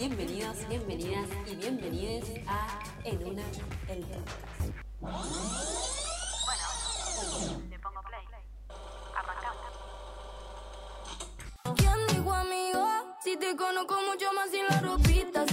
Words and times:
Bienvenidos, 0.00 0.56
bienvenidas 0.66 1.28
y 1.46 1.56
bienvenides 1.56 2.24
a 2.46 2.78
En 3.04 3.22
una 3.22 3.42
el 3.86 4.00
podcast. 4.00 4.72
Le 7.68 7.78
pongo 7.80 8.00
play. 8.08 8.24
Arrancamos. 9.14 9.66
¿Quién 11.76 12.06
dijo 12.16 12.32
amigo? 12.32 12.82
Si 13.22 13.36
te 13.36 13.54
conozco 13.54 13.94
mucho 14.10 14.32
más 14.32 14.50
sin 14.50 14.66
la 14.68 14.80
ropita, 14.80 15.46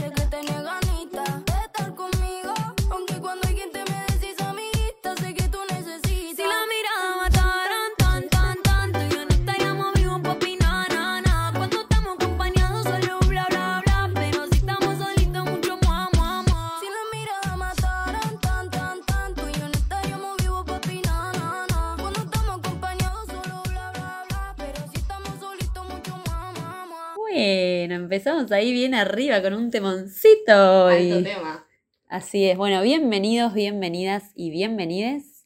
empezamos 28.17 28.51
ahí 28.51 28.71
bien 28.73 28.95
arriba 28.95 29.43
con 29.43 29.53
un 29.53 29.69
temoncito. 29.69 30.91
y- 30.97 31.11
Alto 31.11 31.23
tema. 31.29 31.67
Así 32.07 32.45
es. 32.49 32.57
Bueno, 32.57 32.81
bienvenidos, 32.81 33.53
bienvenidas 33.53 34.31
y 34.33 34.49
bienvenides 34.49 35.45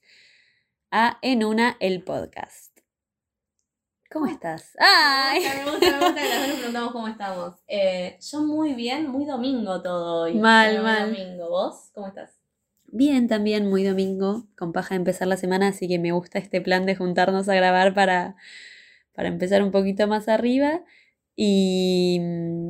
a 0.90 1.18
En 1.22 1.44
una 1.44 1.76
el 1.82 2.02
podcast. 2.02 2.72
¿Cómo 4.10 4.28
estás? 4.28 4.72
¡Ay! 4.80 5.42
Me 5.42 5.70
gusta, 5.70 6.00
me 6.00 6.06
gusta 6.06 6.22
que 6.22 6.30
las 6.30 6.48
nos 6.48 6.58
preguntamos 6.60 6.92
cómo 6.94 7.08
estamos. 7.10 7.56
Eh, 7.68 8.18
yo 8.22 8.42
muy 8.42 8.74
bien, 8.74 9.10
muy 9.10 9.26
domingo 9.26 9.82
todo 9.82 10.24
hoy. 10.24 10.36
Mal, 10.36 10.76
Muy 10.76 10.84
mal. 10.84 11.14
domingo. 11.14 11.50
¿Vos? 11.50 11.90
¿Cómo 11.94 12.08
estás? 12.08 12.40
Bien, 12.86 13.28
también 13.28 13.70
muy 13.70 13.84
domingo, 13.84 14.48
con 14.58 14.72
paja 14.72 14.96
de 14.96 15.00
empezar 15.00 15.28
la 15.28 15.36
semana, 15.38 15.68
así 15.70 15.90
que 15.90 16.00
me 16.00 16.14
gusta 16.14 16.40
este 16.40 16.62
plan 16.62 16.86
de 16.86 16.96
juntarnos 16.96 17.50
a 17.50 17.56
grabar 17.56 17.94
para, 17.94 18.38
para 19.14 19.28
empezar 19.28 19.62
un 19.62 19.72
poquito 19.72 20.08
más 20.08 20.30
arriba. 20.30 20.82
Y, 21.36 22.20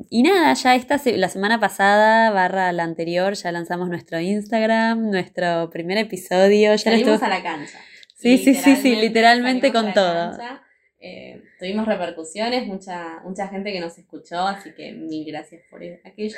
y 0.10 0.24
nada, 0.24 0.54
ya 0.54 0.76
esta 0.76 1.00
la 1.18 1.30
semana 1.30 1.60
pasada, 1.60 2.32
barra 2.32 2.72
la 2.72 2.84
anterior, 2.84 3.34
ya 3.34 3.52
lanzamos 3.52 3.90
nuestro 3.90 4.20
Instagram, 4.20 5.10
nuestro 5.10 5.70
primer 5.70 5.98
episodio. 5.98 6.72
Ya 6.72 6.78
Salimos 6.78 7.14
estuvo- 7.14 7.26
a 7.26 7.30
la 7.30 7.44
cancha. 7.44 7.80
Sí, 8.16 8.38
sí, 8.38 8.54
sí, 8.54 8.76
sí, 8.76 8.96
literalmente 8.96 9.72
con 9.74 9.94
todo. 9.94 10.32
cancha. 10.38 10.62
Eh, 11.00 11.42
tuvimos 11.60 11.88
repercusiones, 11.88 12.68
mucha, 12.68 13.20
mucha 13.24 13.48
gente 13.48 13.72
que 13.74 13.80
nos 13.80 13.98
escuchó, 13.98 14.40
así 14.48 14.72
que 14.76 14.92
mil 14.92 15.26
gracias 15.26 15.64
por 15.72 15.82
aquellos. 16.06 16.36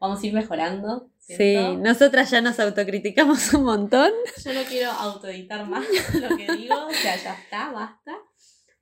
Vamos 0.00 0.22
a 0.22 0.26
ir 0.26 0.32
mejorando. 0.32 1.10
Sí, 1.18 1.56
nosotras 1.80 2.30
ya 2.30 2.40
nos 2.40 2.60
autocriticamos 2.60 3.52
un 3.54 3.64
montón. 3.64 4.12
Yo 4.44 4.52
no 4.52 4.62
quiero 4.62 4.92
autoeditar 4.92 5.66
más 5.68 5.84
lo 6.14 6.36
que 6.36 6.46
digo, 6.52 6.86
o 6.86 6.90
sea, 6.92 7.16
ya 7.16 7.34
está, 7.34 7.72
basta. 7.72 8.16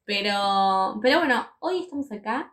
Pero, 0.04 1.00
pero 1.02 1.18
bueno, 1.20 1.48
hoy 1.60 1.80
estamos 1.84 2.12
acá. 2.12 2.52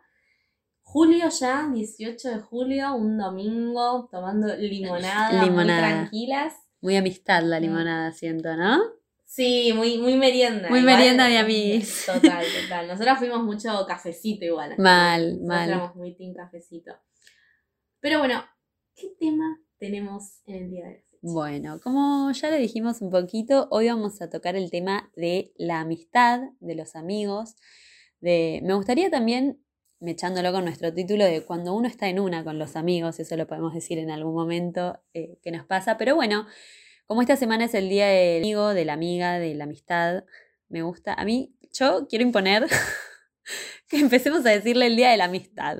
Julio 0.94 1.28
ya, 1.28 1.68
18 1.74 2.28
de 2.28 2.38
julio, 2.40 2.94
un 2.94 3.18
domingo, 3.18 4.08
tomando 4.12 4.54
limonada, 4.54 5.42
Limonada. 5.44 5.80
muy 5.88 5.90
tranquilas. 5.96 6.52
Muy 6.80 6.94
amistad 6.96 7.42
la 7.42 7.58
Mm. 7.58 7.62
limonada, 7.62 8.12
siento, 8.12 8.54
¿no? 8.56 8.80
Sí, 9.24 9.72
muy, 9.74 9.98
muy 9.98 10.14
merienda. 10.14 10.68
Muy 10.70 10.78
igual. 10.78 10.94
merienda 10.96 11.26
de 11.26 11.38
amiguis. 11.38 12.06
Total, 12.06 12.44
total. 12.62 12.86
Nosotras 12.86 13.18
fuimos 13.18 13.42
mucho 13.42 13.84
cafecito 13.88 14.44
igual. 14.44 14.74
Mal, 14.78 15.22
Nosotras 15.32 15.48
mal. 15.48 15.68
éramos 15.68 15.96
muy 15.96 16.14
team 16.14 16.32
cafecito. 16.32 16.92
Pero 17.98 18.20
bueno, 18.20 18.44
¿qué 18.94 19.08
tema 19.18 19.58
tenemos 19.78 20.42
en 20.46 20.54
el 20.62 20.70
día 20.70 20.84
de 20.86 20.94
hoy? 20.94 21.04
Bueno, 21.22 21.80
como 21.82 22.30
ya 22.30 22.50
le 22.50 22.58
dijimos 22.58 23.00
un 23.02 23.10
poquito, 23.10 23.66
hoy 23.72 23.88
vamos 23.88 24.22
a 24.22 24.30
tocar 24.30 24.54
el 24.54 24.70
tema 24.70 25.10
de 25.16 25.52
la 25.56 25.80
amistad, 25.80 26.40
de 26.60 26.76
los 26.76 26.94
amigos. 26.94 27.56
De... 28.20 28.60
Me 28.62 28.74
gustaría 28.74 29.10
también, 29.10 29.58
echándolo 30.00 30.52
con 30.52 30.64
nuestro 30.64 30.92
título, 30.92 31.24
de 31.24 31.44
cuando 31.44 31.74
uno 31.74 31.88
está 31.88 32.08
en 32.08 32.20
una 32.20 32.44
con 32.44 32.58
los 32.58 32.76
amigos, 32.76 33.20
eso 33.20 33.36
lo 33.36 33.46
podemos 33.46 33.74
decir 33.74 33.98
en 33.98 34.10
algún 34.10 34.34
momento 34.34 35.00
eh, 35.14 35.38
que 35.42 35.50
nos 35.50 35.66
pasa. 35.66 35.96
Pero 35.96 36.14
bueno, 36.14 36.46
como 37.06 37.20
esta 37.20 37.36
semana 37.36 37.64
es 37.66 37.74
el 37.74 37.88
día 37.88 38.06
del 38.06 38.42
amigo, 38.42 38.74
de 38.74 38.84
la 38.84 38.92
amiga, 38.94 39.38
de 39.38 39.54
la 39.54 39.64
amistad, 39.64 40.24
me 40.68 40.82
gusta. 40.82 41.14
A 41.14 41.24
mí, 41.24 41.54
yo 41.72 42.06
quiero 42.08 42.24
imponer 42.24 42.66
que 43.88 43.98
empecemos 43.98 44.44
a 44.46 44.50
decirle 44.50 44.86
el 44.86 44.96
día 44.96 45.10
de 45.10 45.16
la 45.16 45.24
amistad. 45.24 45.78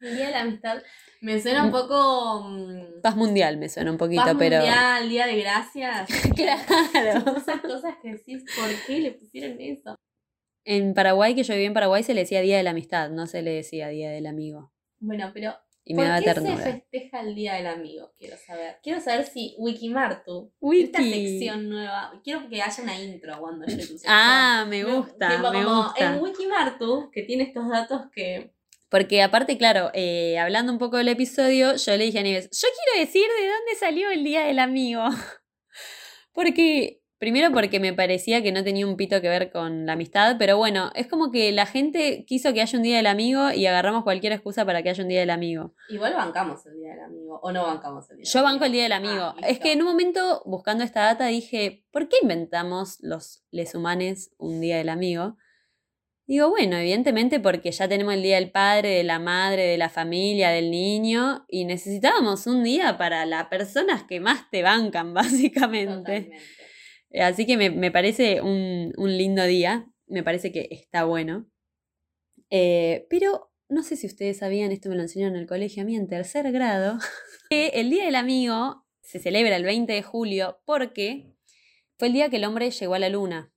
El 0.00 0.16
día 0.16 0.26
de 0.26 0.32
la 0.32 0.40
amistad 0.40 0.82
me 1.22 1.40
suena 1.40 1.64
un 1.64 1.70
poco. 1.70 2.42
mm, 2.44 3.00
Paz 3.02 3.16
mundial 3.16 3.56
me 3.56 3.68
suena 3.70 3.90
un 3.90 3.96
poquito, 3.96 4.22
Paz 4.24 4.36
pero. 4.38 4.56
mundial, 4.58 5.08
día 5.08 5.26
de 5.26 5.36
gracias. 5.40 6.08
Claro. 6.36 7.36
Esas 7.36 7.60
cosas 7.62 7.94
que 8.02 8.12
decís, 8.12 8.44
¿por 8.54 8.68
qué 8.86 9.00
le 9.00 9.12
pusieron 9.12 9.58
eso? 9.60 9.96
En 10.64 10.94
Paraguay, 10.94 11.34
que 11.34 11.42
yo 11.42 11.54
viví 11.54 11.66
en 11.66 11.74
Paraguay, 11.74 12.02
se 12.02 12.14
le 12.14 12.22
decía 12.22 12.40
Día 12.40 12.56
de 12.56 12.62
la 12.62 12.70
Amistad, 12.70 13.10
no 13.10 13.26
se 13.26 13.42
le 13.42 13.50
decía 13.52 13.88
Día 13.88 14.10
del 14.10 14.26
Amigo. 14.26 14.72
Bueno, 14.98 15.30
pero 15.34 15.54
Y 15.84 15.92
me 15.92 15.98
¿por 16.02 16.06
daba 16.08 16.18
qué 16.20 16.28
se 16.28 16.34
ternura. 16.34 16.64
festeja 16.64 17.20
el 17.20 17.34
día 17.34 17.54
del 17.54 17.66
amigo? 17.66 18.14
Quiero 18.16 18.38
saber. 18.38 18.78
Quiero 18.82 19.00
saber 19.02 19.26
si 19.26 19.54
Wikimartu, 19.58 20.50
Wiki. 20.60 20.84
esta 20.84 21.02
sección 21.02 21.68
nueva, 21.68 22.18
quiero 22.24 22.48
que 22.48 22.62
haya 22.62 22.82
una 22.82 22.98
intro 22.98 23.38
cuando 23.38 23.66
yo 23.66 23.76
tu. 23.76 23.94
Ah, 24.06 24.64
me 24.66 24.82
No, 24.82 24.96
gusta, 25.02 25.28
tipo 25.36 25.50
me 25.52 25.62
como 25.62 25.84
gusta. 25.84 26.14
En 26.14 26.22
Wikimartu, 26.22 27.10
que 27.12 27.22
tiene 27.24 27.44
estos 27.44 27.68
datos 27.68 28.00
que. 28.14 28.54
Porque 28.88 29.20
aparte, 29.22 29.58
claro, 29.58 29.90
eh, 29.92 30.38
hablando 30.38 30.72
un 30.72 30.78
poco 30.78 30.96
del 30.96 31.08
episodio, 31.08 31.74
yo 31.76 31.96
le 31.98 32.04
dije 32.04 32.20
a 32.20 32.22
Nieves, 32.22 32.48
yo 32.50 32.68
quiero 32.84 33.04
decir 33.06 33.26
de 33.40 33.46
dónde 33.48 33.74
salió 33.78 34.08
el 34.10 34.24
Día 34.24 34.44
del 34.46 34.60
Amigo. 34.60 35.02
Porque, 36.32 37.02
primero 37.24 37.50
porque 37.54 37.80
me 37.80 37.94
parecía 37.94 38.42
que 38.42 38.52
no 38.52 38.62
tenía 38.62 38.86
un 38.86 38.98
pito 38.98 39.18
que 39.22 39.30
ver 39.30 39.50
con 39.50 39.86
la 39.86 39.94
amistad, 39.94 40.36
pero 40.38 40.58
bueno, 40.58 40.90
es 40.94 41.06
como 41.06 41.30
que 41.30 41.52
la 41.52 41.64
gente 41.64 42.26
quiso 42.26 42.52
que 42.52 42.60
haya 42.60 42.76
un 42.76 42.82
Día 42.82 42.98
del 42.98 43.06
Amigo 43.06 43.50
y 43.50 43.64
agarramos 43.64 44.04
cualquier 44.04 44.34
excusa 44.34 44.66
para 44.66 44.82
que 44.82 44.90
haya 44.90 45.02
un 45.02 45.08
Día 45.08 45.20
del 45.20 45.30
Amigo. 45.30 45.72
Igual 45.88 46.12
bancamos 46.12 46.66
el 46.66 46.76
día 46.76 46.90
del 46.90 47.00
amigo. 47.00 47.40
O 47.42 47.50
no 47.50 47.64
bancamos 47.64 48.10
el 48.10 48.18
día 48.18 48.26
Yo 48.30 48.40
del 48.40 48.44
banco 48.44 48.66
el. 48.66 48.72
Día 48.72 48.82
del 48.82 48.92
Amigo. 48.92 49.22
Ah, 49.22 49.36
es 49.48 49.58
que 49.58 49.72
en 49.72 49.80
un 49.80 49.88
momento, 49.88 50.42
buscando 50.44 50.84
esta 50.84 51.00
data, 51.00 51.24
dije, 51.28 51.86
¿por 51.90 52.10
qué 52.10 52.16
inventamos 52.20 52.98
los 53.00 53.42
les 53.50 53.74
humanes 53.74 54.34
un 54.36 54.60
Día 54.60 54.76
del 54.76 54.90
Amigo? 54.90 55.38
Digo, 56.26 56.50
bueno, 56.50 56.76
evidentemente 56.76 57.40
porque 57.40 57.72
ya 57.72 57.88
tenemos 57.88 58.12
el 58.12 58.22
Día 58.22 58.36
del 58.36 58.50
Padre, 58.50 58.90
de 58.90 59.04
la 59.04 59.18
Madre, 59.18 59.62
de 59.62 59.78
la 59.78 59.88
familia, 59.88 60.50
del 60.50 60.70
niño, 60.70 61.46
y 61.48 61.64
necesitábamos 61.64 62.46
un 62.46 62.64
día 62.64 62.98
para 62.98 63.24
las 63.24 63.46
personas 63.46 64.02
que 64.02 64.20
más 64.20 64.50
te 64.50 64.62
bancan, 64.62 65.14
básicamente. 65.14 66.20
Totalmente. 66.20 66.64
Así 67.20 67.46
que 67.46 67.56
me, 67.56 67.70
me 67.70 67.90
parece 67.90 68.40
un, 68.40 68.92
un 68.96 69.16
lindo 69.16 69.44
día, 69.44 69.86
me 70.06 70.22
parece 70.22 70.52
que 70.52 70.68
está 70.70 71.04
bueno. 71.04 71.46
Eh, 72.50 73.06
pero 73.08 73.50
no 73.68 73.82
sé 73.82 73.96
si 73.96 74.06
ustedes 74.06 74.38
sabían, 74.38 74.72
esto 74.72 74.88
me 74.88 74.96
lo 74.96 75.02
enseñaron 75.02 75.36
en 75.36 75.42
el 75.42 75.48
colegio 75.48 75.82
a 75.82 75.86
mí 75.86 75.96
en 75.96 76.08
tercer 76.08 76.50
grado, 76.52 76.98
que 77.50 77.68
el 77.68 77.90
Día 77.90 78.04
del 78.04 78.16
Amigo 78.16 78.84
se 79.02 79.18
celebra 79.18 79.56
el 79.56 79.64
20 79.64 79.92
de 79.92 80.02
julio 80.02 80.60
porque 80.64 81.34
fue 81.98 82.08
el 82.08 82.14
día 82.14 82.30
que 82.30 82.36
el 82.36 82.44
hombre 82.44 82.70
llegó 82.70 82.94
a 82.94 82.98
la 82.98 83.08
luna. 83.08 83.52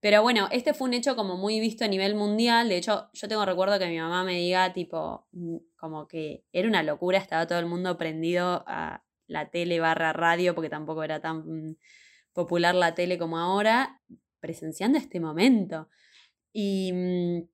Pero 0.00 0.22
bueno, 0.22 0.48
este 0.50 0.72
fue 0.72 0.88
un 0.88 0.94
hecho 0.94 1.14
como 1.14 1.36
muy 1.36 1.60
visto 1.60 1.84
a 1.84 1.88
nivel 1.88 2.14
mundial. 2.14 2.68
De 2.68 2.78
hecho, 2.78 3.10
yo 3.12 3.28
tengo 3.28 3.44
recuerdo 3.44 3.78
que 3.78 3.86
mi 3.86 3.98
mamá 3.98 4.24
me 4.24 4.38
diga, 4.38 4.72
tipo, 4.72 5.26
mm, 5.32 5.56
como 5.76 6.08
que 6.08 6.44
era 6.52 6.68
una 6.68 6.82
locura, 6.82 7.18
estaba 7.18 7.46
todo 7.46 7.58
el 7.58 7.66
mundo 7.66 7.98
prendido 7.98 8.64
a 8.66 9.04
la 9.26 9.50
tele 9.50 9.78
barra 9.78 10.12
radio, 10.12 10.54
porque 10.54 10.70
tampoco 10.70 11.04
era 11.04 11.20
tan 11.20 11.76
popular 12.32 12.74
la 12.74 12.94
tele 12.94 13.18
como 13.18 13.38
ahora, 13.38 14.00
presenciando 14.40 14.98
este 14.98 15.20
momento. 15.20 15.88
Y 16.52 16.92
mm, 16.92 17.48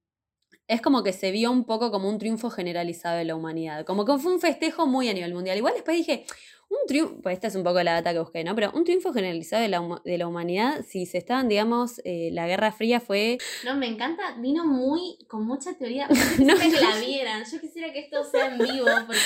es 0.68 0.80
como 0.80 1.02
que 1.02 1.12
se 1.12 1.30
vio 1.30 1.50
un 1.50 1.64
poco 1.64 1.90
como 1.90 2.08
un 2.08 2.18
triunfo 2.18 2.50
generalizado 2.50 3.16
de 3.16 3.24
la 3.24 3.36
humanidad. 3.36 3.84
Como 3.84 4.04
que 4.04 4.18
fue 4.18 4.32
un 4.32 4.40
festejo 4.40 4.86
muy 4.86 5.08
a 5.08 5.14
nivel 5.14 5.34
mundial. 5.34 5.58
Igual 5.58 5.74
después 5.74 5.96
dije, 5.96 6.26
un 6.68 6.78
triunfo, 6.88 7.20
pues 7.22 7.34
esta 7.34 7.46
es 7.46 7.54
un 7.54 7.62
poco 7.62 7.82
la 7.82 7.92
data 7.92 8.12
que 8.12 8.18
busqué, 8.18 8.42
¿no? 8.42 8.54
Pero 8.56 8.72
un 8.72 8.84
triunfo 8.84 9.12
generalizado 9.12 9.62
de 9.62 9.68
la, 9.68 10.00
de 10.04 10.18
la 10.18 10.26
humanidad, 10.26 10.84
si 10.86 11.06
se 11.06 11.18
estaban, 11.18 11.48
digamos, 11.48 12.00
eh, 12.04 12.30
la 12.32 12.48
Guerra 12.48 12.72
Fría 12.72 12.98
fue... 12.98 13.38
No, 13.64 13.76
me 13.76 13.86
encanta, 13.86 14.36
vino 14.40 14.64
muy, 14.64 15.18
con 15.28 15.46
mucha 15.46 15.76
teoría. 15.76 16.08
Que 16.36 16.44
no. 16.44 16.54
la 16.54 16.98
vieran, 16.98 17.44
yo 17.50 17.60
quisiera 17.60 17.92
que 17.92 18.00
esto 18.00 18.24
sea 18.24 18.54
en 18.54 18.58
vivo, 18.58 18.86
porque 19.06 19.20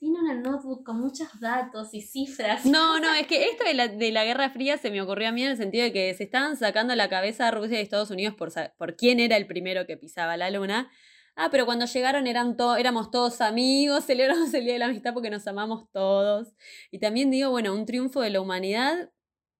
tiene 0.00 0.18
una 0.18 0.34
notebook 0.34 0.82
con 0.84 0.98
muchos 0.98 1.28
datos 1.40 1.92
y 1.92 2.00
cifras. 2.00 2.64
No, 2.64 2.98
no, 2.98 3.14
es 3.14 3.26
que 3.26 3.44
esto 3.50 3.64
de 3.64 3.74
la, 3.74 3.86
de 3.86 4.10
la 4.10 4.24
Guerra 4.24 4.48
Fría 4.50 4.78
se 4.78 4.90
me 4.90 5.00
ocurrió 5.02 5.28
a 5.28 5.32
mí 5.32 5.42
en 5.44 5.50
el 5.50 5.56
sentido 5.58 5.84
de 5.84 5.92
que 5.92 6.14
se 6.14 6.24
estaban 6.24 6.56
sacando 6.56 6.96
la 6.96 7.08
cabeza 7.10 7.46
a 7.48 7.50
Rusia 7.50 7.78
y 7.78 7.82
Estados 7.82 8.10
Unidos 8.10 8.34
por, 8.34 8.50
por 8.78 8.96
quién 8.96 9.20
era 9.20 9.36
el 9.36 9.46
primero 9.46 9.86
que 9.86 9.96
pisaba 9.98 10.36
la 10.38 10.50
luna. 10.50 10.90
Ah, 11.36 11.48
pero 11.50 11.66
cuando 11.66 11.84
llegaron 11.84 12.26
eran 12.26 12.56
to- 12.56 12.76
éramos 12.76 13.10
todos 13.10 13.40
amigos, 13.42 14.04
celebramos 14.06 14.52
el 14.54 14.64
Día 14.64 14.72
de 14.72 14.78
la 14.80 14.86
Amistad 14.86 15.12
porque 15.12 15.30
nos 15.30 15.46
amamos 15.46 15.90
todos. 15.92 16.54
Y 16.90 16.98
también 16.98 17.30
digo, 17.30 17.50
bueno, 17.50 17.74
un 17.74 17.84
triunfo 17.84 18.22
de 18.22 18.30
la 18.30 18.40
humanidad, 18.40 19.12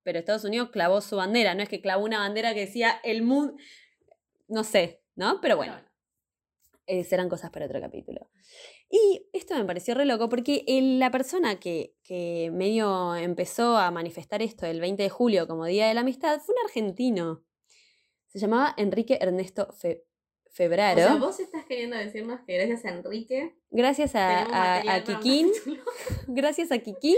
pero 0.02 0.18
Estados 0.18 0.44
Unidos 0.44 0.70
clavó 0.70 1.02
su 1.02 1.16
bandera, 1.16 1.54
no 1.54 1.62
es 1.62 1.68
que 1.68 1.82
clavó 1.82 2.04
una 2.04 2.18
bandera 2.18 2.54
que 2.54 2.60
decía 2.60 2.98
el 3.04 3.22
mundo, 3.22 3.54
no 4.48 4.64
sé, 4.64 5.02
¿no? 5.14 5.40
Pero 5.42 5.56
bueno, 5.58 5.74
eh, 6.86 7.04
serán 7.04 7.28
cosas 7.28 7.50
para 7.50 7.66
otro 7.66 7.78
capítulo. 7.80 8.30
Y 8.92 9.28
esto 9.32 9.54
me 9.54 9.64
pareció 9.64 9.94
re 9.94 10.04
loco 10.04 10.28
porque 10.28 10.64
el- 10.66 10.98
la 10.98 11.10
persona 11.12 11.60
que, 11.60 11.94
que 12.02 12.50
medio 12.52 13.14
empezó 13.14 13.76
a 13.76 13.90
manifestar 13.92 14.42
esto 14.42 14.66
el 14.66 14.80
20 14.80 15.02
de 15.04 15.08
julio 15.10 15.46
como 15.46 15.64
Día 15.66 15.86
de 15.86 15.94
la 15.94 16.00
Amistad 16.00 16.40
fue 16.40 16.54
un 16.56 16.66
argentino. 16.66 17.44
Se 18.26 18.38
llamaba 18.40 18.74
Enrique 18.76 19.18
Ernesto 19.20 19.72
Fe- 19.72 20.04
O 20.44 20.50
Febraro. 20.52 21.00
sea, 21.00 21.14
vos 21.14 21.38
estás 21.38 21.64
queriendo 21.66 21.96
decirnos 21.96 22.40
que 22.44 22.54
gracias 22.56 22.84
a 22.84 22.88
Enrique 22.88 23.54
Gracias 23.70 24.12
a, 24.16 25.02
Kikín, 25.06 25.52
gracias 26.26 26.72
a 26.72 26.78
Kikín, 26.78 27.16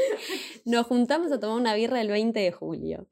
nos 0.66 0.86
juntamos 0.86 1.32
a 1.32 1.40
tomar 1.40 1.56
una 1.58 1.74
birra 1.74 2.02
el 2.02 2.08
20 2.08 2.38
de 2.38 2.52
julio. 2.52 3.08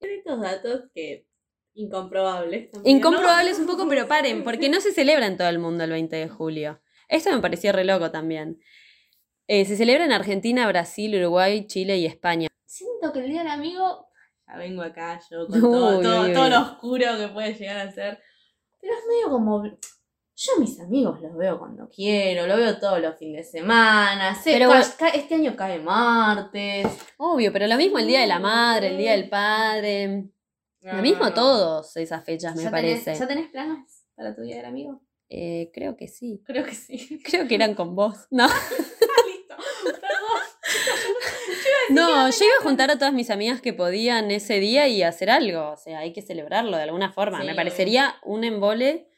Estos 0.00 0.40
datos 0.40 0.82
que 0.94 1.26
incomprobables. 1.74 2.70
también, 2.70 2.92
¿no? 2.94 2.98
Incomprobables 2.98 3.58
un 3.58 3.66
poco, 3.66 3.88
pero 3.88 4.06
paren, 4.06 4.44
porque 4.44 4.68
no 4.68 4.80
se 4.80 4.92
celebra 4.92 5.26
en 5.26 5.36
todo 5.36 5.48
el 5.48 5.58
mundo 5.58 5.82
el 5.82 5.90
20 5.90 6.14
de 6.14 6.28
julio. 6.28 6.80
Esto 7.08 7.30
me 7.32 7.40
pareció 7.40 7.72
re 7.72 7.84
loco 7.84 8.10
también. 8.10 8.60
Eh, 9.46 9.64
se 9.64 9.76
celebra 9.76 10.04
en 10.04 10.12
Argentina, 10.12 10.66
Brasil, 10.68 11.14
Uruguay, 11.16 11.66
Chile 11.66 11.96
y 11.98 12.06
España. 12.06 12.48
Siento 12.66 13.12
que 13.12 13.20
el 13.20 13.30
día 13.30 13.38
del 13.40 13.48
amigo. 13.50 14.08
Ya 14.46 14.56
vengo 14.56 14.82
acá 14.82 15.20
yo 15.30 15.46
con 15.46 15.60
todo, 15.60 15.98
Uy, 15.98 16.02
todo, 16.04 16.22
uy, 16.26 16.32
todo 16.32 16.44
uy. 16.44 16.50
lo 16.50 16.60
oscuro 16.60 17.06
que 17.18 17.28
puede 17.28 17.54
llegar 17.54 17.78
a 17.86 17.90
ser. 17.92 18.18
Pero 18.80 18.94
es 18.94 19.00
medio 19.08 19.30
como. 19.30 19.62
Yo 20.40 20.52
a 20.56 20.60
mis 20.60 20.78
amigos 20.80 21.20
los 21.20 21.36
veo 21.36 21.58
cuando 21.58 21.88
quiero, 21.88 22.46
lo 22.46 22.56
veo 22.56 22.78
todos 22.78 23.00
los 23.00 23.16
fines 23.18 23.46
de 23.50 23.58
semana. 23.60 24.34
sé- 24.36 24.52
Pero 24.52 24.70
ca- 24.96 25.08
este 25.08 25.34
año 25.34 25.56
cae 25.56 25.80
martes. 25.80 26.86
Obvio, 27.16 27.52
pero 27.52 27.66
lo 27.66 27.76
mismo 27.76 27.98
el 27.98 28.06
Día 28.06 28.20
de 28.20 28.28
la 28.28 28.38
Madre, 28.38 28.88
el 28.88 28.98
Día 28.98 29.12
del 29.12 29.28
Padre. 29.28 30.28
No, 30.80 30.92
Lo 30.92 31.02
mismo 31.02 31.24
no, 31.24 31.28
no. 31.30 31.34
todas 31.34 31.96
esas 31.96 32.24
fechas, 32.24 32.54
me 32.54 32.62
¿Ya 32.62 32.70
parece. 32.70 33.04
Tenés, 33.06 33.18
¿Ya 33.18 33.26
tenés 33.26 33.50
planes 33.50 34.04
para 34.14 34.32
tu 34.36 34.42
día 34.42 34.56
del 34.58 34.66
amigo? 34.66 35.02
Eh, 35.30 35.70
creo 35.74 35.96
que 35.96 36.08
sí. 36.08 36.42
Creo 36.46 36.64
que 36.64 36.74
sí. 36.74 37.20
Creo 37.24 37.46
que 37.48 37.54
eran 37.54 37.74
con 37.74 37.94
vos. 37.94 38.16
No, 38.30 38.44
Ah, 38.46 39.22
listo. 39.26 39.56
Perdón. 39.84 40.40
no, 41.90 42.30
yo 42.30 42.44
iba 42.44 42.54
a 42.60 42.62
juntar 42.62 42.90
a 42.90 42.96
todas 42.98 43.12
mis 43.14 43.30
amigas 43.30 43.60
que 43.60 43.72
podían 43.72 44.30
ese 44.30 44.58
día 44.60 44.88
y 44.88 45.02
hacer 45.02 45.30
algo. 45.30 45.70
O 45.70 45.76
sea, 45.76 46.00
hay 46.00 46.12
que 46.12 46.22
celebrarlo 46.22 46.76
de 46.76 46.82
alguna 46.84 47.12
forma. 47.12 47.40
Sí, 47.40 47.46
me 47.46 47.54
parecería 47.54 48.16
un 48.24 48.44
embole 48.44 49.08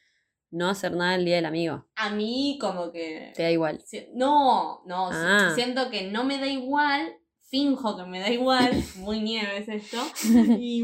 no 0.52 0.68
hacer 0.68 0.92
nada 0.96 1.14
el 1.14 1.24
Día 1.24 1.36
del 1.36 1.46
Amigo. 1.46 1.86
A 1.94 2.10
mí, 2.10 2.58
como 2.60 2.90
que. 2.90 3.32
Te 3.36 3.42
da 3.44 3.50
igual. 3.52 3.80
Si- 3.84 4.08
No, 4.14 4.82
no, 4.86 5.10
Ah. 5.12 5.52
siento 5.54 5.90
que 5.90 6.10
no 6.10 6.24
me 6.24 6.38
da 6.38 6.46
igual, 6.48 7.16
finjo 7.48 7.96
que 7.96 8.04
me 8.04 8.18
da 8.20 8.30
igual, 8.30 8.72
muy 8.96 9.20
nieve 9.20 9.58
es 9.58 9.68
esto. 9.68 9.98
Y 10.60 10.82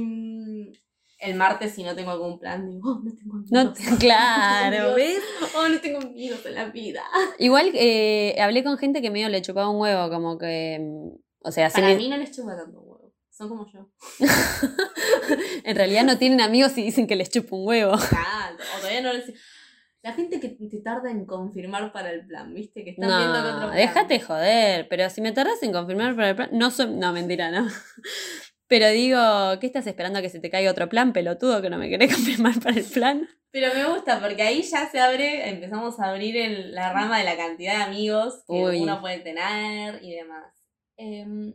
el 1.26 1.34
martes 1.34 1.72
si 1.74 1.82
no 1.82 1.94
tengo 1.94 2.10
algún 2.12 2.38
plan, 2.38 2.66
digo, 2.68 2.90
oh, 2.90 3.00
no 3.04 3.12
tengo 3.14 3.34
amigos. 3.34 3.50
No, 3.50 3.96
claro. 3.98 4.94
¿ves? 4.94 5.20
Oh, 5.56 5.68
no 5.68 5.78
tengo 5.80 5.98
amigos 6.00 6.44
en 6.46 6.54
la 6.54 6.66
vida. 6.66 7.02
Igual 7.38 7.70
eh, 7.74 8.36
hablé 8.40 8.62
con 8.64 8.78
gente 8.78 9.02
que 9.02 9.10
medio 9.10 9.28
le 9.28 9.42
chupaba 9.42 9.68
un 9.70 9.80
huevo, 9.80 10.08
como 10.10 10.38
que. 10.38 10.78
mm, 10.80 11.16
O 11.44 11.50
sea, 11.52 11.68
Para 11.70 11.94
mí 11.94 12.08
no 12.08 12.16
les 12.16 12.30
chupa 12.34 12.56
tanto 12.56 12.80
huevo. 12.80 13.12
Son 13.30 13.48
como 13.50 13.66
yo. 13.70 13.90
en 15.64 15.76
realidad 15.76 16.04
no 16.04 16.16
tienen 16.18 16.40
amigos 16.40 16.76
y 16.78 16.82
dicen 16.82 17.06
que 17.06 17.16
les 17.16 17.28
chupa 17.30 17.54
un 17.56 17.66
huevo. 17.66 17.92
Ah, 18.12 18.50
o 18.76 18.78
todavía 18.80 19.02
no 19.02 19.12
les... 19.12 19.32
La 20.02 20.12
gente 20.12 20.38
que 20.38 20.50
te 20.50 20.78
tarda 20.82 21.10
en 21.10 21.26
confirmar 21.26 21.92
para 21.92 22.12
el 22.12 22.24
plan, 22.26 22.54
¿viste? 22.54 22.84
Que 22.84 22.90
están 22.90 23.08
viendo 23.08 23.32
que 23.34 23.38
otro 23.48 23.52
No, 23.60 23.66
plan. 23.66 23.76
déjate 23.76 24.20
joder, 24.20 24.86
pero 24.88 25.10
si 25.10 25.20
me 25.20 25.32
tardas 25.32 25.60
en 25.64 25.72
confirmar 25.72 26.14
para 26.14 26.30
el 26.30 26.36
plan, 26.36 26.48
no 26.52 26.70
soy, 26.70 26.86
no, 26.94 27.12
mentira, 27.12 27.50
no. 27.50 27.68
Pero 28.68 28.88
digo, 28.90 29.18
¿qué 29.60 29.66
estás 29.66 29.86
esperando 29.86 30.18
a 30.18 30.22
que 30.22 30.28
se 30.28 30.40
te 30.40 30.50
caiga 30.50 30.70
otro 30.70 30.88
plan, 30.88 31.12
pelotudo, 31.12 31.62
que 31.62 31.70
no 31.70 31.78
me 31.78 31.88
querés 31.88 32.08
confirmar 32.14 32.58
para 32.60 32.76
el 32.78 32.84
plan? 32.84 33.28
Pero 33.52 33.72
me 33.74 33.84
gusta 33.88 34.20
porque 34.20 34.42
ahí 34.42 34.62
ya 34.62 34.90
se 34.90 34.98
abre, 34.98 35.48
empezamos 35.48 35.98
a 36.00 36.10
abrir 36.10 36.36
el- 36.36 36.74
la 36.74 36.92
rama 36.92 37.18
de 37.18 37.24
la 37.24 37.36
cantidad 37.36 37.76
de 37.78 37.82
amigos 37.84 38.42
que 38.46 38.52
Uy. 38.54 38.80
uno 38.80 39.00
puede 39.00 39.20
tener 39.20 40.02
y 40.02 40.12
demás. 40.14 40.52
Em, 40.98 41.54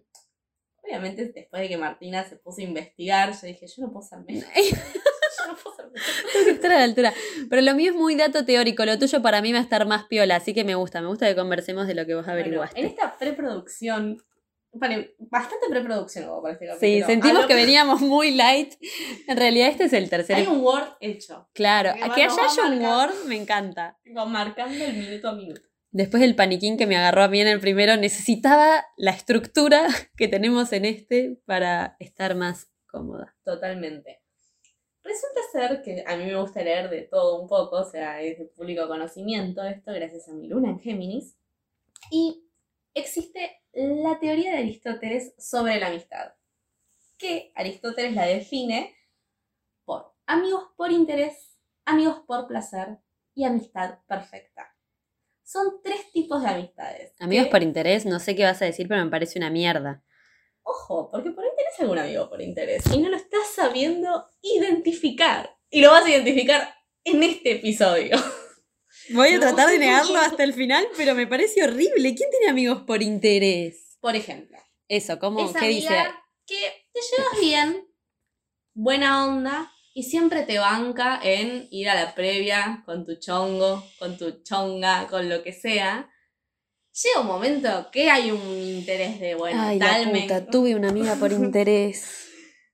obviamente 0.83 1.31
después 1.33 1.61
de 1.61 1.69
que 1.69 1.77
Martina 1.77 2.23
se 2.23 2.37
puso 2.37 2.61
a 2.61 2.63
investigar, 2.63 3.31
yo 3.33 3.45
dije, 3.47 3.67
yo 3.67 3.83
no 3.83 3.91
puedo 3.91 4.07
ser 4.07 4.19
menos. 4.19 4.45
yo 4.55 5.47
no 5.47 5.55
puedo 5.57 5.75
ser 5.75 5.85
menos. 5.91 6.07
Tengo 6.33 6.45
que 6.45 6.51
estar 6.51 6.71
a 6.71 6.77
la 6.79 6.83
altura. 6.85 7.13
Pero 7.49 7.61
lo 7.61 7.75
mío 7.75 7.91
es 7.91 7.97
muy 7.97 8.15
dato 8.15 8.45
teórico, 8.45 8.85
lo 8.85 8.97
tuyo 8.97 9.21
para 9.21 9.41
mí 9.41 9.51
va 9.53 9.59
a 9.59 9.63
estar 9.63 9.85
más 9.85 10.05
piola, 10.05 10.37
así 10.37 10.53
que 10.53 10.63
me 10.63 10.75
gusta, 10.75 11.01
me 11.01 11.07
gusta 11.07 11.27
que 11.27 11.35
conversemos 11.35 11.87
de 11.87 11.93
lo 11.95 12.05
que 12.05 12.15
vos 12.15 12.25
Bueno, 12.25 12.39
averiguaste. 12.39 12.79
en 12.79 12.85
esta 12.87 13.15
preproducción, 13.19 14.23
bastante 14.73 15.67
preproducción 15.69 16.29
hubo 16.29 16.41
para 16.41 16.53
este 16.53 16.65
Sí, 16.65 16.71
capítulo. 17.01 17.07
sentimos 17.07 17.37
A 17.37 17.41
lo 17.41 17.47
que 17.47 17.55
veníamos 17.55 18.01
muy 18.01 18.31
light. 18.31 18.73
En 19.27 19.37
realidad 19.37 19.69
este 19.69 19.85
es 19.85 19.93
el 19.93 20.09
tercer. 20.09 20.35
Hay 20.37 20.47
un 20.47 20.61
Word 20.61 20.95
hecho, 20.99 21.49
Claro, 21.53 21.93
que 21.93 21.99
que 22.15 22.23
haya 22.23 22.65
un. 22.67 22.81
Word 22.83 23.25
me 23.27 23.35
encanta. 23.35 23.97
marcando 24.27 24.85
el 24.85 24.93
minuto 24.97 25.29
a 25.29 25.33
minuto. 25.33 25.61
Después 25.93 26.21
del 26.21 26.35
paniquín 26.35 26.77
que 26.77 26.87
me 26.87 26.95
agarró 26.95 27.21
a 27.23 27.27
mí 27.27 27.41
en 27.41 27.47
el 27.47 27.59
primero, 27.59 27.97
necesitaba 27.97 28.85
la 28.95 29.11
estructura 29.11 29.85
que 30.15 30.27
tenemos 30.29 30.71
en 30.71 30.85
este 30.85 31.37
para 31.45 31.97
estar 31.99 32.35
más 32.35 32.71
cómoda. 32.87 33.35
Totalmente. 33.43 34.21
Resulta 35.03 35.41
ser 35.51 35.81
que 35.81 36.03
a 36.07 36.15
mí 36.15 36.25
me 36.25 36.39
gusta 36.39 36.61
leer 36.63 36.89
de 36.89 37.01
todo 37.01 37.41
un 37.41 37.47
poco, 37.49 37.77
o 37.77 37.83
sea, 37.83 38.21
es 38.21 38.37
de 38.37 38.45
público 38.45 38.87
conocimiento 38.87 39.63
esto, 39.63 39.91
gracias 39.91 40.29
a 40.29 40.33
mi 40.33 40.47
luna 40.47 40.69
en 40.69 40.79
Géminis. 40.79 41.35
Y 42.11 42.45
la 44.03 44.19
teoría 44.19 44.51
de 44.51 44.57
Aristóteles 44.59 45.33
sobre 45.37 45.79
la 45.79 45.87
amistad, 45.87 46.33
que 47.17 47.51
Aristóteles 47.55 48.13
la 48.13 48.25
define 48.25 48.95
por 49.85 50.13
amigos 50.25 50.63
por 50.77 50.91
interés, 50.91 51.57
amigos 51.85 52.21
por 52.27 52.47
placer 52.47 52.97
y 53.33 53.43
amistad 53.45 53.99
perfecta. 54.07 54.75
Son 55.43 55.81
tres 55.83 56.11
tipos 56.11 56.41
de 56.41 56.49
amistades. 56.49 57.13
Amigos 57.19 57.45
que- 57.45 57.51
por 57.51 57.63
interés, 57.63 58.05
no 58.05 58.19
sé 58.19 58.35
qué 58.35 58.43
vas 58.43 58.61
a 58.61 58.65
decir, 58.65 58.87
pero 58.87 59.03
me 59.03 59.11
parece 59.11 59.37
una 59.39 59.49
mierda. 59.49 60.03
Ojo, 60.63 61.09
porque 61.11 61.31
por 61.31 61.43
ahí 61.43 61.49
tenés 61.57 61.79
algún 61.79 61.97
amigo 61.97 62.29
por 62.29 62.41
interés 62.41 62.83
y 62.93 62.99
no 62.99 63.09
lo 63.09 63.17
estás 63.17 63.47
sabiendo 63.55 64.27
identificar. 64.41 65.57
Y 65.69 65.81
lo 65.81 65.89
vas 65.91 66.05
a 66.05 66.09
identificar 66.09 66.75
en 67.03 67.23
este 67.23 67.53
episodio. 67.53 68.15
Voy 69.13 69.29
a 69.33 69.39
tratar 69.39 69.69
de 69.69 69.79
negarlo 69.79 70.17
hasta 70.19 70.43
el 70.43 70.53
final, 70.53 70.85
pero 70.95 71.15
me 71.15 71.25
parece 71.27 71.63
horrible. 71.63 72.13
¿Quién 72.15 72.29
tiene 72.29 72.47
amigos 72.49 72.83
por 72.83 73.01
interés? 73.01 73.90
Por 74.01 74.15
ejemplo, 74.15 74.57
Eso, 74.87 75.17
¿cómo? 75.19 75.39
esa 75.47 75.59
¿Qué 75.59 75.67
dice? 75.69 75.95
que 76.45 76.57
te 76.91 76.99
llevas 76.99 77.39
bien, 77.39 77.87
buena 78.73 79.25
onda, 79.25 79.71
y 79.93 80.03
siempre 80.03 80.43
te 80.43 80.57
banca 80.59 81.19
en 81.23 81.67
ir 81.71 81.89
a 81.89 81.95
la 81.95 82.13
previa 82.15 82.83
con 82.85 83.05
tu 83.05 83.15
chongo, 83.19 83.83
con 83.99 84.17
tu 84.17 84.41
chonga, 84.43 85.07
con 85.07 85.29
lo 85.29 85.43
que 85.43 85.53
sea. 85.53 86.09
Llega 86.93 87.21
un 87.21 87.27
momento 87.27 87.89
que 87.91 88.09
hay 88.09 88.31
un 88.31 88.41
interés 88.41 89.19
de, 89.19 89.35
bueno, 89.35 89.61
Ay, 89.61 89.79
tal 89.79 90.05
la 90.07 90.11
me- 90.11 90.21
puta, 90.21 90.45
tuve 90.47 90.75
una 90.75 90.89
amiga 90.89 91.15
por 91.15 91.31
interés. 91.31 92.27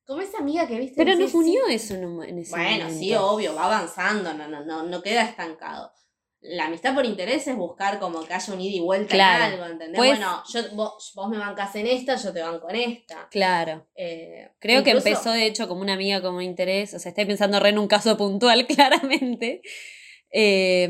Como 0.05 0.21
esa 0.21 0.37
amiga 0.39 0.65
que 0.67 0.79
viste. 0.79 0.95
Pero 0.95 1.15
nos 1.15 1.33
unió 1.33 1.67
eso 1.67 1.93
en, 1.95 2.39
ese 2.39 2.51
Bueno, 2.51 2.85
momento. 2.85 2.99
sí, 2.99 3.13
obvio, 3.13 3.53
va 3.53 3.65
avanzando, 3.65 4.33
no, 4.33 4.47
no, 4.47 4.63
no, 4.63 4.83
no 4.83 5.01
queda 5.03 5.23
estancado. 5.23 5.91
La 6.41 6.65
amistad 6.65 6.93
por 6.93 7.05
interés 7.05 7.47
es 7.47 7.55
buscar 7.55 7.99
como 7.99 8.23
que 8.23 8.33
haya 8.33 8.53
un 8.53 8.61
ida 8.61 8.77
y 8.77 8.79
vuelta 8.79 9.13
Claro. 9.15 9.45
en 9.45 9.51
algo, 9.53 9.65
¿entendés? 9.73 9.97
Pues- 9.97 10.11
bueno, 10.11 10.43
yo, 10.47 10.61
vos, 10.75 11.11
vos 11.15 11.29
me 11.29 11.37
bancas 11.37 11.75
en 11.75 11.87
esta, 11.87 12.15
yo 12.15 12.31
te 12.31 12.41
banco 12.41 12.69
en 12.69 12.75
esta. 12.75 13.27
Claro. 13.31 13.87
Eh, 13.95 14.51
Creo 14.59 14.83
que 14.83 14.91
empezó, 14.91 15.31
de 15.31 15.45
hecho, 15.47 15.67
como 15.67 15.81
una 15.81 15.93
amiga 15.93 16.21
como 16.21 16.41
interés. 16.41 16.93
O 16.93 16.99
sea, 16.99 17.09
estoy 17.09 17.25
pensando 17.25 17.59
re 17.59 17.69
en 17.69 17.79
un 17.79 17.87
caso 17.87 18.15
puntual, 18.17 18.67
claramente. 19.11 19.61
Eh, 20.31 20.89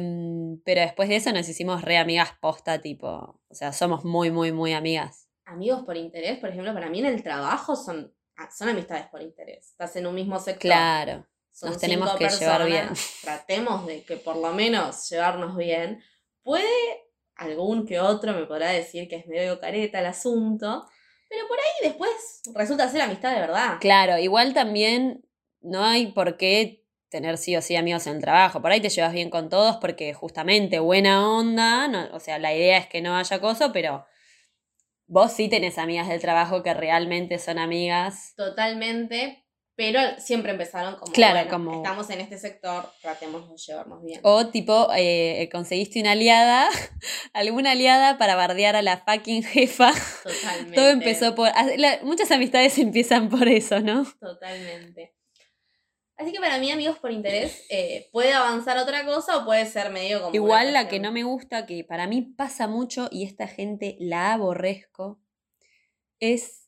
pero 0.65 0.81
después 0.81 1.09
de 1.09 1.15
eso 1.17 1.31
nos 1.31 1.47
hicimos 1.47 1.81
re 1.81 1.97
amigas 1.97 2.31
posta, 2.41 2.81
tipo. 2.81 3.07
O 3.49 3.53
sea, 3.55 3.71
somos 3.71 4.03
muy, 4.03 4.31
muy, 4.31 4.51
muy 4.51 4.73
amigas. 4.73 5.29
Amigos 5.45 5.83
por 5.85 5.95
interés, 5.95 6.39
por 6.39 6.49
ejemplo, 6.49 6.73
para 6.73 6.89
mí 6.89 6.99
en 6.99 7.05
el 7.05 7.23
trabajo 7.23 7.75
son, 7.75 8.13
ah, 8.35 8.49
son 8.51 8.69
amistades 8.69 9.05
por 9.07 9.21
interés. 9.21 9.69
Estás 9.69 9.95
en 9.95 10.07
un 10.07 10.15
mismo 10.15 10.39
sector. 10.39 10.59
Claro. 10.61 11.25
Son 11.57 11.69
nos 11.71 11.79
tenemos 11.79 12.13
que 12.15 12.29
llevar 12.29 12.65
bien. 12.65 12.89
Tratemos 13.21 13.85
de 13.87 14.03
que 14.03 14.17
por 14.17 14.35
lo 14.35 14.53
menos 14.53 15.09
llevarnos 15.09 15.57
bien. 15.57 16.03
Puede 16.43 16.67
algún 17.35 17.85
que 17.85 17.99
otro 17.99 18.33
me 18.33 18.45
podrá 18.45 18.69
decir 18.69 19.07
que 19.07 19.15
es 19.17 19.27
medio 19.27 19.59
careta 19.59 19.99
el 19.99 20.05
asunto, 20.05 20.85
pero 21.29 21.47
por 21.47 21.57
ahí 21.59 21.89
después 21.89 22.41
resulta 22.53 22.87
ser 22.89 23.01
amistad 23.01 23.33
de 23.33 23.41
verdad. 23.41 23.77
Claro, 23.79 24.17
igual 24.17 24.53
también 24.53 25.25
no 25.61 25.83
hay 25.83 26.07
por 26.11 26.37
qué 26.37 26.83
tener 27.09 27.37
sí 27.37 27.55
o 27.55 27.61
sí 27.61 27.75
amigos 27.75 28.05
en 28.07 28.17
el 28.17 28.21
trabajo. 28.21 28.61
Por 28.61 28.71
ahí 28.71 28.81
te 28.81 28.89
llevas 28.89 29.13
bien 29.13 29.29
con 29.29 29.49
todos 29.49 29.77
porque 29.77 30.13
justamente 30.13 30.79
buena 30.79 31.27
onda, 31.29 31.87
no- 31.87 32.07
o 32.13 32.19
sea, 32.19 32.37
la 32.37 32.53
idea 32.53 32.77
es 32.77 32.87
que 32.87 33.01
no 33.01 33.15
haya 33.17 33.39
cosa, 33.41 33.71
pero 33.71 34.05
vos 35.07 35.31
sí 35.31 35.47
tenés 35.49 35.77
amigas 35.77 36.07
del 36.09 36.19
trabajo 36.21 36.63
que 36.63 36.73
realmente 36.73 37.39
son 37.39 37.59
amigas. 37.59 38.33
Totalmente, 38.35 39.46
pero 39.77 39.99
siempre 40.17 40.51
empezaron 40.51 40.95
como, 40.95 41.13
Claro, 41.13 41.35
bueno, 41.35 41.51
como- 41.51 41.83
estamos 41.83 42.09
en 42.09 42.19
este 42.19 42.37
sector, 42.39 42.91
tratemos 42.99 43.47
de 43.47 43.55
llevarnos 43.57 44.03
bien. 44.03 44.19
O 44.23 44.47
tipo, 44.47 44.89
eh, 44.97 45.47
conseguiste 45.51 46.01
una 46.01 46.11
aliada, 46.13 46.67
alguna 47.33 47.71
aliada 47.71 48.17
para 48.17 48.35
bardear 48.35 48.75
a 48.75 48.81
la 48.81 48.97
fucking 48.97 49.43
jefa. 49.43 49.91
Totalmente. 50.23 50.75
Todo 50.75 50.89
empezó 50.89 51.35
por... 51.35 51.49
ah, 51.49 51.67
la- 51.77 51.99
muchas 52.01 52.31
amistades 52.31 52.77
empiezan 52.79 53.29
por 53.29 53.47
eso, 53.47 53.79
¿no? 53.79 54.03
Totalmente. 54.19 55.13
Así 56.17 56.31
que 56.31 56.39
para 56.39 56.57
mí, 56.57 56.71
amigos 56.71 56.97
por 56.97 57.11
interés, 57.11 57.63
eh, 57.69 58.09
puede 58.11 58.33
avanzar 58.33 58.79
otra 58.79 59.05
cosa 59.05 59.37
o 59.37 59.45
puede 59.45 59.67
ser 59.67 59.91
medio 59.91 60.19
como. 60.23 60.33
Igual 60.33 60.73
la 60.73 60.87
que 60.87 60.99
no 60.99 61.11
me 61.11 61.21
gusta, 61.23 61.67
que 61.67 61.83
para 61.83 62.07
mí 62.07 62.23
pasa 62.23 62.67
mucho 62.67 63.07
y 63.11 63.23
esta 63.23 63.45
gente 63.47 63.95
la 63.99 64.33
aborrezco, 64.33 65.21
es 66.19 66.66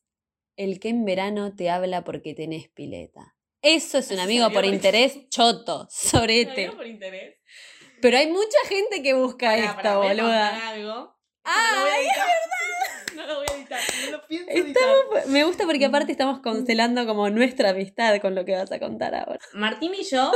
el 0.60 0.80
que 0.80 0.90
en 0.90 1.06
verano 1.06 1.56
te 1.56 1.70
habla 1.70 2.04
porque 2.04 2.34
tenés 2.34 2.68
pileta. 2.70 3.36
Eso 3.62 3.98
es 3.98 4.12
un 4.12 4.20
amigo 4.20 4.46
por 4.52 4.64
por- 4.64 4.66
interés 4.66 5.18
choto, 5.30 5.88
sorete. 5.90 6.66
Amigo 6.66 6.76
por 6.78 6.88
interés. 6.88 7.36
Pero 8.02 8.18
hay 8.18 8.28
mucha 8.28 8.58
gente 8.68 9.02
que 9.04 9.14
busca 9.14 9.58
esto, 9.58 9.76
pará, 9.76 9.98
voy 9.98 10.08
a 10.08 10.10
boluda. 10.14 10.70
algo. 10.70 11.16
¡Ay, 11.44 12.06
es 12.08 12.16
verdad! 12.18 12.34
No 13.16 13.26
lo 13.26 13.36
voy 13.40 13.48
a 13.52 13.56
editar, 13.58 13.82
no 14.06 14.12
lo 14.12 14.28
pienso 14.28 14.50
editar. 14.52 14.84
Estamos- 14.84 15.28
me 15.28 15.44
gusta 15.44 15.66
porque 15.66 15.86
aparte 15.86 16.12
estamos 16.12 16.40
constelando 16.42 17.06
como 17.08 17.30
nuestra 17.30 17.72
amistad 17.72 18.22
con 18.22 18.36
lo 18.36 18.46
que 18.46 18.56
vas 18.56 18.72
a 18.72 18.80
contar 18.80 19.14
ahora. 19.16 19.40
Martín 19.54 19.94
y 19.96 20.04
yo 20.04 20.32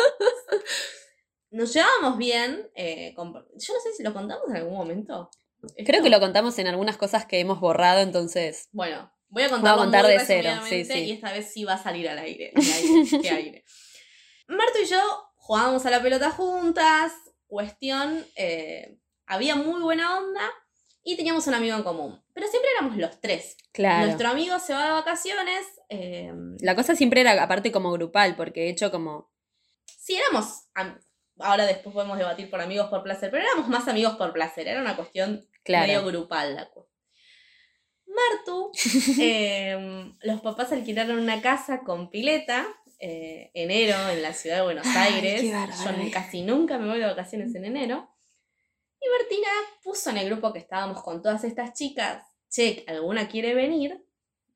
nos 1.51 1.73
llevábamos 1.73 2.17
bien. 2.17 2.69
eh, 2.75 3.13
con- 3.15 3.33
yo 3.33 3.73
no 3.73 3.79
sé 3.79 3.93
si 3.95 4.03
lo 4.03 4.13
contamos 4.13 4.49
en 4.49 4.55
algún 4.57 4.75
momento. 4.75 5.29
Creo 5.61 5.71
Esto- 5.77 6.03
que 6.03 6.09
lo 6.09 6.19
contamos 6.19 6.57
en 6.59 6.67
algunas 6.67 6.97
cosas 6.97 7.25
que 7.25 7.39
hemos 7.39 7.59
borrado, 7.59 8.01
entonces. 8.01 8.67
Bueno, 8.71 9.11
voy 9.33 9.43
a 9.43 9.49
contarlo 9.49 9.81
contar 9.81 10.03
muy 10.03 10.11
de 10.13 10.19
cero, 10.25 10.49
resumidamente 10.49 10.93
sí, 10.93 10.99
sí. 10.99 11.05
Y 11.05 11.11
esta 11.11 11.31
vez 11.31 11.51
sí 11.51 11.63
va 11.63 11.73
a 11.73 11.83
salir 11.83 12.07
al 12.07 12.19
aire. 12.19 12.51
al 12.55 12.61
aire, 12.63 13.03
qué 13.21 13.29
aire. 13.29 13.63
Marto 14.47 14.79
y 14.81 14.85
yo 14.85 14.99
jugábamos 15.35 15.85
a 15.85 15.89
la 15.89 16.01
pelota 16.01 16.29
juntas. 16.31 17.11
Cuestión, 17.47 18.25
eh, 18.35 18.97
había 19.25 19.55
muy 19.55 19.81
buena 19.81 20.17
onda 20.17 20.41
y 21.03 21.15
teníamos 21.17 21.45
un 21.47 21.53
amigo 21.53 21.75
en 21.75 21.83
común. 21.83 22.23
Pero 22.33 22.47
siempre 22.47 22.69
éramos 22.77 22.97
los 22.97 23.19
tres. 23.21 23.57
Claro. 23.71 24.05
Nuestro 24.07 24.29
amigo 24.29 24.57
se 24.59 24.73
va 24.73 24.85
de 24.85 24.91
vacaciones. 24.91 25.65
eh, 25.89 26.31
La 26.59 26.75
cosa 26.75 26.95
siempre 26.95 27.21
era 27.21 27.41
aparte 27.43 27.71
como 27.71 27.91
grupal, 27.91 28.35
porque 28.35 28.61
de 28.61 28.69
hecho 28.69 28.91
como. 28.91 29.31
sí, 29.85 30.15
éramos. 30.15 30.63
am- 30.75 30.99
Ahora 31.39 31.65
después 31.65 31.93
podemos 31.95 32.17
debatir 32.19 32.47
por 32.51 32.61
amigos 32.61 32.89
por 32.89 33.01
placer, 33.01 33.31
pero 33.31 33.43
éramos 33.43 33.67
más 33.67 33.87
amigos 33.87 34.15
por 34.17 34.31
placer. 34.33 34.67
Era 34.67 34.81
una 34.81 34.95
cuestión 34.95 35.47
Claro. 35.63 35.87
medio 35.87 36.05
grupal 36.05 36.53
la 36.55 36.69
cu- 36.69 36.87
Martu, 38.13 38.71
eh, 39.19 40.11
los 40.21 40.41
papás 40.41 40.71
alquilaron 40.71 41.19
una 41.19 41.41
casa 41.41 41.81
con 41.81 42.09
pileta 42.09 42.65
eh, 42.99 43.51
enero 43.53 43.95
en 44.09 44.21
la 44.21 44.33
ciudad 44.33 44.57
de 44.57 44.63
Buenos 44.63 44.87
Ay, 44.87 45.15
Aires. 45.15 45.51
bárbaro. 45.51 46.03
Yo 46.03 46.11
casi 46.11 46.41
nunca 46.41 46.77
me 46.77 46.87
voy 46.87 46.99
de 46.99 47.05
vacaciones 47.05 47.53
en 47.55 47.65
enero. 47.65 48.09
Y 49.01 49.05
Martina 49.19 49.49
puso 49.83 50.09
en 50.11 50.17
el 50.17 50.27
grupo 50.29 50.53
que 50.53 50.59
estábamos 50.59 51.01
con 51.03 51.21
todas 51.21 51.43
estas 51.43 51.73
chicas, 51.73 52.23
che, 52.49 52.85
¿alguna 52.87 53.27
quiere 53.27 53.53
venir? 53.53 54.05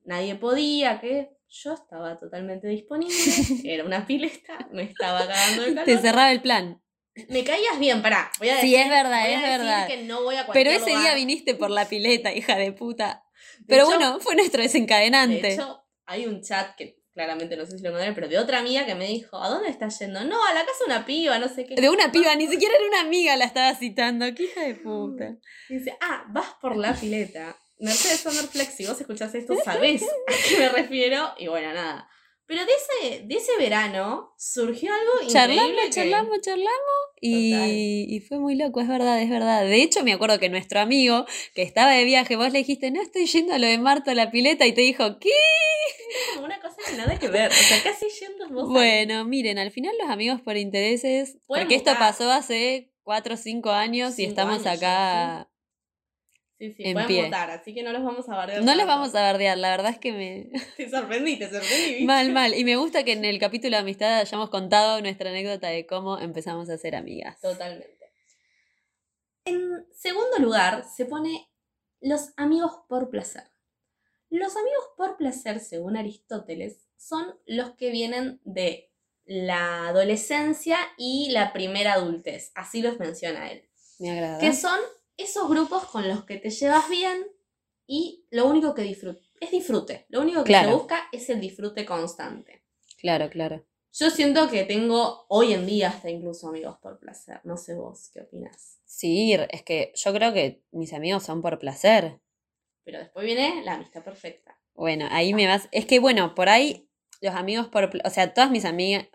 Nadie 0.05 0.35
podía, 0.35 1.01
que 1.01 1.31
yo 1.49 1.73
estaba 1.73 2.17
totalmente 2.17 2.67
disponible, 2.67 3.13
era 3.65 3.83
una 3.83 4.05
pileta, 4.07 4.69
me 4.71 4.83
estaba 4.83 5.27
cagando 5.27 5.65
Te 5.65 5.73
calor. 5.75 6.01
cerraba 6.01 6.31
el 6.31 6.41
plan. 6.41 6.81
Me 7.29 7.43
caías 7.43 7.79
bien, 7.79 8.01
pará. 8.01 8.31
Voy 8.39 8.47
a 8.49 8.61
Sí, 8.61 8.71
decir, 8.71 8.79
es 8.85 8.89
verdad, 8.89 9.23
voy 9.25 9.33
a 9.33 9.35
es 9.35 9.41
decir 9.41 9.57
verdad. 9.57 9.87
que 9.87 10.03
no 10.03 10.23
voy 10.23 10.35
a 10.35 10.47
Pero 10.53 10.69
ese 10.69 10.91
día 10.91 11.15
viniste 11.15 11.55
por 11.55 11.69
la 11.71 11.85
pileta, 11.89 12.31
hija 12.33 12.55
de 12.55 12.71
puta. 12.71 13.25
Pero 13.67 13.83
hecho- 13.83 13.97
bueno, 13.97 14.19
fue 14.19 14.35
nuestro 14.35 14.61
desencadenante. 14.61 15.41
De 15.41 15.53
hecho, 15.53 15.83
hay 16.05 16.25
un 16.25 16.41
chat 16.41 16.75
que 16.75 16.97
claramente 17.13 17.57
no 17.57 17.65
sé 17.65 17.77
si 17.77 17.83
lo 17.83 17.89
encontré, 17.89 18.13
pero 18.13 18.27
de 18.27 18.37
otra 18.37 18.59
amiga 18.59 18.85
que 18.85 18.93
me 18.93 19.07
dijo, 19.07 19.41
¿a 19.41 19.49
dónde 19.49 19.69
estás 19.69 19.97
yendo? 19.99 20.23
No, 20.23 20.45
a 20.45 20.53
la 20.53 20.59
casa 20.61 20.79
de 20.87 20.93
una 20.93 21.05
piba, 21.05 21.39
no 21.39 21.47
sé 21.47 21.65
qué. 21.65 21.75
de 21.75 21.89
una 21.89 22.11
piba, 22.11 22.35
ni 22.35 22.47
siquiera 22.47 22.75
era 22.75 22.87
una 22.87 23.01
amiga 23.01 23.35
la 23.37 23.45
estaba 23.45 23.73
citando. 23.75 24.25
Qué 24.35 24.43
hija 24.43 24.61
de 24.61 24.75
puta. 24.75 25.35
Y 25.69 25.77
dice, 25.79 25.97
ah, 26.01 26.25
vas 26.29 26.53
por 26.61 26.75
la 26.77 26.93
pileta. 26.93 27.57
Mercedes 27.79 28.19
Summerflex, 28.21 28.73
si 28.75 28.85
vos 28.85 28.99
escuchás 29.01 29.33
esto, 29.35 29.55
sabés 29.65 30.03
a 30.03 30.33
qué 30.49 30.57
me 30.59 30.69
refiero. 30.69 31.33
Y 31.37 31.47
bueno, 31.47 31.73
nada. 31.73 32.07
Pero 32.47 32.61
de 32.65 32.71
ese, 32.71 33.23
de 33.25 33.35
ese 33.35 33.51
verano 33.59 34.33
surgió 34.37 34.91
algo 34.93 35.29
Charlamos, 35.29 35.63
increíble 35.71 35.81
que- 35.85 35.91
charlamos, 35.91 36.41
charlamos. 36.41 36.71
Y, 37.19 38.05
y 38.09 38.19
fue 38.21 38.39
muy 38.39 38.55
loco, 38.55 38.79
es 38.79 38.87
verdad, 38.87 39.21
es 39.21 39.29
verdad. 39.29 39.63
De 39.63 39.81
hecho, 39.81 40.03
me 40.03 40.13
acuerdo 40.13 40.39
que 40.39 40.47
nuestro 40.49 40.79
amigo 40.79 41.25
que 41.53 41.63
estaba 41.63 41.91
de 41.91 42.05
viaje, 42.05 42.35
vos 42.37 42.51
le 42.53 42.59
dijiste, 42.59 42.89
no 42.91 43.01
estoy 43.01 43.25
yendo 43.25 43.53
a 43.53 43.57
lo 43.57 43.67
de 43.67 43.77
Marta 43.77 44.11
a 44.11 44.15
la 44.15 44.31
pileta, 44.31 44.65
y 44.65 44.71
te 44.71 44.81
dijo, 44.81 45.19
¿qué? 45.19 45.29
como 46.35 46.45
una 46.45 46.59
cosa 46.61 46.77
que 46.89 46.95
nada 46.95 47.19
que 47.19 47.27
ver. 47.27 47.51
O 47.51 47.53
sea, 47.53 47.83
casi 47.83 48.05
yendo 48.19 48.47
vos. 48.49 48.69
Bueno, 48.69 49.25
miren, 49.25 49.57
al 49.57 49.71
final 49.71 49.93
los 49.99 50.09
amigos 50.09 50.39
por 50.41 50.55
intereses, 50.57 51.37
Pueden 51.47 51.65
porque 51.65 51.75
esto 51.75 51.91
pasó 51.99 52.31
hace 52.31 52.93
cuatro 53.03 53.33
o 53.33 53.37
cinco 53.37 53.71
años 53.71 54.17
y 54.19 54.25
estamos 54.25 54.65
años 54.65 54.77
acá. 54.77 55.47
Sí, 55.49 55.56
sí, 56.57 56.75
en 56.79 56.93
pueden 56.93 57.07
pie. 57.07 57.23
votar, 57.25 57.51
así 57.51 57.73
que 57.73 57.83
no 57.83 57.91
los 57.91 58.03
vamos 58.03 58.27
a 58.29 58.35
bardear. 58.35 58.61
No 58.61 58.65
tanto. 58.67 58.85
vamos 58.85 59.15
a 59.15 59.21
bardear, 59.21 59.57
la 59.57 59.69
verdad 59.69 59.91
es 59.91 59.99
que 59.99 60.11
me... 60.11 60.49
Te 60.77 60.89
sorprendí, 60.89 61.37
te 61.37 61.49
sorprendí. 61.49 62.05
mal, 62.05 62.31
mal. 62.31 62.53
Y 62.53 62.63
me 62.63 62.75
gusta 62.75 63.03
que 63.03 63.13
en 63.13 63.25
el 63.25 63.39
capítulo 63.39 63.77
de 63.77 63.81
amistad 63.81 64.19
hayamos 64.19 64.49
contado 64.49 65.01
nuestra 65.01 65.29
anécdota 65.29 65.67
de 65.67 65.85
cómo 65.85 66.19
empezamos 66.19 66.69
a 66.69 66.77
ser 66.77 66.95
amigas. 66.95 67.39
Totalmente. 67.41 67.97
En 69.45 69.85
segundo 69.93 70.39
lugar, 70.39 70.83
se 70.83 71.05
pone 71.05 71.49
los 72.01 72.33
amigos 72.35 72.71
por 72.89 73.09
placer. 73.09 73.43
Los 74.29 74.57
amigos 74.57 74.89
por 74.97 75.15
placer, 75.17 75.59
según 75.59 75.95
Aristóteles, 75.95 76.87
son 76.97 77.39
los 77.45 77.71
que 77.71 77.91
vienen 77.91 78.41
de 78.43 78.91
la 79.25 79.87
adolescencia 79.87 80.77
y 80.97 81.29
la 81.31 81.53
primera 81.53 81.93
adultez. 81.93 82.51
Así 82.55 82.81
los 82.81 82.99
menciona 82.99 83.51
él. 83.51 83.69
Me 83.99 84.11
agrada. 84.11 84.39
Que 84.39 84.53
son 84.53 84.79
esos 85.17 85.49
grupos 85.49 85.85
con 85.85 86.07
los 86.07 86.23
que 86.25 86.37
te 86.37 86.49
llevas 86.49 86.89
bien 86.89 87.27
y 87.87 88.25
lo 88.31 88.45
único 88.47 88.73
que 88.73 88.83
disfrute 88.83 89.21
es 89.39 89.51
disfrute. 89.51 90.05
Lo 90.09 90.21
único 90.21 90.43
que 90.43 90.47
Claro. 90.49 90.69
se 90.69 90.75
busca 90.75 91.07
es 91.11 91.29
el 91.29 91.39
disfrute 91.39 91.85
constante. 91.85 92.63
Claro, 92.97 93.29
claro. 93.29 93.65
Yo 93.93 94.09
siento 94.09 94.49
que 94.49 94.63
tengo 94.63 95.25
hoy 95.29 95.53
en 95.53 95.65
día 95.65 95.89
hasta 95.89 96.09
incluso 96.09 96.49
amigos 96.49 96.77
por 96.81 96.99
placer. 96.99 97.39
No 97.43 97.57
sé 97.57 97.75
vos, 97.75 98.09
¿qué 98.13 98.21
opinas? 98.21 98.79
Sí, 98.85 99.33
es 99.33 99.63
que 99.63 99.91
yo 99.95 100.13
creo 100.13 100.33
que 100.33 100.63
mis 100.71 100.93
amigos 100.93 101.23
son 101.23 101.41
por 101.41 101.57
placer. 101.59 102.19
Pero 102.83 102.99
después 102.99 103.25
viene 103.25 103.63
la 103.63 103.73
amistad 103.73 104.03
perfecta. 104.03 104.59
Bueno, 104.73 105.07
ahí 105.09 105.33
me 105.33 105.47
vas. 105.47 105.67
Es 105.71 105.85
que 105.85 105.99
bueno, 105.99 106.35
por 106.35 106.49
ahí 106.49 106.89
los 107.21 107.33
amigos 107.35 107.67
por. 107.67 107.89
O 108.05 108.09
sea, 108.09 108.33
todas 108.33 108.51
mis 108.51 108.65
amigas. 108.65 109.07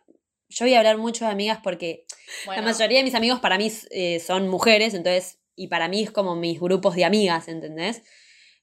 Yo 0.49 0.65
voy 0.67 0.75
a 0.75 0.79
hablar 0.79 0.99
mucho 0.99 1.25
de 1.25 1.31
amigas 1.31 1.61
porque 1.63 2.05
Bueno, 2.45 2.63
la 2.63 2.69
mayoría 2.73 2.99
de 2.99 3.05
mis 3.05 3.15
amigos 3.15 3.41
para 3.41 3.57
mí 3.57 3.73
eh, 3.91 4.21
son 4.21 4.49
mujeres, 4.49 4.95
entonces. 4.95 5.39
Y 5.55 5.69
para 5.69 5.89
mí 5.89 6.03
es 6.03 6.11
como 6.11 6.37
mis 6.37 6.61
grupos 6.61 6.97
de 6.97 7.05
amigas, 7.05 7.49
¿entendés? 7.49 8.03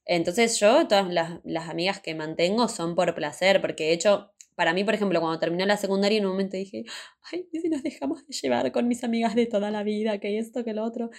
Entonces 0.06 0.60
yo, 0.60 0.88
todas 0.88 1.08
las, 1.14 1.40
las 1.44 1.70
amigas 1.70 2.00
que 2.00 2.16
mantengo 2.16 2.68
son 2.68 2.96
por 2.96 3.14
placer, 3.14 3.62
porque 3.62 3.86
de 3.86 3.94
hecho, 3.94 4.32
para 4.56 4.74
mí, 4.74 4.84
por 4.84 4.96
ejemplo, 4.96 5.22
cuando 5.22 5.40
terminó 5.40 5.66
la 5.68 5.78
secundaria, 5.78 6.18
en 6.18 6.26
un 6.26 6.32
momento 6.32 6.58
dije, 6.58 6.84
ay, 7.32 7.48
¿y 7.52 7.60
si 7.60 7.70
nos 7.70 7.84
dejamos 7.84 8.26
de 8.28 8.34
llevar 8.34 8.72
con 8.72 8.88
mis 8.88 9.04
amigas 9.04 9.36
de 9.36 9.46
toda 9.46 9.70
la 9.70 9.84
vida, 9.84 10.20
que 10.20 10.40
esto, 10.40 10.66
que 10.66 10.74
lo 10.74 10.84
otro. 10.84 11.12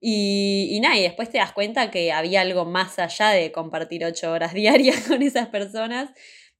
Y, 0.00 0.68
y 0.70 0.80
nada, 0.80 0.96
y 0.96 1.02
después 1.02 1.28
te 1.28 1.38
das 1.38 1.52
cuenta 1.52 1.90
que 1.90 2.12
había 2.12 2.42
algo 2.42 2.64
más 2.64 2.98
allá 3.00 3.30
de 3.30 3.50
compartir 3.50 4.04
ocho 4.04 4.30
horas 4.30 4.54
diarias 4.54 5.08
con 5.08 5.22
esas 5.22 5.48
personas, 5.48 6.10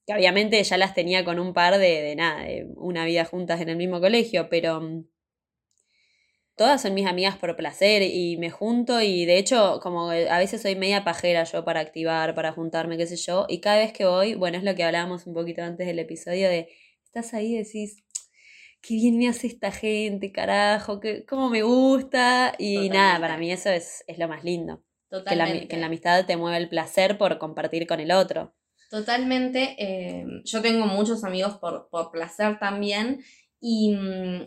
que 0.06 0.14
obviamente 0.14 0.62
ya 0.62 0.76
las 0.76 0.92
tenía 0.92 1.24
con 1.24 1.38
un 1.38 1.54
par 1.54 1.78
de, 1.78 2.02
de 2.02 2.16
nada, 2.16 2.42
de 2.44 2.66
una 2.76 3.04
vida 3.04 3.24
juntas 3.24 3.60
en 3.60 3.68
el 3.68 3.76
mismo 3.76 4.00
colegio, 4.00 4.48
pero 4.50 4.80
mm, 4.80 5.04
todas 6.56 6.80
son 6.82 6.94
mis 6.94 7.06
amigas 7.06 7.36
por 7.36 7.54
placer 7.54 8.02
y 8.02 8.36
me 8.38 8.50
junto 8.50 9.00
y 9.02 9.26
de 9.26 9.38
hecho 9.38 9.78
como 9.82 10.10
a 10.10 10.38
veces 10.38 10.62
soy 10.62 10.74
media 10.74 11.04
pajera 11.04 11.44
yo 11.44 11.64
para 11.64 11.80
activar, 11.80 12.34
para 12.34 12.52
juntarme, 12.52 12.96
qué 12.96 13.06
sé 13.06 13.16
yo, 13.16 13.46
y 13.48 13.60
cada 13.60 13.78
vez 13.78 13.92
que 13.92 14.06
voy, 14.06 14.34
bueno, 14.34 14.56
es 14.56 14.64
lo 14.64 14.74
que 14.74 14.82
hablábamos 14.82 15.26
un 15.26 15.34
poquito 15.34 15.62
antes 15.62 15.86
del 15.86 15.98
episodio 15.98 16.48
de, 16.48 16.68
estás 17.04 17.34
ahí 17.34 17.54
y 17.54 17.58
decís, 17.58 18.02
qué 18.80 18.94
bien 18.94 19.18
me 19.18 19.28
hace 19.28 19.46
esta 19.46 19.70
gente, 19.70 20.32
carajo, 20.32 20.98
que, 20.98 21.26
cómo 21.26 21.50
me 21.50 21.62
gusta, 21.62 22.54
y 22.58 22.88
nada, 22.88 23.16
Totalmente. 23.16 23.20
para 23.20 23.38
mí 23.38 23.52
eso 23.52 23.70
es, 23.70 24.04
es 24.06 24.18
lo 24.18 24.26
más 24.26 24.42
lindo, 24.42 24.82
que, 25.10 25.16
la, 25.16 25.22
totalmente. 25.22 25.68
que 25.68 25.74
en 25.74 25.80
la 25.80 25.86
amistad 25.88 26.24
te 26.24 26.36
mueve 26.36 26.56
el 26.56 26.68
placer 26.68 27.18
por 27.18 27.38
compartir 27.38 27.86
con 27.86 28.00
el 28.00 28.12
otro. 28.12 28.54
Totalmente. 28.88 29.74
eh, 29.78 30.24
yo 30.44 30.62
tengo 30.62 30.86
muchos 30.86 31.24
amigos 31.24 31.58
por, 31.58 31.88
por 31.90 32.10
placer 32.12 32.58
también. 32.58 33.20
Y 33.60 33.96
mm, 33.96 34.44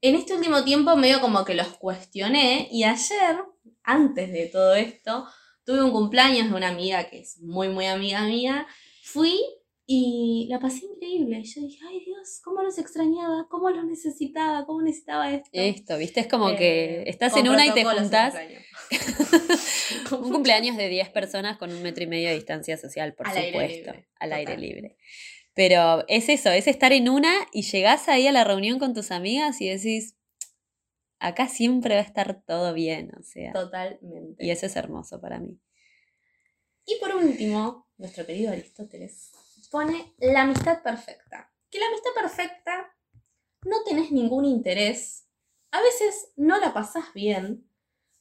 en 0.00 0.14
este 0.14 0.34
último 0.34 0.64
tiempo 0.64 0.96
medio 0.96 1.20
como 1.20 1.44
que 1.44 1.54
los 1.54 1.68
cuestioné. 1.78 2.68
Y 2.70 2.84
ayer, 2.84 3.36
antes 3.82 4.32
de 4.32 4.46
todo 4.46 4.74
esto, 4.74 5.26
tuve 5.64 5.82
un 5.82 5.90
cumpleaños 5.90 6.50
de 6.50 6.54
una 6.54 6.68
amiga 6.68 7.08
que 7.10 7.20
es 7.20 7.40
muy, 7.40 7.68
muy 7.68 7.86
amiga 7.86 8.22
mía. 8.24 8.66
Fui 9.02 9.40
y 9.86 10.48
la 10.50 10.58
pasé 10.58 10.84
increíble. 10.86 11.42
Yo 11.44 11.60
dije, 11.60 11.78
ay 11.88 12.04
Dios, 12.04 12.40
cómo 12.42 12.62
los 12.62 12.76
extrañaba, 12.78 13.46
cómo 13.48 13.70
los 13.70 13.84
necesitaba, 13.84 14.66
cómo 14.66 14.82
necesitaba 14.82 15.32
esto. 15.32 15.48
Esto, 15.52 15.96
viste, 15.96 16.20
es 16.20 16.26
como 16.26 16.50
Eh, 16.50 16.56
que 16.56 17.04
estás 17.06 17.36
en 17.36 17.48
una 17.48 17.66
y 17.66 17.72
te 17.72 17.84
juntás. 17.84 18.34
Un 20.10 20.30
cumpleaños 20.30 20.76
de 20.76 20.88
10 20.88 21.10
personas 21.10 21.56
con 21.56 21.72
un 21.72 21.82
metro 21.82 22.04
y 22.04 22.06
medio 22.06 22.28
de 22.28 22.34
distancia 22.34 22.76
social, 22.76 23.14
por 23.14 23.26
Al 23.26 23.46
supuesto, 23.46 23.92
al 24.20 24.32
aire 24.32 24.56
libre. 24.56 24.96
Pero 25.56 26.04
es 26.06 26.28
eso, 26.28 26.50
es 26.50 26.66
estar 26.66 26.92
en 26.92 27.08
una 27.08 27.32
y 27.50 27.62
llegás 27.62 28.10
ahí 28.10 28.26
a 28.26 28.32
la 28.32 28.44
reunión 28.44 28.78
con 28.78 28.92
tus 28.92 29.10
amigas 29.10 29.58
y 29.62 29.70
decís, 29.70 30.14
acá 31.18 31.48
siempre 31.48 31.94
va 31.94 32.02
a 32.02 32.04
estar 32.04 32.42
todo 32.42 32.74
bien, 32.74 33.10
o 33.18 33.22
sea. 33.22 33.54
Totalmente. 33.54 34.44
Y 34.44 34.50
eso 34.50 34.66
es 34.66 34.76
hermoso 34.76 35.18
para 35.18 35.40
mí. 35.40 35.58
Y 36.84 36.96
por 37.00 37.16
último, 37.16 37.88
nuestro 37.96 38.26
querido 38.26 38.52
Aristóteles 38.52 39.32
pone 39.70 40.14
la 40.18 40.42
amistad 40.42 40.82
perfecta. 40.82 41.50
Que 41.70 41.78
la 41.78 41.86
amistad 41.86 42.10
perfecta 42.14 42.94
no 43.64 43.82
tenés 43.82 44.12
ningún 44.12 44.44
interés, 44.44 45.26
a 45.70 45.80
veces 45.80 46.32
no 46.36 46.60
la 46.60 46.74
pasás 46.74 47.14
bien, 47.14 47.66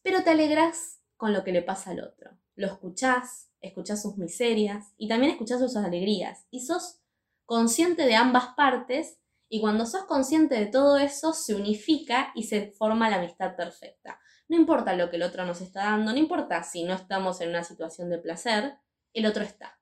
pero 0.04 0.24
te 0.24 0.30
alegrás 0.30 1.02
con 1.18 1.34
lo 1.34 1.44
que 1.44 1.52
le 1.52 1.62
pasa 1.62 1.92
al 1.92 2.00
otro. 2.00 2.32
Lo 2.56 2.68
escuchás, 2.68 3.50
escuchás 3.60 4.02
sus 4.02 4.18
miserias 4.18 4.94
y 4.98 5.10
también 5.10 5.34
escuchás 5.34 5.60
sus 5.60 5.76
alegrías. 5.76 6.48
Y 6.50 6.66
sos 6.66 7.02
consciente 7.46 8.06
de 8.06 8.16
ambas 8.16 8.50
partes 8.56 9.20
y 9.50 9.62
cuando 9.62 9.86
sos 9.86 10.06
consciente 10.06 10.56
de 10.56 10.66
todo 10.66 10.98
eso 10.98 11.34
se 11.34 11.56
unifica 11.56 12.32
y 12.36 12.44
se 12.44 12.72
forma 12.72 13.10
la 13.10 13.18
amistad 13.18 13.56
perfecta. 13.56 14.20
No 14.48 14.58
importa 14.58 14.94
lo 14.94 15.10
que 15.10 15.16
el 15.16 15.24
otro 15.24 15.46
nos 15.46 15.62
está 15.62 15.86
dando, 15.86 16.12
no 16.12 16.18
importa 16.18 16.64
si 16.64 16.84
no 16.84 16.94
estamos 16.94 17.42
en 17.42 17.50
una 17.50 17.64
situación 17.64 18.10
de 18.10 18.20
placer, 18.20 18.78
el 19.14 19.26
otro 19.26 19.44
está. 19.44 19.80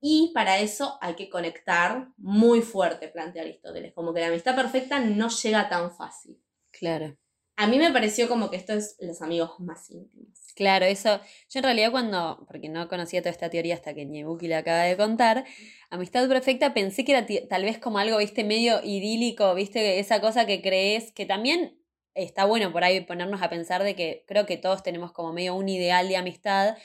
Y 0.00 0.32
para 0.34 0.58
eso 0.58 0.98
hay 1.00 1.14
que 1.14 1.30
conectar 1.30 2.08
muy 2.18 2.60
fuerte, 2.60 3.08
plantea 3.08 3.42
Aristóteles, 3.42 3.94
como 3.94 4.12
que 4.12 4.20
la 4.20 4.26
amistad 4.26 4.54
perfecta 4.54 5.00
no 5.00 5.28
llega 5.28 5.68
tan 5.68 5.90
fácil. 5.90 6.42
Claro. 6.70 7.16
A 7.56 7.66
mí 7.66 7.78
me 7.78 7.92
pareció 7.92 8.28
como 8.28 8.50
que 8.50 8.56
esto 8.56 8.72
es 8.72 8.96
los 9.00 9.22
amigos 9.22 9.60
más 9.60 9.90
íntimos. 9.90 10.52
Claro, 10.56 10.84
eso. 10.86 11.20
Yo 11.50 11.58
en 11.60 11.64
realidad 11.64 11.90
cuando, 11.90 12.44
porque 12.48 12.68
no 12.68 12.88
conocía 12.88 13.22
toda 13.22 13.30
esta 13.30 13.50
teoría 13.50 13.74
hasta 13.74 13.94
que 13.94 14.04
Ñebuki 14.04 14.48
la 14.48 14.58
acaba 14.58 14.82
de 14.82 14.96
contar, 14.96 15.44
Amistad 15.90 16.28
Perfecta 16.28 16.74
pensé 16.74 17.04
que 17.04 17.12
era 17.12 17.26
tal 17.48 17.64
vez 17.64 17.78
como 17.78 17.98
algo, 17.98 18.18
viste, 18.18 18.44
medio 18.44 18.80
idílico, 18.82 19.54
viste, 19.54 19.98
esa 19.98 20.20
cosa 20.20 20.46
que 20.46 20.62
crees, 20.62 21.12
que 21.12 21.26
también 21.26 21.78
está 22.14 22.44
bueno 22.44 22.72
por 22.72 22.84
ahí 22.84 23.00
ponernos 23.00 23.42
a 23.42 23.50
pensar 23.50 23.82
de 23.82 23.96
que 23.96 24.24
creo 24.26 24.46
que 24.46 24.56
todos 24.56 24.82
tenemos 24.82 25.12
como 25.12 25.32
medio 25.32 25.54
un 25.54 25.68
ideal 25.68 26.08
de 26.08 26.16
amistad 26.16 26.76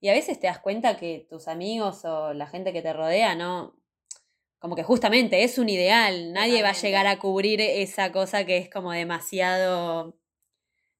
y 0.00 0.08
a 0.08 0.12
veces 0.12 0.38
te 0.38 0.46
das 0.46 0.60
cuenta 0.60 0.96
que 0.96 1.26
tus 1.28 1.48
amigos 1.48 2.04
o 2.04 2.32
la 2.32 2.46
gente 2.46 2.72
que 2.72 2.82
te 2.82 2.92
rodea, 2.92 3.34
¿no? 3.34 3.77
Como 4.58 4.74
que 4.74 4.82
justamente 4.82 5.44
es 5.44 5.58
un 5.58 5.68
ideal, 5.68 6.32
nadie 6.32 6.62
va 6.62 6.70
a 6.70 6.80
llegar 6.80 7.06
a 7.06 7.18
cubrir 7.18 7.60
esa 7.60 8.10
cosa 8.12 8.44
que 8.44 8.56
es 8.56 8.68
como 8.68 8.92
demasiado 8.92 10.18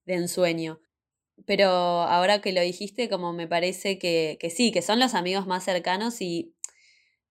de 0.06 0.14
ensueño. 0.14 0.80
Pero 1.46 1.68
ahora 1.68 2.40
que 2.40 2.52
lo 2.52 2.60
dijiste, 2.60 3.08
como 3.08 3.32
me 3.32 3.48
parece 3.48 3.98
que, 3.98 4.38
que 4.40 4.50
sí, 4.50 4.72
que 4.72 4.82
son 4.82 5.00
los 5.00 5.14
amigos 5.14 5.46
más 5.46 5.64
cercanos 5.64 6.20
y 6.20 6.54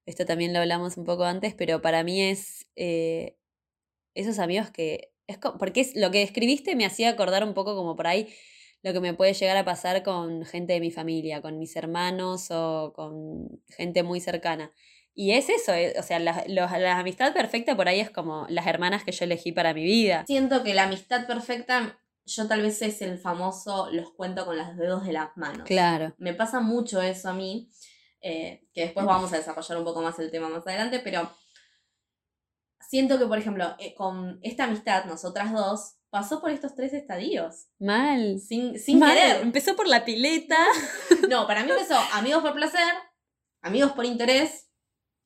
esto 0.07 0.25
también 0.25 0.53
lo 0.53 0.59
hablamos 0.59 0.95
un 0.95 1.03
poco 1.03 1.25
antes, 1.25 1.53
pero 1.53 1.81
para 1.81 2.01
mí 2.03 2.21
es 2.21 2.67
eh, 2.75 3.37
esos 4.15 4.39
amigos 4.39 4.71
que... 4.71 5.11
Es 5.27 5.37
porque 5.59 5.81
es, 5.81 5.95
lo 5.97 6.09
que 6.09 6.23
escribiste 6.23 6.77
me 6.77 6.85
hacía 6.85 7.09
acordar 7.09 7.43
un 7.43 7.53
poco 7.53 7.75
como 7.75 7.97
por 7.97 8.07
ahí 8.07 8.33
lo 8.81 8.93
que 8.93 9.01
me 9.01 9.13
puede 9.13 9.33
llegar 9.33 9.57
a 9.57 9.65
pasar 9.65 10.03
con 10.03 10.45
gente 10.45 10.71
de 10.71 10.79
mi 10.79 10.91
familia, 10.91 11.41
con 11.41 11.59
mis 11.59 11.75
hermanos 11.75 12.49
o 12.51 12.93
con 12.95 13.61
gente 13.67 14.03
muy 14.03 14.21
cercana. 14.21 14.71
Y 15.19 15.31
es 15.31 15.49
eso, 15.49 15.73
eh, 15.73 15.95
o 15.97 16.03
sea, 16.03 16.19
la, 16.19 16.43
los- 16.47 16.71
la 16.71 16.99
amistad 16.99 17.33
perfecta 17.33 17.75
por 17.75 17.87
ahí 17.87 17.99
es 17.99 18.11
como 18.11 18.45
las 18.49 18.67
hermanas 18.67 19.03
que 19.03 19.11
yo 19.11 19.25
elegí 19.25 19.51
para 19.51 19.73
mi 19.73 19.83
vida. 19.83 20.23
Siento 20.27 20.61
que 20.63 20.75
la 20.75 20.83
amistad 20.83 21.25
perfecta, 21.25 21.97
yo 22.25 22.47
tal 22.47 22.61
vez 22.61 22.79
es 22.83 23.01
el 23.01 23.17
famoso 23.17 23.89
los 23.91 24.11
cuento 24.11 24.45
con 24.45 24.55
los 24.57 24.77
dedos 24.77 25.05
de 25.07 25.13
las 25.13 25.35
manos. 25.35 25.65
Claro. 25.65 26.13
Me 26.19 26.35
pasa 26.35 26.59
mucho 26.59 27.01
eso 27.01 27.29
a 27.29 27.33
mí, 27.33 27.67
eh, 28.21 28.67
que 28.73 28.81
después 28.81 29.07
vamos 29.07 29.33
a 29.33 29.37
desarrollar 29.37 29.79
un 29.79 29.85
poco 29.85 30.03
más 30.03 30.19
el 30.19 30.29
tema 30.29 30.49
más 30.49 30.67
adelante, 30.67 30.99
pero 30.99 31.31
siento 32.87 33.17
que, 33.17 33.25
por 33.25 33.39
ejemplo, 33.39 33.75
eh, 33.79 33.95
con 33.95 34.39
esta 34.43 34.65
amistad, 34.65 35.05
nosotras 35.05 35.51
dos, 35.51 35.95
pasó 36.11 36.39
por 36.39 36.51
estos 36.51 36.75
tres 36.75 36.93
estadios, 36.93 37.67
Mal. 37.79 38.39
sin, 38.39 38.79
sin 38.79 38.99
Mal. 38.99 39.15
querer. 39.15 39.41
Empezó 39.41 39.75
por 39.75 39.87
la 39.87 40.05
pileta. 40.05 40.57
No, 41.27 41.47
para 41.47 41.63
mí 41.63 41.71
empezó 41.71 41.97
amigos 42.13 42.43
por 42.43 42.53
placer, 42.53 42.93
amigos 43.61 43.91
por 43.93 44.05
interés 44.05 44.66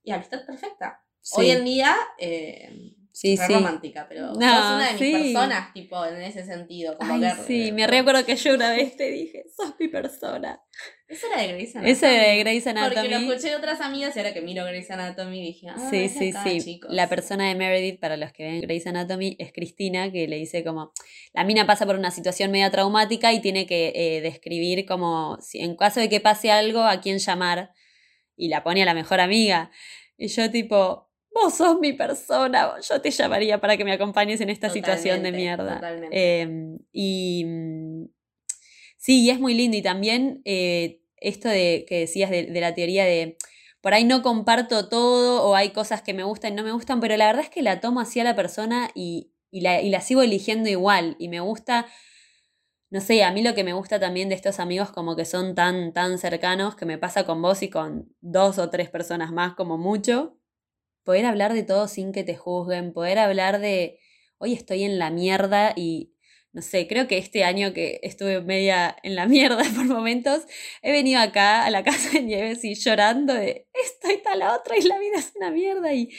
y 0.03 0.11
amistad 0.11 0.45
perfecta. 0.45 1.01
Hoy 1.35 1.51
en 1.51 1.63
día, 1.63 1.95
eh, 2.17 2.93
sí, 3.11 3.35
re 3.35 3.45
sí. 3.45 3.53
romántica, 3.53 4.07
pero 4.09 4.33
No, 4.33 4.33
sos 4.33 4.41
una 4.75 4.87
de 4.87 4.93
mis 4.93 4.99
sí. 4.99 5.11
personas, 5.11 5.71
tipo, 5.73 6.03
en 6.03 6.21
ese 6.23 6.43
sentido. 6.43 6.97
Como 6.97 7.13
Ay, 7.13 7.21
que, 7.21 7.43
sí, 7.45 7.71
me 7.71 7.85
recuerdo 7.85 8.25
que 8.25 8.35
yo 8.35 8.55
una 8.55 8.71
vez 8.71 8.95
te 8.97 9.11
dije, 9.11 9.43
sos 9.55 9.75
mi 9.79 9.87
persona. 9.87 10.59
Eso 11.07 11.27
era 11.27 11.41
de 11.43 11.49
Grey's 11.49 11.75
Anatomy. 11.75 11.91
Ese 11.91 12.05
de 12.07 12.37
Grey's 12.39 12.63
Porque 12.63 12.79
lo 12.79 12.85
Anatomy. 12.85 13.13
escuché 13.27 13.49
de 13.49 13.55
otras 13.57 13.81
amigas 13.81 14.15
y 14.15 14.19
ahora 14.19 14.33
que 14.33 14.41
miro 14.41 14.65
Grey's 14.65 14.89
Anatomy 14.89 15.41
dije, 15.43 15.67
ah, 15.69 15.89
Sí, 15.91 16.09
sí, 16.09 16.29
acá, 16.29 16.43
sí. 16.43 16.59
chicos. 16.61 16.89
La 16.91 17.07
persona 17.07 17.47
de 17.49 17.53
Meredith, 17.55 17.99
para 17.99 18.17
los 18.17 18.31
que 18.31 18.43
ven 18.45 18.61
Grey's 18.61 18.87
Anatomy, 18.87 19.35
es 19.37 19.51
Cristina, 19.53 20.11
que 20.11 20.27
le 20.27 20.37
dice 20.37 20.63
como, 20.63 20.91
la 21.33 21.43
mina 21.43 21.67
pasa 21.67 21.85
por 21.85 21.97
una 21.97 22.09
situación 22.09 22.49
media 22.49 22.71
traumática 22.71 23.31
y 23.33 23.41
tiene 23.41 23.67
que 23.67 23.91
eh, 23.93 24.21
describir 24.21 24.85
como, 24.87 25.37
si, 25.41 25.59
en 25.59 25.75
caso 25.75 25.99
de 25.99 26.09
que 26.09 26.19
pase 26.19 26.49
algo, 26.49 26.81
a 26.81 26.99
quién 27.01 27.19
llamar. 27.19 27.71
Y 28.35 28.49
la 28.49 28.63
pone 28.63 28.81
a 28.83 28.85
la 28.85 28.93
mejor 28.93 29.19
amiga. 29.19 29.71
Y 30.17 30.27
yo 30.27 30.49
tipo, 30.51 31.09
vos 31.33 31.53
sos 31.55 31.79
mi 31.79 31.93
persona, 31.93 32.73
yo 32.81 33.01
te 33.01 33.11
llamaría 33.11 33.59
para 33.59 33.77
que 33.77 33.85
me 33.85 33.93
acompañes 33.93 34.41
en 34.41 34.49
esta 34.49 34.69
situación 34.69 35.23
de 35.23 35.31
mierda. 35.31 35.75
totalmente. 35.75 36.09
Eh, 36.41 36.77
y 36.91 37.43
mm, 37.45 38.05
sí, 38.97 39.23
y 39.23 39.29
es 39.29 39.39
muy 39.39 39.53
lindo. 39.53 39.77
Y 39.77 39.81
también 39.81 40.41
eh, 40.45 41.01
esto 41.17 41.49
de 41.49 41.85
que 41.87 41.99
decías 41.99 42.29
de, 42.29 42.43
de 42.45 42.61
la 42.61 42.73
teoría 42.73 43.05
de 43.05 43.37
por 43.81 43.95
ahí 43.95 44.03
no 44.03 44.21
comparto 44.21 44.87
todo 44.89 45.43
o 45.43 45.55
hay 45.55 45.69
cosas 45.71 46.03
que 46.03 46.13
me 46.13 46.23
gustan 46.23 46.53
y 46.53 46.55
no 46.55 46.63
me 46.63 46.71
gustan, 46.71 46.99
pero 46.99 47.17
la 47.17 47.25
verdad 47.25 47.43
es 47.43 47.49
que 47.49 47.63
la 47.63 47.79
tomo 47.81 47.99
así 47.99 48.19
a 48.19 48.23
la 48.23 48.35
persona 48.35 48.91
y, 48.93 49.31
y 49.49 49.61
la, 49.61 49.81
y 49.81 49.89
la 49.89 50.01
sigo 50.01 50.21
eligiendo 50.21 50.69
igual. 50.69 51.15
Y 51.17 51.29
me 51.29 51.39
gusta, 51.39 51.87
no 52.91 52.99
sé, 52.99 53.23
a 53.23 53.31
mí 53.31 53.41
lo 53.41 53.55
que 53.55 53.63
me 53.63 53.71
gusta 53.71 54.01
también 54.01 54.27
de 54.27 54.35
estos 54.35 54.59
amigos 54.59 54.91
como 54.91 55.15
que 55.15 55.23
son 55.23 55.55
tan, 55.55 55.93
tan 55.93 56.17
cercanos, 56.17 56.75
que 56.75 56.85
me 56.85 56.97
pasa 56.97 57.25
con 57.25 57.41
vos 57.41 57.63
y 57.63 57.69
con 57.69 58.13
dos 58.19 58.59
o 58.59 58.69
tres 58.69 58.89
personas 58.89 59.31
más 59.31 59.53
como 59.55 59.77
mucho, 59.77 60.37
poder 61.05 61.25
hablar 61.25 61.53
de 61.53 61.63
todo 61.63 61.87
sin 61.87 62.11
que 62.11 62.25
te 62.25 62.35
juzguen, 62.35 62.91
poder 62.91 63.17
hablar 63.17 63.61
de, 63.61 63.99
hoy 64.39 64.53
estoy 64.53 64.83
en 64.83 64.99
la 64.99 65.09
mierda 65.09 65.71
y, 65.73 66.13
no 66.51 66.61
sé, 66.61 66.85
creo 66.85 67.07
que 67.07 67.17
este 67.17 67.45
año 67.45 67.73
que 67.73 68.01
estuve 68.03 68.41
media 68.41 68.93
en 69.03 69.15
la 69.15 69.25
mierda 69.27 69.63
por 69.73 69.85
momentos, 69.85 70.43
he 70.81 70.91
venido 70.91 71.21
acá 71.21 71.63
a 71.65 71.69
la 71.69 71.85
casa 71.85 72.09
de 72.11 72.23
Nieves 72.23 72.65
y 72.65 72.75
llorando 72.75 73.33
de, 73.33 73.69
esto 73.73 74.11
y 74.11 74.21
tal 74.21 74.41
otra 74.41 74.77
y 74.77 74.81
la 74.81 74.99
vida 74.99 75.17
es 75.17 75.31
una 75.35 75.49
mierda 75.49 75.93
y... 75.93 76.09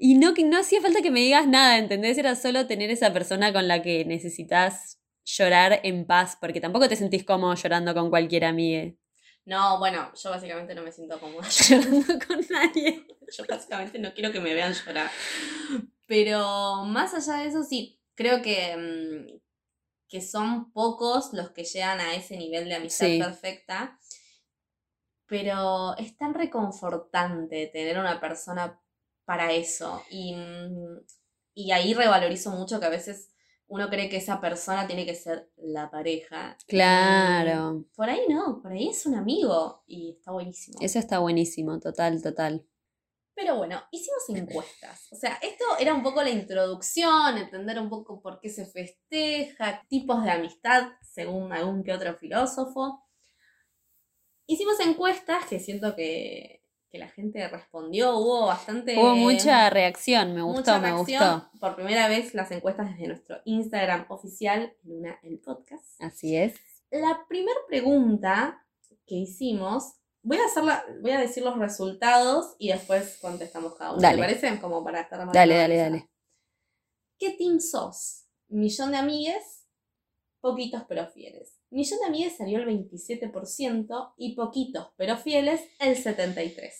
Y 0.00 0.14
no, 0.14 0.32
no 0.32 0.58
hacía 0.58 0.80
falta 0.80 1.02
que 1.02 1.10
me 1.10 1.18
digas 1.18 1.48
nada, 1.48 1.76
¿entendés? 1.76 2.18
Era 2.18 2.36
solo 2.36 2.68
tener 2.68 2.88
esa 2.88 3.12
persona 3.12 3.52
con 3.52 3.66
la 3.66 3.82
que 3.82 4.04
necesitas 4.04 4.97
llorar 5.36 5.80
en 5.82 6.06
paz, 6.06 6.36
porque 6.40 6.60
tampoco 6.60 6.88
te 6.88 6.96
sentís 6.96 7.24
cómodo 7.24 7.54
llorando 7.54 7.92
con 7.94 8.08
cualquier 8.10 8.44
amiga. 8.46 8.92
No, 9.44 9.78
bueno, 9.78 10.12
yo 10.14 10.30
básicamente 10.30 10.74
no 10.74 10.82
me 10.82 10.92
siento 10.92 11.18
cómoda 11.20 11.46
Llorando 11.68 12.14
con 12.26 12.40
nadie. 12.50 13.06
Yo 13.36 13.44
básicamente 13.48 13.98
no 13.98 14.12
quiero 14.14 14.32
que 14.32 14.40
me 14.40 14.54
vean 14.54 14.72
llorar. 14.74 15.10
Pero 16.06 16.84
más 16.84 17.14
allá 17.14 17.42
de 17.42 17.48
eso, 17.48 17.62
sí, 17.62 18.00
creo 18.14 18.40
que, 18.42 18.76
mm, 18.76 19.38
que 20.08 20.20
son 20.22 20.72
pocos 20.72 21.32
los 21.34 21.50
que 21.50 21.64
llegan 21.64 22.00
a 22.00 22.14
ese 22.14 22.36
nivel 22.36 22.68
de 22.68 22.74
amistad 22.76 23.06
Sí. 23.06 23.18
perfecta. 23.18 23.98
Pero 25.26 25.96
es 25.98 26.16
tan 26.16 26.32
reconfortante 26.34 27.66
tener 27.66 27.98
una 27.98 28.18
persona 28.20 28.80
para 29.26 29.52
eso. 29.52 30.02
Y, 30.10 30.34
mm, 30.34 31.00
y 31.54 31.72
ahí 31.72 31.92
revalorizo 31.92 32.50
mucho 32.50 32.80
que 32.80 32.86
a 32.86 32.90
veces 32.90 33.30
uno 33.68 33.88
cree 33.88 34.08
que 34.08 34.16
esa 34.16 34.40
persona 34.40 34.86
tiene 34.86 35.04
que 35.04 35.14
ser 35.14 35.50
la 35.56 35.90
pareja. 35.90 36.56
Claro. 36.66 37.80
Y 37.80 37.96
por 37.96 38.08
ahí 38.08 38.22
no, 38.28 38.60
por 38.62 38.72
ahí 38.72 38.88
es 38.88 39.06
un 39.06 39.14
amigo 39.14 39.84
y 39.86 40.16
está 40.18 40.32
buenísimo. 40.32 40.78
Eso 40.80 40.98
está 40.98 41.18
buenísimo, 41.18 41.78
total, 41.78 42.22
total. 42.22 42.66
Pero 43.34 43.56
bueno, 43.56 43.80
hicimos 43.92 44.28
encuestas. 44.30 45.12
O 45.12 45.16
sea, 45.16 45.38
esto 45.42 45.64
era 45.78 45.94
un 45.94 46.02
poco 46.02 46.22
la 46.22 46.30
introducción, 46.30 47.38
entender 47.38 47.78
un 47.78 47.88
poco 47.88 48.20
por 48.20 48.40
qué 48.40 48.48
se 48.48 48.66
festeja, 48.66 49.86
tipos 49.88 50.24
de 50.24 50.30
amistad, 50.30 50.88
según 51.02 51.52
algún 51.52 51.84
que 51.84 51.92
otro 51.92 52.16
filósofo. 52.16 53.04
Hicimos 54.46 54.80
encuestas 54.80 55.44
que 55.46 55.60
siento 55.60 55.94
que, 55.94 56.64
que 56.90 56.98
la 56.98 57.08
gente 57.08 57.46
respondió, 57.48 58.16
hubo 58.16 58.46
bastante... 58.46 58.98
Hubo 58.98 59.14
mucha 59.14 59.68
reacción, 59.70 60.34
me 60.34 60.42
gustó, 60.42 60.60
mucha 60.60 60.78
me 60.78 60.90
reacción. 60.92 61.40
gustó. 61.40 61.58
Por 61.60 61.76
primera 61.76 62.08
vez 62.08 62.34
las 62.34 62.50
encuestas 62.50 62.90
desde 62.90 63.08
nuestro 63.08 63.36
Instagram 63.44 64.06
oficial, 64.08 64.74
en 64.84 64.92
una, 64.92 65.18
el 65.22 65.38
podcast. 65.38 65.84
Así 66.00 66.36
es. 66.36 66.54
La 66.90 67.26
primera 67.28 67.58
pregunta 67.68 68.64
que 69.06 69.16
hicimos, 69.16 69.94
voy 70.22 70.38
a 70.38 70.46
hacerla, 70.46 70.84
voy 71.02 71.10
a 71.10 71.20
decir 71.20 71.42
los 71.42 71.58
resultados 71.58 72.54
y 72.58 72.68
después 72.68 73.18
contestamos 73.20 73.74
cada 73.74 73.92
uno. 73.92 74.00
Dale. 74.00 74.16
¿Te 74.16 74.22
parece? 74.22 74.60
Como 74.60 74.82
para 74.82 75.00
estar 75.00 75.24
más 75.24 75.34
Dale, 75.34 75.56
dale, 75.56 75.76
dale. 75.76 76.10
¿Qué 77.18 77.30
team 77.32 77.60
sos? 77.60 78.24
Millón 78.48 78.92
de 78.92 78.96
amigues, 78.96 79.57
poquitos 80.40 80.82
pero 80.88 81.06
fieles. 81.08 81.58
Millón 81.70 82.00
de 82.00 82.06
amigues 82.06 82.36
salió 82.36 82.58
el 82.58 82.66
27% 82.66 84.14
y 84.16 84.34
poquitos 84.34 84.88
pero 84.96 85.16
fieles 85.16 85.60
el 85.80 85.96
73%. 85.96 86.72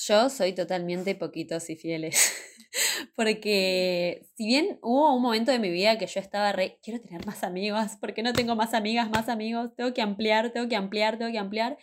Yo 0.00 0.30
soy 0.30 0.52
totalmente 0.52 1.16
poquitos 1.16 1.68
y 1.70 1.76
fieles. 1.76 2.32
Porque 3.16 4.28
si 4.36 4.46
bien 4.46 4.78
hubo 4.82 5.14
un 5.14 5.22
momento 5.22 5.50
de 5.50 5.58
mi 5.58 5.70
vida 5.70 5.98
que 5.98 6.06
yo 6.06 6.20
estaba 6.20 6.52
re, 6.52 6.78
quiero 6.82 7.00
tener 7.00 7.26
más 7.26 7.42
amigos, 7.42 7.96
porque 8.00 8.22
no 8.22 8.32
tengo 8.32 8.54
más 8.54 8.74
amigas, 8.74 9.10
más 9.10 9.28
amigos, 9.28 9.74
tengo 9.76 9.92
que 9.94 10.02
ampliar, 10.02 10.52
tengo 10.52 10.68
que 10.68 10.76
ampliar, 10.76 11.18
tengo 11.18 11.32
que 11.32 11.38
ampliar. 11.38 11.78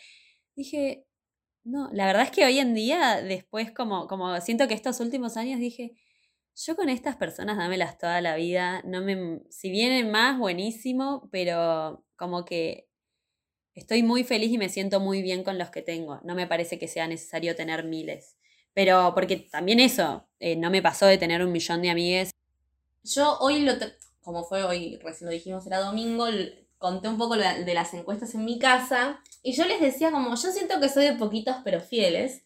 Dije, 0.55 1.05
no, 1.63 1.89
la 1.91 2.05
verdad 2.05 2.23
es 2.23 2.31
que 2.31 2.45
hoy 2.45 2.59
en 2.59 2.73
día, 2.73 3.21
después 3.21 3.71
como, 3.71 4.07
como 4.07 4.39
siento 4.39 4.67
que 4.67 4.75
estos 4.75 4.99
últimos 4.99 5.35
años 5.35 5.59
dije, 5.59 5.93
Yo 6.55 6.77
con 6.77 6.87
estas 6.87 7.17
personas 7.17 7.57
dámelas 7.57 7.97
toda 7.97 8.21
la 8.21 8.35
vida. 8.35 8.81
No 8.85 9.01
me, 9.01 9.41
si 9.49 9.69
vienen 9.69 10.09
más, 10.09 10.39
buenísimo, 10.39 11.27
pero 11.31 12.05
como 12.15 12.45
que 12.45 12.87
estoy 13.73 14.03
muy 14.03 14.23
feliz 14.23 14.51
y 14.51 14.57
me 14.57 14.69
siento 14.69 15.01
muy 15.01 15.21
bien 15.21 15.43
con 15.43 15.57
los 15.57 15.69
que 15.69 15.81
tengo. 15.81 16.21
No 16.23 16.33
me 16.33 16.47
parece 16.47 16.79
que 16.79 16.87
sea 16.87 17.07
necesario 17.07 17.55
tener 17.55 17.83
miles. 17.83 18.37
Pero 18.73 19.11
porque 19.13 19.35
también 19.37 19.81
eso, 19.81 20.27
eh, 20.39 20.55
no 20.55 20.69
me 20.69 20.81
pasó 20.81 21.05
de 21.05 21.17
tener 21.17 21.43
un 21.43 21.51
millón 21.51 21.81
de 21.81 21.89
amigues. 21.89 22.31
Yo 23.03 23.37
hoy 23.39 23.59
lo, 23.59 23.73
como 24.21 24.45
fue 24.45 24.63
hoy, 24.63 24.97
recién 25.03 25.27
lo 25.27 25.33
dijimos, 25.33 25.67
era 25.67 25.79
domingo, 25.79 26.25
conté 26.77 27.09
un 27.09 27.17
poco 27.17 27.35
de 27.35 27.73
las 27.73 27.93
encuestas 27.93 28.33
en 28.33 28.45
mi 28.45 28.59
casa 28.59 29.21
y 29.43 29.53
yo 29.53 29.65
les 29.65 29.79
decía 29.81 30.11
como, 30.11 30.35
yo 30.35 30.51
siento 30.51 30.79
que 30.79 30.89
soy 30.89 31.05
de 31.05 31.13
poquitos 31.15 31.57
pero 31.63 31.81
fieles. 31.81 32.43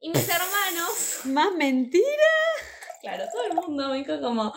Y 0.00 0.10
mis 0.10 0.28
hermanos, 0.28 1.20
Más 1.24 1.54
mentira. 1.54 2.04
Claro, 3.06 3.24
todo 3.32 3.44
el 3.44 3.54
mundo 3.54 3.88
me 3.88 3.98
dijo 3.98 4.20
como, 4.20 4.52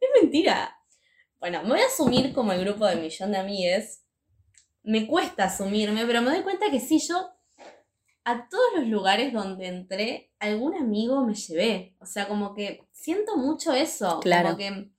es 0.00 0.08
mentira. 0.20 0.78
Bueno, 1.40 1.62
me 1.62 1.70
voy 1.70 1.80
a 1.80 1.86
asumir 1.86 2.34
como 2.34 2.52
el 2.52 2.60
grupo 2.64 2.86
de 2.86 2.96
millón 2.96 3.32
de 3.32 3.38
amigues. 3.38 4.04
Me 4.82 5.06
cuesta 5.06 5.44
asumirme, 5.44 6.04
pero 6.04 6.20
me 6.20 6.30
doy 6.30 6.42
cuenta 6.42 6.70
que 6.70 6.80
sí, 6.80 6.98
yo 6.98 7.30
a 8.24 8.48
todos 8.48 8.64
los 8.76 8.88
lugares 8.88 9.32
donde 9.32 9.68
entré, 9.68 10.32
algún 10.38 10.74
amigo 10.74 11.24
me 11.24 11.34
llevé. 11.34 11.96
O 11.98 12.06
sea, 12.06 12.28
como 12.28 12.54
que 12.54 12.86
siento 12.92 13.36
mucho 13.36 13.72
eso. 13.72 14.20
Claro. 14.20 14.50
Como 14.50 14.58
que, 14.58 14.90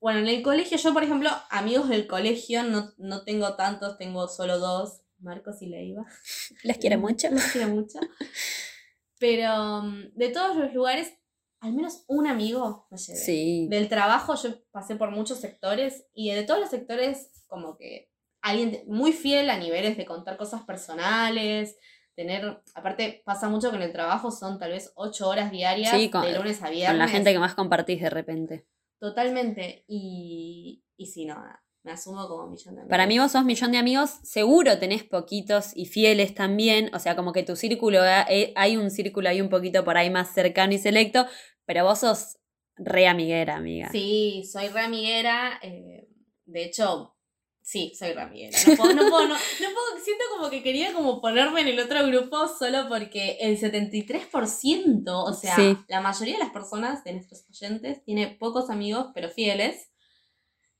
bueno, 0.00 0.20
en 0.20 0.28
el 0.28 0.42
colegio, 0.42 0.76
yo, 0.76 0.92
por 0.92 1.04
ejemplo, 1.04 1.30
amigos 1.50 1.88
del 1.88 2.08
colegio 2.08 2.64
no, 2.64 2.92
no 2.98 3.22
tengo 3.24 3.54
tantos, 3.54 3.98
tengo 3.98 4.26
solo 4.26 4.58
dos, 4.58 5.02
Marcos 5.18 5.62
y 5.62 5.66
Leiva. 5.66 6.04
Les 6.64 6.78
quiero 6.78 6.98
mucho. 6.98 7.30
Los 7.30 7.44
quiero 7.44 7.68
mucho. 7.68 8.00
Pero 9.20 9.82
mm, 9.82 10.14
de 10.14 10.28
todos 10.30 10.56
los 10.56 10.72
lugares, 10.72 11.12
al 11.60 11.72
menos 11.74 12.04
un 12.08 12.26
amigo 12.26 12.86
me 12.90 12.98
llevé. 12.98 13.18
Sí. 13.18 13.66
Del 13.70 13.88
trabajo 13.88 14.34
yo 14.34 14.50
pasé 14.70 14.96
por 14.96 15.10
muchos 15.10 15.38
sectores 15.40 16.06
y 16.14 16.30
de 16.32 16.42
todos 16.44 16.60
los 16.60 16.70
sectores 16.70 17.44
como 17.46 17.76
que 17.76 18.10
alguien 18.42 18.82
muy 18.86 19.12
fiel 19.12 19.50
a 19.50 19.58
niveles 19.58 19.96
de 19.96 20.06
contar 20.06 20.36
cosas 20.38 20.62
personales, 20.62 21.76
tener, 22.16 22.62
aparte 22.74 23.22
pasa 23.24 23.48
mucho 23.48 23.70
que 23.70 23.76
en 23.76 23.82
el 23.82 23.92
trabajo 23.92 24.30
son 24.30 24.58
tal 24.58 24.70
vez 24.72 24.92
ocho 24.94 25.28
horas 25.28 25.50
diarias 25.50 25.90
Sí, 25.94 26.10
con- 26.10 26.22
de 26.22 26.32
lunes 26.36 26.62
a 26.62 26.70
viernes. 26.70 26.90
Con 26.90 26.98
la 26.98 27.08
gente 27.08 27.32
que 27.32 27.38
más 27.38 27.54
compartís 27.54 28.00
de 28.00 28.10
repente. 28.10 28.66
Totalmente. 28.98 29.84
Y, 29.88 30.82
y 30.96 31.06
sí, 31.06 31.24
no, 31.26 31.36
me 31.82 31.92
asumo 31.92 32.28
como 32.28 32.46
millón 32.48 32.74
de 32.74 32.80
amigos. 32.82 32.90
Para 32.90 33.06
mí 33.06 33.18
vos 33.18 33.32
sos 33.32 33.44
millón 33.44 33.72
de 33.72 33.78
amigos, 33.78 34.10
seguro 34.22 34.78
tenés 34.78 35.02
poquitos 35.04 35.70
y 35.74 35.86
fieles 35.86 36.34
también, 36.34 36.90
o 36.94 36.98
sea, 36.98 37.16
como 37.16 37.32
que 37.32 37.42
tu 37.42 37.56
círculo, 37.56 38.00
eh, 38.04 38.52
hay 38.56 38.76
un 38.76 38.90
círculo 38.90 39.28
ahí 39.28 39.40
un 39.40 39.48
poquito 39.48 39.84
por 39.84 39.96
ahí 39.96 40.10
más 40.10 40.32
cercano 40.34 40.72
y 40.74 40.78
selecto, 40.78 41.26
pero 41.64 41.84
vos 41.84 42.00
sos 42.00 42.36
re 42.76 43.06
amiguera, 43.06 43.56
amiga. 43.56 43.88
Sí, 43.92 44.42
soy 44.50 44.68
re 44.68 44.80
amiguera. 44.80 45.58
eh, 45.62 46.06
de 46.46 46.64
hecho, 46.64 47.14
sí, 47.62 47.92
soy 47.98 48.12
re 48.12 48.22
amiguera. 48.22 48.58
No 48.66 48.76
puedo, 48.76 48.92
no 48.94 49.02
puedo, 49.08 49.28
no, 49.28 49.34
no 49.34 49.38
puedo, 49.38 50.04
siento 50.04 50.24
como 50.36 50.50
que 50.50 50.62
quería 50.62 50.92
como 50.92 51.20
ponerme 51.20 51.60
en 51.60 51.68
el 51.68 51.78
otro 51.80 52.04
grupo 52.06 52.48
solo 52.48 52.88
porque 52.88 53.36
el 53.40 53.58
73%, 53.58 55.02
o 55.08 55.32
sea, 55.32 55.56
Sí. 55.56 55.76
la 55.88 56.00
mayoría 56.00 56.34
de 56.34 56.40
las 56.44 56.52
personas 56.52 57.04
de 57.04 57.12
nuestros 57.14 57.44
oyentes 57.48 58.02
tiene 58.04 58.28
pocos 58.38 58.70
amigos, 58.70 59.08
pero 59.14 59.28
fieles. 59.30 59.89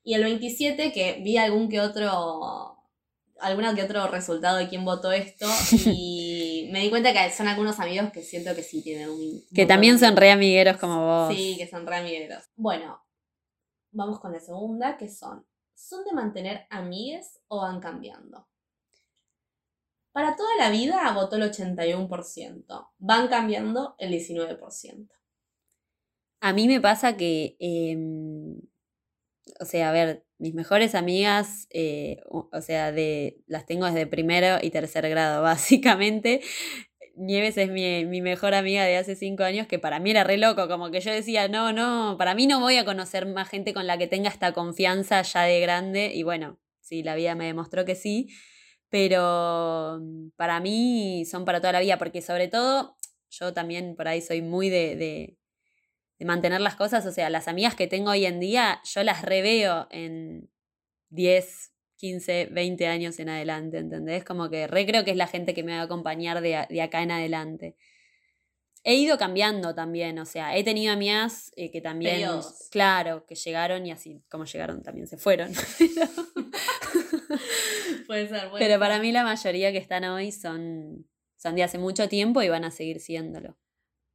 Y 0.02 0.14
el 0.14 0.24
27%, 0.24 0.92
que 0.92 1.20
vi 1.22 1.36
algún 1.36 1.68
que 1.68 1.80
otro, 1.80 2.78
alguna 3.40 3.74
que 3.74 3.82
otro 3.82 4.06
resultado 4.08 4.58
de 4.58 4.68
quién 4.68 4.84
votó 4.84 5.12
esto, 5.12 5.46
y 5.86 6.68
me 6.72 6.80
di 6.80 6.90
cuenta 6.90 7.12
que 7.12 7.30
son 7.32 7.48
algunos 7.48 7.78
amigos 7.80 8.10
que 8.12 8.22
siento 8.22 8.54
que 8.54 8.62
sí 8.62 8.82
tienen 8.82 9.10
un... 9.10 9.42
Que 9.54 9.66
también 9.66 9.98
son 9.98 10.16
re 10.16 10.30
amigueros 10.30 10.78
como 10.78 11.04
vos. 11.04 11.34
Sí, 11.34 11.56
que 11.58 11.68
son 11.68 11.86
re 11.86 11.96
amigueros. 11.96 12.44
Bueno, 12.56 13.02
vamos 13.92 14.20
con 14.20 14.32
la 14.32 14.40
segunda, 14.40 14.96
que 14.96 15.08
son, 15.08 15.46
¿son 15.74 16.04
de 16.04 16.12
mantener 16.12 16.66
amigues 16.70 17.40
o 17.48 17.60
van 17.60 17.80
cambiando? 17.80 18.46
Para 20.12 20.34
toda 20.34 20.56
la 20.56 20.70
vida 20.70 21.12
votó 21.12 21.36
el 21.36 21.42
81%, 21.42 22.88
van 22.98 23.28
cambiando 23.28 23.94
el 23.98 24.12
19%. 24.12 25.08
A 26.40 26.52
mí 26.52 26.66
me 26.66 26.80
pasa 26.80 27.16
que, 27.16 27.56
eh, 27.60 27.96
o 29.60 29.64
sea, 29.66 29.90
a 29.90 29.92
ver, 29.92 30.24
mis 30.38 30.54
mejores 30.54 30.94
amigas, 30.94 31.68
eh, 31.70 32.22
o 32.26 32.60
sea, 32.62 32.92
de, 32.92 33.42
las 33.46 33.66
tengo 33.66 33.84
desde 33.86 34.06
primero 34.06 34.56
y 34.62 34.70
tercer 34.70 35.08
grado, 35.08 35.42
básicamente. 35.42 36.40
Nieves 37.14 37.58
es 37.58 37.70
mi, 37.70 38.06
mi 38.06 38.22
mejor 38.22 38.54
amiga 38.54 38.84
de 38.84 38.96
hace 38.96 39.14
cinco 39.14 39.42
años, 39.42 39.66
que 39.66 39.78
para 39.78 40.00
mí 40.00 40.10
era 40.10 40.24
re 40.24 40.38
loco, 40.38 40.68
como 40.68 40.90
que 40.90 41.00
yo 41.00 41.12
decía, 41.12 41.48
no, 41.48 41.72
no, 41.72 42.16
para 42.16 42.34
mí 42.34 42.46
no 42.46 42.60
voy 42.60 42.78
a 42.78 42.86
conocer 42.86 43.26
más 43.26 43.48
gente 43.48 43.74
con 43.74 43.86
la 43.86 43.98
que 43.98 44.06
tenga 44.06 44.30
esta 44.30 44.52
confianza 44.52 45.20
ya 45.20 45.42
de 45.42 45.60
grande, 45.60 46.12
y 46.14 46.22
bueno, 46.22 46.58
sí, 46.80 47.02
la 47.02 47.14
vida 47.14 47.34
me 47.34 47.44
demostró 47.44 47.84
que 47.84 47.94
sí, 47.94 48.28
pero 48.88 49.98
mm, 50.00 50.30
para 50.36 50.60
mí 50.60 51.24
son 51.26 51.44
para 51.44 51.60
toda 51.60 51.74
la 51.74 51.80
vida, 51.80 51.98
porque 51.98 52.22
sobre 52.22 52.48
todo 52.48 52.96
yo 53.30 53.52
también 53.52 53.94
por 53.96 54.08
ahí 54.08 54.22
soy 54.22 54.40
muy 54.40 54.70
de, 54.70 55.36
de 56.20 56.26
mantener 56.26 56.60
las 56.60 56.76
cosas, 56.76 57.04
o 57.06 57.12
sea, 57.12 57.30
las 57.30 57.48
amigas 57.48 57.74
que 57.74 57.86
tengo 57.86 58.10
hoy 58.10 58.26
en 58.26 58.38
día, 58.40 58.82
yo 58.84 59.02
las 59.02 59.22
reveo 59.22 59.88
en 59.90 60.50
10, 61.08 61.72
15, 61.96 62.48
20 62.52 62.86
años 62.86 63.18
en 63.18 63.30
adelante, 63.30 63.78
¿entendés? 63.78 64.22
Como 64.22 64.50
que 64.50 64.66
re 64.66 64.84
creo 64.84 65.02
que 65.02 65.12
es 65.12 65.16
la 65.16 65.26
gente 65.26 65.54
que 65.54 65.64
me 65.64 65.72
va 65.72 65.80
a 65.80 65.84
acompañar 65.84 66.42
de, 66.42 66.66
de 66.68 66.82
acá 66.82 67.02
en 67.02 67.10
adelante. 67.10 67.74
He 68.84 68.96
ido 68.96 69.16
cambiando 69.16 69.74
también, 69.74 70.18
o 70.18 70.26
sea, 70.26 70.54
he 70.56 70.62
tenido 70.62 70.92
amigas 70.92 71.52
eh, 71.56 71.70
que 71.70 71.80
también, 71.80 72.16
Periodos. 72.16 72.68
claro, 72.70 73.24
que 73.26 73.34
llegaron 73.34 73.86
y 73.86 73.90
así 73.90 74.22
como 74.30 74.44
llegaron 74.44 74.82
también 74.82 75.06
se 75.06 75.16
fueron. 75.16 75.52
Puede 78.06 78.28
ser, 78.28 78.50
puede 78.50 78.64
Pero 78.64 78.78
para 78.80 78.98
mí 78.98 79.12
la 79.12 79.22
mayoría 79.22 79.70
que 79.70 79.78
están 79.78 80.04
hoy 80.04 80.32
son, 80.32 81.06
son 81.36 81.54
de 81.54 81.62
hace 81.62 81.78
mucho 81.78 82.08
tiempo 82.08 82.42
y 82.42 82.48
van 82.48 82.64
a 82.64 82.72
seguir 82.72 82.98
siéndolo. 82.98 83.56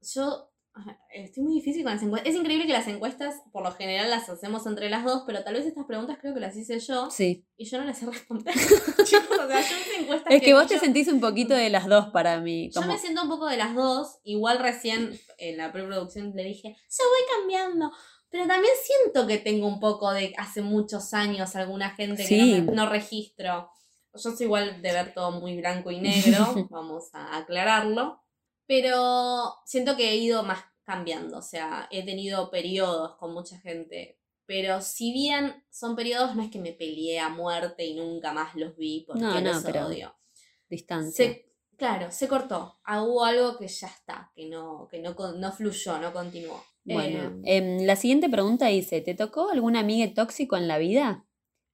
Yo 0.02 0.52
estoy 1.14 1.44
muy 1.44 1.54
difícil 1.56 1.84
con 1.84 1.94
las 1.94 2.04
encuestas. 2.04 2.30
Es 2.34 2.36
increíble 2.38 2.68
que 2.68 2.74
las 2.74 2.88
encuestas, 2.88 3.42
por 3.52 3.64
lo 3.64 3.72
general, 3.72 4.10
las 4.10 4.28
hacemos 4.30 4.66
entre 4.66 4.90
las 4.90 5.04
dos, 5.04 5.24
pero 5.26 5.44
tal 5.44 5.54
vez 5.54 5.66
estas 5.66 5.86
preguntas 5.86 6.18
creo 6.20 6.34
que 6.34 6.40
las 6.40 6.56
hice 6.56 6.80
yo 6.80 7.10
Sí. 7.10 7.46
y 7.58 7.66
yo 7.66 7.78
no 7.78 7.86
las 7.86 7.98
sé 8.00 8.06
responder. 8.06 8.54
Chicos, 9.06 9.40
o 9.40 9.48
sea, 9.48 9.62
yo 9.62 9.76
encuestas 10.00 10.34
Es 10.34 10.42
que 10.42 10.54
vos 10.54 10.68
te 10.68 10.80
sentís 10.80 11.08
un 11.08 11.20
poquito 11.22 11.54
de 11.54 11.70
las 11.70 11.88
dos 11.88 12.08
para 12.08 12.40
mí. 12.40 12.70
Yo 12.74 12.82
me 12.82 12.98
siento 12.98 13.24
un 13.24 13.30
poco 13.30 13.48
de 13.48 13.58
las 13.58 13.74
dos. 13.76 14.20
Igual 14.24 14.60
recién 14.60 15.18
en 15.38 15.58
la 15.58 15.72
preproducción 15.72 16.34
le 16.36 16.44
dije, 16.44 16.70
yo 16.76 17.04
voy 17.10 17.40
cambiando. 17.40 17.92
Pero 18.30 18.48
también 18.48 18.74
siento 18.84 19.28
que 19.28 19.38
tengo 19.38 19.68
un 19.68 19.80
poco 19.80 20.12
de 20.12 20.34
hace 20.38 20.62
muchos 20.62 21.14
años 21.14 21.56
alguna 21.56 21.92
gente 21.92 22.26
Sí. 22.26 22.66
que 22.66 22.72
no 22.74 22.90
registro. 22.90 23.70
Yo 24.14 24.32
soy 24.32 24.46
igual 24.46 24.82
de 24.82 24.92
ver 24.92 25.14
todo 25.14 25.32
muy 25.40 25.56
blanco 25.58 25.92
y 25.92 26.02
negro, 26.02 26.46
vamos 26.70 27.10
a 27.14 27.38
aclararlo. 27.38 28.22
Pero 28.68 29.56
siento 29.66 29.96
que 29.96 30.10
he 30.10 30.16
ido 30.18 30.44
más 30.44 30.60
cambiando, 30.84 31.38
o 31.38 31.42
sea, 31.42 31.88
he 31.92 32.04
tenido 32.04 32.50
periodos 32.50 33.16
con 33.16 33.34
mucha 33.34 33.58
gente. 33.60 34.20
Pero 34.46 34.82
si 34.82 35.12
bien 35.12 35.64
son 35.72 35.96
periodos, 35.96 36.36
no 36.36 36.44
es 36.44 36.52
que 36.52 36.60
me 36.60 36.72
peleé 36.74 37.20
a 37.20 37.30
muerte 37.30 37.84
y 37.86 37.96
nunca 37.96 38.32
más 38.32 38.56
los 38.56 38.76
vi 38.78 39.04
porque 39.08 39.22
No, 39.24 39.42
no, 39.42 39.62
pero- 39.64 39.88
odio. 39.88 40.16
distancia. 40.70 41.26
Se, 41.26 41.52
claro, 41.78 42.12
se 42.12 42.28
cortó. 42.28 42.80
Ah, 42.84 43.02
Hubo 43.04 43.24
algo 43.26 43.58
que 43.58 43.68
ya 43.68 43.88
está, 43.88 44.32
que 44.36 44.48
no, 44.48 44.88
que 44.90 45.00
no, 45.00 45.16
con- 45.16 45.40
no 45.40 45.52
fluyó, 45.52 45.98
no 46.00 46.14
continuó. 46.14 46.64
Bueno, 46.84 47.42
Eh, 47.44 47.58
em, 47.58 47.86
la 47.86 47.96
siguiente 47.96 48.30
pregunta 48.30 48.68
dice, 48.68 49.02
¿te 49.02 49.16
tocó 49.16 49.50
algún 49.50 49.76
amigo 49.76 50.12
tóxico 50.14 50.56
en 50.58 50.68
la 50.68 50.78
vida? 50.78 51.25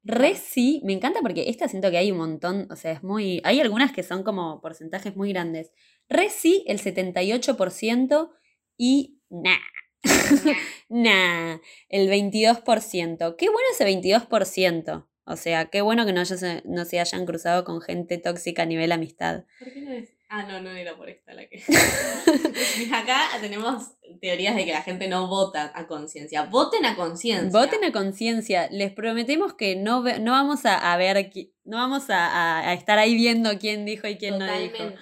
Re 0.04 0.36
sí, 0.36 0.82
me 0.84 0.94
encanta 0.94 1.20
porque 1.22 1.50
esta 1.50 1.68
siento 1.68 1.92
que 1.92 1.98
hay 1.98 2.12
un 2.12 2.18
montón, 2.18 2.68
o 2.72 2.76
sea, 2.76 2.92
es 2.92 3.04
muy, 3.04 3.40
hay 3.44 3.60
algunas 3.60 3.92
que 3.92 4.02
son 4.02 4.24
como 4.24 4.60
porcentajes 4.62 5.16
muy 5.16 5.32
grandes. 5.32 5.72
Re 6.10 6.30
sí, 6.30 6.64
el 6.68 6.80
78% 6.80 8.32
y 8.78 9.20
nah, 9.30 9.58
nah, 10.90 11.58
el 11.90 12.10
22%. 12.10 13.36
Qué 13.38 13.50
bueno 13.50 13.68
ese 13.72 13.86
22%. 13.86 15.08
O 15.26 15.36
sea, 15.36 15.66
qué 15.70 15.82
bueno 15.82 16.06
que 16.06 16.14
no, 16.14 16.24
no 16.66 16.86
se 16.86 17.00
hayan 17.00 17.26
cruzado 17.26 17.64
con 17.64 17.80
gente 17.80 18.18
tóxica 18.18 18.64
a 18.64 18.66
nivel 18.66 18.92
amistad. 18.92 19.46
¿Por 19.60 19.72
qué 19.72 19.82
no 19.82 19.92
es? 19.92 20.10
Ah, 20.34 20.44
no, 20.44 20.62
no 20.62 20.70
era 20.72 20.96
por 20.96 21.10
esta 21.10 21.34
la 21.34 21.46
que. 21.50 21.62
Acá 22.94 23.28
tenemos 23.42 23.84
teorías 24.22 24.56
de 24.56 24.64
que 24.64 24.72
la 24.72 24.82
gente 24.82 25.10
no 25.10 25.28
vota 25.28 25.72
a 25.76 25.88
conciencia. 25.88 26.44
Voten 26.44 26.86
a 26.86 26.96
conciencia. 26.96 27.50
Voten 27.60 27.84
a 27.84 27.92
conciencia. 27.92 28.70
Les 28.72 28.92
prometemos 28.94 29.54
que 29.56 29.76
no, 29.76 30.02
ve- 30.02 30.20
no 30.20 30.32
vamos 30.32 30.66
a, 30.66 30.94
a 30.94 30.96
ver, 30.96 31.32
no 31.66 31.78
vamos 31.78 32.10
a, 32.10 32.28
a- 32.28 32.70
a 32.70 32.74
estar 32.74 32.98
ahí 32.98 33.14
viendo 33.16 33.60
quién 33.60 33.84
dijo 33.86 34.08
y 34.08 34.18
quién 34.18 34.40
no 34.40 34.46
dijo. 34.58 34.94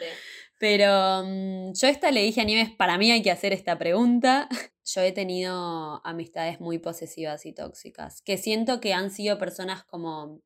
Pero 0.58 1.24
mm, 1.26 1.74
yo 1.74 1.88
esta 1.88 2.10
le 2.12 2.22
dije 2.24 2.42
a 2.42 2.44
Nieves, 2.44 2.72
para 2.72 2.98
mí 2.98 3.12
hay 3.12 3.22
que 3.22 3.32
hacer 3.32 3.54
esta 3.54 3.78
pregunta. 3.78 4.50
Yo 4.92 5.02
he 5.02 5.12
tenido 5.12 6.02
amistades 6.04 6.60
muy 6.60 6.80
posesivas 6.80 7.46
y 7.46 7.54
tóxicas, 7.54 8.24
que 8.24 8.40
siento 8.40 8.82
que 8.82 8.96
han 8.96 9.12
sido 9.12 9.38
personas 9.38 9.84
como 9.84 10.42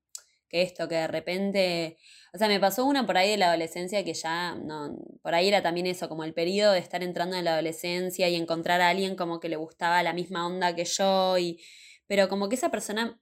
que 0.53 0.61
esto, 0.61 0.87
que 0.87 0.95
de 0.95 1.07
repente, 1.07 1.97
o 2.31 2.37
sea, 2.37 2.47
me 2.47 2.59
pasó 2.59 2.85
una 2.85 3.07
por 3.07 3.17
ahí 3.17 3.31
de 3.31 3.37
la 3.37 3.47
adolescencia 3.47 4.03
que 4.05 4.13
ya, 4.13 4.53
no, 4.53 4.95
por 5.23 5.33
ahí 5.33 5.47
era 5.47 5.63
también 5.63 5.87
eso, 5.87 6.07
como 6.07 6.23
el 6.23 6.35
periodo 6.35 6.73
de 6.73 6.79
estar 6.79 7.01
entrando 7.01 7.35
en 7.35 7.45
la 7.45 7.53
adolescencia 7.53 8.29
y 8.29 8.35
encontrar 8.35 8.79
a 8.79 8.89
alguien 8.89 9.15
como 9.15 9.39
que 9.39 9.49
le 9.49 9.55
gustaba 9.55 10.03
la 10.03 10.13
misma 10.13 10.45
onda 10.45 10.75
que 10.75 10.85
yo, 10.85 11.39
y, 11.39 11.59
pero 12.05 12.29
como 12.29 12.49
que 12.49 12.55
esa 12.55 12.69
persona 12.69 13.19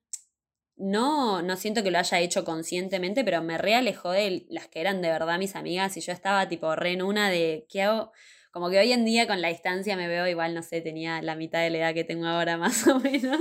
no, 0.76 1.41
no 1.41 1.56
siento 1.56 1.84
que 1.84 1.91
lo 1.91 2.00
haya 2.00 2.20
hecho 2.20 2.44
conscientemente, 2.44 3.24
pero 3.24 3.41
me 3.41 3.58
realejó 3.58 4.12
de 4.12 4.46
las 4.50 4.67
que 4.67 4.82
eran 4.82 5.02
de 5.02 5.10
verdad 5.10 5.39
mis 5.39 5.56
amigas 5.56 5.96
y 5.96 6.02
yo 6.02 6.12
estaba 6.12 6.50
tipo 6.50 6.76
re 6.76 6.91
en 6.91 7.02
una 7.02 7.30
de, 7.30 7.65
¿qué 7.70 7.84
hago? 7.84 8.12
Como 8.52 8.70
que 8.70 8.78
hoy 8.80 8.91
en 8.91 9.06
día 9.06 9.26
con 9.26 9.41
la 9.41 9.48
distancia 9.48 9.96
me 9.96 10.10
veo 10.10 10.28
igual, 10.28 10.54
no 10.54 10.63
sé, 10.63 10.82
tenía 10.82 11.22
la 11.22 11.36
mitad 11.36 11.62
de 11.62 11.70
la 11.70 11.78
edad 11.78 11.94
que 11.94 12.04
tengo 12.04 12.26
ahora 12.28 12.58
más 12.58 12.86
o 12.88 13.00
menos. 13.00 13.39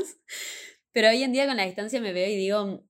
Pero 0.92 1.08
hoy 1.08 1.24
en 1.24 1.32
día 1.32 1.46
con 1.46 1.56
la 1.56 1.64
distancia 1.64 2.00
me 2.00 2.12
veo 2.12 2.28
y 2.28 2.36
digo, 2.36 2.84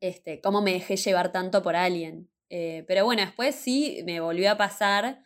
este, 0.00 0.40
¿cómo 0.40 0.62
me 0.62 0.72
dejé 0.72 0.96
llevar 0.96 1.32
tanto 1.32 1.62
por 1.62 1.76
alguien? 1.76 2.30
Eh, 2.50 2.84
pero 2.88 3.04
bueno, 3.04 3.22
después 3.22 3.54
sí 3.54 4.02
me 4.06 4.20
volvió 4.20 4.50
a 4.50 4.56
pasar 4.56 5.22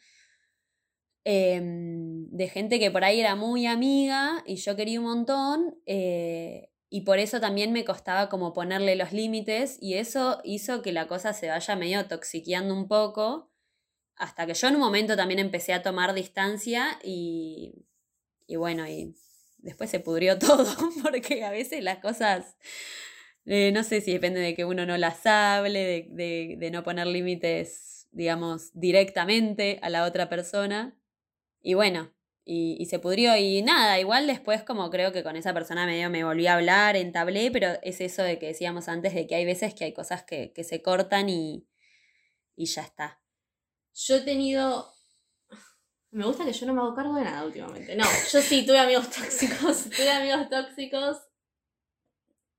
em, 1.24 2.28
de 2.30 2.48
gente 2.48 2.78
que 2.78 2.90
por 2.90 3.04
ahí 3.04 3.20
era 3.20 3.36
muy 3.36 3.66
amiga 3.66 4.42
y 4.46 4.56
yo 4.56 4.76
quería 4.76 5.00
un 5.00 5.06
montón. 5.06 5.76
eh, 5.86 6.68
y 6.94 7.02
por 7.02 7.18
eso 7.18 7.40
también 7.40 7.72
me 7.72 7.86
costaba 7.86 8.28
como 8.28 8.52
ponerle 8.52 8.96
los 8.96 9.12
límites 9.12 9.78
y 9.80 9.94
eso 9.94 10.42
hizo 10.44 10.82
que 10.82 10.92
la 10.92 11.08
cosa 11.08 11.32
se 11.32 11.48
vaya 11.48 11.74
medio 11.74 12.06
toxiqueando 12.06 12.74
un 12.74 12.86
poco 12.86 13.50
hasta 14.16 14.46
que 14.46 14.52
yo 14.52 14.68
en 14.68 14.74
un 14.74 14.82
momento 14.82 15.16
también 15.16 15.40
empecé 15.40 15.72
a 15.72 15.82
tomar 15.82 16.12
distancia 16.12 16.98
y, 17.02 17.86
y 18.46 18.56
bueno, 18.56 18.86
y 18.86 19.16
después 19.56 19.90
se 19.90 20.00
pudrió 20.00 20.38
todo, 20.38 20.66
porque 21.02 21.44
a 21.44 21.50
veces 21.50 21.82
las 21.82 21.98
cosas, 21.98 22.56
eh, 23.46 23.72
no 23.72 23.82
sé 23.82 24.00
si 24.00 24.12
depende 24.12 24.40
de 24.40 24.54
que 24.54 24.64
uno 24.64 24.86
no 24.86 24.96
las 24.96 25.26
hable, 25.26 25.80
de, 25.80 26.06
de, 26.10 26.56
de 26.58 26.70
no 26.70 26.82
poner 26.82 27.06
límites, 27.06 28.08
digamos, 28.12 28.70
directamente 28.74 29.78
a 29.82 29.90
la 29.90 30.04
otra 30.04 30.28
persona. 30.28 30.98
Y 31.60 31.74
bueno, 31.74 32.12
y, 32.44 32.86
se 32.86 32.98
pudrió 32.98 33.36
y 33.36 33.62
nada, 33.62 34.00
igual 34.00 34.26
después 34.26 34.64
como 34.64 34.90
creo 34.90 35.12
que 35.12 35.22
con 35.22 35.36
esa 35.36 35.54
persona 35.54 35.86
medio 35.86 36.10
me 36.10 36.24
volví 36.24 36.46
a 36.48 36.54
hablar, 36.54 36.96
entablé, 36.96 37.50
pero 37.52 37.78
es 37.82 38.00
eso 38.00 38.22
de 38.22 38.38
que 38.38 38.48
decíamos 38.48 38.88
antes, 38.88 39.14
de 39.14 39.26
que 39.26 39.36
hay 39.36 39.44
veces 39.44 39.74
que 39.74 39.84
hay 39.84 39.92
cosas 39.92 40.24
que, 40.24 40.52
que 40.52 40.64
se 40.64 40.82
cortan 40.82 41.28
y, 41.28 41.68
y 42.56 42.66
ya 42.66 42.82
está. 42.82 43.20
Yo 43.94 44.16
he 44.16 44.20
tenido. 44.20 44.92
Me 46.10 46.26
gusta 46.26 46.44
que 46.44 46.52
yo 46.52 46.66
no 46.66 46.74
me 46.74 46.80
hago 46.80 46.94
cargo 46.94 47.14
de 47.14 47.24
nada 47.24 47.44
últimamente. 47.44 47.94
No, 47.94 48.04
yo 48.04 48.42
sí 48.42 48.66
tuve 48.66 48.78
amigos 48.78 49.08
tóxicos. 49.16 49.84
tuve 49.84 50.10
amigos 50.10 50.48
tóxicos. 50.48 51.18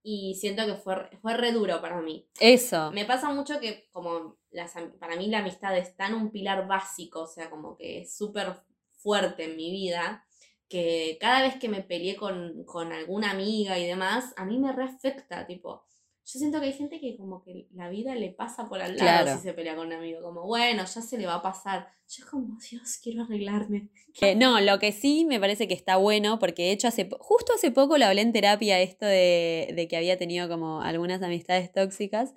Y 0.03 0.35
siento 0.35 0.65
que 0.65 0.75
fue, 0.75 1.09
fue 1.21 1.35
re 1.35 1.53
duro 1.53 1.81
para 1.81 2.01
mí. 2.01 2.27
Eso. 2.39 2.91
Me 2.91 3.05
pasa 3.05 3.33
mucho 3.33 3.59
que, 3.59 3.87
como 3.91 4.37
las, 4.51 4.73
para 4.99 5.15
mí 5.15 5.27
la 5.27 5.39
amistad 5.39 5.77
es 5.77 5.95
tan 5.95 6.13
un 6.13 6.29
pilar 6.29 6.67
básico, 6.67 7.21
o 7.21 7.27
sea, 7.27 7.49
como 7.49 7.77
que 7.77 8.01
es 8.01 8.15
súper 8.15 8.53
fuerte 8.91 9.45
en 9.45 9.55
mi 9.55 9.71
vida, 9.71 10.25
que 10.67 11.17
cada 11.21 11.41
vez 11.41 11.55
que 11.57 11.69
me 11.69 11.81
peleé 11.81 12.15
con, 12.15 12.63
con 12.65 12.91
alguna 12.91 13.31
amiga 13.31 13.79
y 13.79 13.87
demás, 13.87 14.33
a 14.35 14.45
mí 14.45 14.59
me 14.59 14.73
reafecta, 14.73 15.45
tipo. 15.45 15.85
Yo 16.25 16.39
siento 16.39 16.61
que 16.61 16.67
hay 16.67 16.73
gente 16.73 17.01
que 17.01 17.17
como 17.17 17.43
que 17.43 17.67
la 17.73 17.89
vida 17.89 18.15
le 18.15 18.29
pasa 18.29 18.69
por 18.69 18.81
al 18.81 18.95
lado 18.95 19.23
Claro. 19.25 19.37
si 19.37 19.43
se 19.43 19.53
pelea 19.53 19.75
con 19.75 19.87
un 19.87 19.93
amigo. 19.93 20.21
Como, 20.21 20.45
bueno, 20.45 20.85
ya 20.85 21.01
se 21.01 21.17
le 21.17 21.25
va 21.25 21.35
a 21.35 21.41
pasar. 21.41 21.87
Yo 22.07 22.25
como, 22.31 22.57
Dios, 22.71 22.97
quiero 23.03 23.23
arreglarme. 23.23 23.89
Eh, 24.21 24.33
no, 24.35 24.61
lo 24.61 24.79
que 24.79 24.93
sí 24.93 25.25
me 25.25 25.39
parece 25.39 25.67
que 25.67 25.73
está 25.73 25.97
bueno, 25.97 26.39
porque 26.39 26.63
de 26.63 26.71
hecho 26.71 26.87
hace, 26.87 27.09
justo 27.19 27.51
hace 27.53 27.71
poco 27.71 27.97
lo 27.97 28.05
hablé 28.05 28.21
en 28.21 28.31
terapia 28.31 28.79
esto 28.79 29.05
de, 29.05 29.73
de 29.75 29.87
que 29.89 29.97
había 29.97 30.17
tenido 30.17 30.47
como 30.47 30.81
algunas 30.81 31.21
amistades 31.21 31.71
tóxicas. 31.73 32.33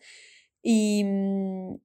Y 0.63 1.05
mm, 1.05 1.77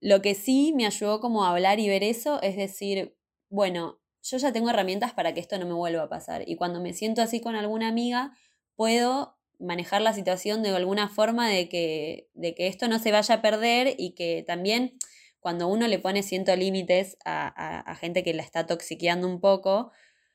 lo 0.00 0.20
que 0.20 0.34
sí 0.34 0.74
me 0.76 0.84
ayudó 0.84 1.20
como 1.20 1.44
a 1.44 1.50
hablar 1.52 1.80
y 1.80 1.88
ver 1.88 2.02
eso 2.04 2.40
es 2.42 2.56
decir, 2.56 3.16
bueno, 3.48 3.98
yo 4.22 4.36
ya 4.36 4.52
tengo 4.52 4.68
herramientas 4.68 5.14
para 5.14 5.32
que 5.32 5.40
esto 5.40 5.58
no 5.58 5.66
me 5.66 5.72
vuelva 5.72 6.02
a 6.02 6.08
pasar. 6.08 6.46
Y 6.46 6.56
cuando 6.56 6.80
me 6.80 6.92
siento 6.92 7.22
así 7.22 7.40
con 7.40 7.56
alguna 7.56 7.88
amiga, 7.88 8.36
puedo 8.74 9.35
manejar 9.58 10.02
la 10.02 10.12
situación 10.12 10.62
de 10.62 10.70
alguna 10.70 11.08
forma 11.08 11.48
de 11.48 11.68
que, 11.68 12.28
de 12.34 12.54
que 12.54 12.66
esto 12.68 12.88
no 12.88 12.98
se 12.98 13.12
vaya 13.12 13.36
a 13.36 13.42
perder 13.42 13.94
y 13.98 14.12
que 14.14 14.44
también 14.46 14.98
cuando 15.40 15.68
uno 15.68 15.86
le 15.88 15.98
pone 15.98 16.22
ciertos 16.22 16.58
límites 16.58 17.16
a, 17.24 17.46
a- 17.48 17.80
a 17.80 17.94
gente 17.96 18.22
que 18.24 18.34
la 18.34 18.42
está 18.42 18.66
toxiqueando 18.66 19.26
un 19.28 19.40
poco, 19.40 19.92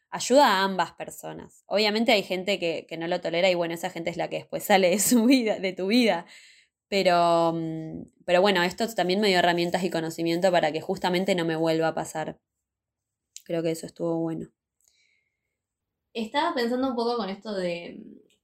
ayuda 0.10 0.48
a 0.48 0.64
ambas 0.64 0.94
personas. 0.94 1.64
Obviamente 1.68 2.12
hay 2.12 2.24
gente 2.24 2.60
que, 2.60 2.86
que 2.88 2.98
no 2.98 3.08
lo 3.08 3.22
tolera 3.22 3.50
y 3.50 3.56
bueno, 3.56 3.74
esa 3.74 3.90
gente 3.90 4.10
es 4.10 4.18
la 4.18 4.30
que 4.30 4.38
después 4.38 4.64
sale 4.64 4.90
de 4.90 5.00
su 5.00 5.26
vida, 5.26 5.60
de 5.60 5.74
tu 5.74 5.88
vida. 5.88 6.26
Pero, 6.90 7.54
mm, 7.56 8.04
pero 8.26 8.42
bueno, 8.42 8.64
esto 8.64 8.88
también 8.96 9.22
me 9.22 9.30
dio 9.30 9.40
herramientas 9.40 9.84
y 9.84 9.90
conocimiento 9.90 10.52
para 10.52 10.72
que 10.72 10.82
justamente 10.82 11.36
no 11.36 11.46
me 11.46 11.56
vuelva 11.56 11.90
a 11.90 11.94
pasar. 11.96 12.40
Creo 13.44 13.62
que 13.64 13.72
eso 13.72 13.86
estuvo 13.86 14.18
bueno. 14.20 14.50
Estaba 16.14 16.54
pensando 16.54 16.90
un 16.90 16.96
poco 16.96 17.18
con 17.18 17.30
esto 17.30 17.54
de, 17.54 18.00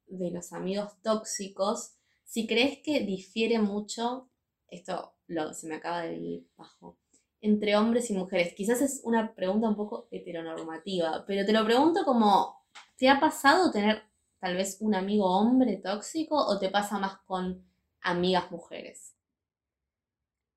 de 0.08 0.32
los 0.32 0.54
amigos 0.54 0.94
tóxicos. 1.02 1.94
Si 2.24 2.48
crees 2.48 2.80
que 2.84 3.02
difiere 3.02 3.60
mucho, 3.60 4.30
esto 4.70 5.14
lo, 5.28 5.54
se 5.54 5.68
me 5.68 5.76
acaba 5.76 6.02
de 6.04 6.10
venir 6.10 6.48
bajo, 6.56 6.98
entre 7.42 7.76
hombres 7.76 8.10
y 8.10 8.14
mujeres. 8.14 8.54
Quizás 8.54 8.82
es 8.82 9.02
una 9.04 9.34
pregunta 9.34 9.70
un 9.70 9.76
poco 9.76 10.08
heteronormativa, 10.12 11.26
pero 11.26 11.46
te 11.46 11.54
lo 11.54 11.66
pregunto 11.66 12.04
como, 12.06 12.64
¿te 12.98 13.10
ha 13.10 13.20
pasado 13.20 13.72
tener 13.72 14.04
tal 14.40 14.56
vez 14.56 14.78
un 14.80 14.96
amigo 14.96 15.26
hombre 15.26 15.78
tóxico 15.78 16.36
o 16.36 16.60
te 16.60 16.70
pasa 16.70 17.00
más 17.00 17.18
con 17.26 17.66
amigas 18.02 18.52
mujeres? 18.52 19.17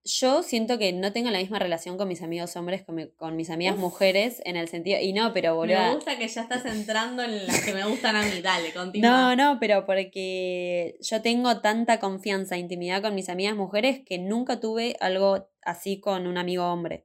Yo 0.03 0.43
siento 0.43 0.79
que 0.79 0.95
no 0.95 1.13
tengo 1.13 1.29
la 1.31 1.39
misma 1.39 1.59
relación 1.59 1.99
con 1.99 2.09
mis 2.09 2.23
amigos 2.23 2.57
hombres 2.57 2.85
me- 2.89 3.11
con 3.11 3.37
mis 3.37 3.51
amigas 3.51 3.75
Uf. 3.75 3.81
mujeres 3.81 4.41
en 4.47 4.57
el 4.57 4.67
sentido, 4.69 4.99
y 4.99 5.13
no, 5.13 5.35
pero 5.35 5.51
Me 5.51 5.57
boluda. 5.57 5.93
gusta 5.95 6.17
que 6.17 6.27
ya 6.27 6.41
estás 6.41 6.65
entrando 6.65 7.23
en 7.23 7.47
las 7.47 7.63
que 7.63 7.75
me 7.75 7.85
gustan 7.87 8.17
a 8.17 8.23
mí, 8.23 8.41
dale, 8.41 8.69
No, 8.69 8.75
continúa. 8.81 9.37
no, 9.37 9.59
pero 9.61 9.85
porque 9.85 10.97
yo 11.01 11.21
tengo 11.21 11.61
tanta 11.61 12.01
confianza, 12.01 12.57
intimidad 12.57 13.03
con 13.03 13.15
mis 13.15 13.29
amigas 13.29 13.55
mujeres 13.57 14.01
que 14.07 14.19
nunca 14.19 14.59
tuve 14.59 14.97
algo 15.01 15.51
así 15.63 16.01
con 16.01 16.27
un 16.27 16.39
amigo 16.39 16.65
hombre. 16.65 17.05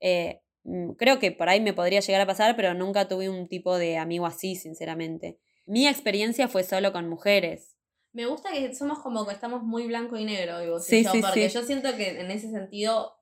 Eh, 0.00 0.42
mm, 0.64 0.90
creo 0.92 1.18
que 1.18 1.32
por 1.32 1.48
ahí 1.48 1.60
me 1.60 1.72
podría 1.72 2.00
llegar 2.00 2.20
a 2.20 2.26
pasar, 2.26 2.54
pero 2.54 2.74
nunca 2.74 3.08
tuve 3.08 3.30
un 3.30 3.48
tipo 3.48 3.78
de 3.78 3.96
amigo 3.96 4.26
así, 4.26 4.56
sinceramente. 4.56 5.38
Mi 5.64 5.88
experiencia 5.88 6.48
fue 6.48 6.64
solo 6.64 6.92
con 6.92 7.08
mujeres. 7.08 7.75
Me 8.16 8.24
gusta 8.24 8.50
que 8.50 8.74
somos 8.74 9.00
como 9.00 9.26
que 9.26 9.34
estamos 9.34 9.62
muy 9.62 9.86
blanco 9.86 10.16
y 10.16 10.24
negro, 10.24 10.62
y 10.62 10.80
Sí, 10.80 11.04
yo, 11.04 11.12
sí, 11.12 11.20
porque 11.20 11.50
sí. 11.50 11.54
yo 11.54 11.62
siento 11.62 11.94
que 11.98 12.18
en 12.18 12.30
ese 12.30 12.50
sentido, 12.50 13.14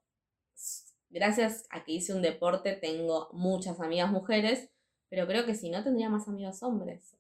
gracias 1.11 1.67
a 1.71 1.83
que 1.83 1.91
hice 1.91 2.15
un 2.15 2.23
deporte, 2.23 2.75
tengo 2.75 3.29
muchas 3.33 3.81
amigas 3.81 4.13
mujeres, 4.13 4.71
pero 5.09 5.27
creo 5.27 5.47
que 5.47 5.57
si 5.57 5.69
no 5.69 5.83
tendría 5.83 6.09
más 6.09 6.29
amigos 6.29 6.63
hombres. 6.63 7.17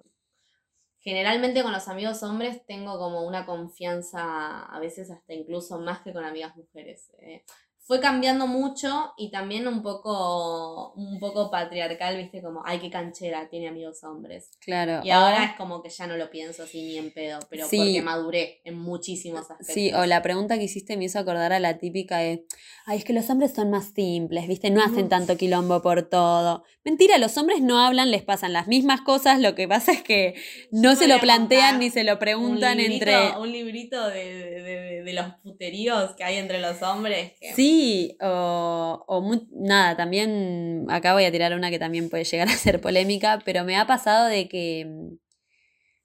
Generalmente 1.00 1.64
con 1.64 1.72
los 1.72 1.88
amigos 1.88 2.22
hombres 2.22 2.64
tengo 2.64 2.96
como 2.96 3.26
una 3.26 3.44
confianza, 3.44 4.66
a 4.66 4.78
veces 4.78 5.10
hasta 5.10 5.34
incluso 5.34 5.80
más 5.80 5.98
que 6.02 6.12
con 6.12 6.24
amigas 6.24 6.54
mujeres. 6.56 7.10
eh. 7.18 7.44
Fue 7.86 8.00
cambiando 8.00 8.46
mucho 8.46 9.12
y 9.18 9.30
también 9.30 9.68
un 9.68 9.82
poco, 9.82 10.92
un 10.94 11.18
poco 11.20 11.50
patriarcal, 11.50 12.16
viste, 12.16 12.40
como, 12.42 12.62
ay, 12.64 12.78
qué 12.78 12.88
canchera, 12.90 13.48
tiene 13.50 13.68
amigos 13.68 14.02
hombres. 14.04 14.50
Claro. 14.60 15.00
Y 15.04 15.10
ahora 15.10 15.44
es 15.44 15.56
como 15.56 15.82
que 15.82 15.90
ya 15.90 16.06
no 16.06 16.16
lo 16.16 16.30
pienso 16.30 16.62
así 16.62 16.82
ni 16.82 16.96
en 16.96 17.12
pedo, 17.12 17.40
pero 17.50 17.66
Sí. 17.68 17.76
porque 17.76 18.00
maduré 18.02 18.60
en 18.64 18.78
muchísimos 18.78 19.42
aspectos. 19.42 19.74
Sí, 19.74 19.92
o 19.92 20.06
la 20.06 20.22
pregunta 20.22 20.56
que 20.56 20.64
hiciste 20.64 20.96
me 20.96 21.04
hizo 21.04 21.18
acordar 21.18 21.52
a 21.52 21.60
la 21.60 21.76
típica 21.76 22.18
de, 22.18 22.46
ay, 22.86 22.98
es 22.98 23.04
que 23.04 23.12
los 23.12 23.28
hombres 23.28 23.52
son 23.54 23.70
más 23.70 23.92
simples, 23.94 24.48
¿viste? 24.48 24.70
No 24.70 24.82
hacen 24.82 25.10
tanto 25.10 25.36
quilombo 25.36 25.82
por 25.82 26.08
todo. 26.08 26.64
Mentira, 26.84 27.18
los 27.18 27.36
hombres 27.36 27.60
no 27.60 27.78
hablan, 27.78 28.10
les 28.10 28.22
pasan 28.22 28.54
las 28.54 28.66
mismas 28.66 29.02
cosas, 29.02 29.40
lo 29.40 29.54
que 29.54 29.68
pasa 29.68 29.92
es 29.92 30.02
que 30.02 30.34
no 30.70 30.92
Yo 30.92 30.96
se 30.96 31.08
lo 31.08 31.18
plantean 31.20 31.78
ni 31.80 31.90
se 31.90 32.04
lo 32.04 32.18
preguntan 32.18 32.78
un 32.78 32.84
librito, 32.84 33.10
entre... 33.10 33.38
Un 33.38 33.52
librito 33.52 34.08
de, 34.08 34.24
de- 34.24 34.62
de- 34.62 35.02
de 35.04 35.12
los 35.12 35.26
puteríos 35.42 36.12
que 36.16 36.24
hay 36.24 36.36
entre 36.36 36.60
los 36.60 36.80
hombres. 36.82 37.32
Que... 37.40 37.52
Sí, 37.54 37.73
o, 38.20 39.22
nada, 39.52 39.96
también 39.96 40.86
acá 40.88 41.12
voy 41.14 41.24
a 41.24 41.32
tirar 41.32 41.54
una 41.54 41.70
que 41.70 41.78
también 41.78 42.10
puede 42.10 42.24
llegar 42.24 42.48
a 42.48 42.52
ser 42.52 42.80
polémica, 42.80 43.40
pero 43.44 43.64
me 43.64 43.76
ha 43.76 43.86
pasado 43.86 44.26
de 44.26 44.48
que 44.48 44.86
mm, 44.86 45.16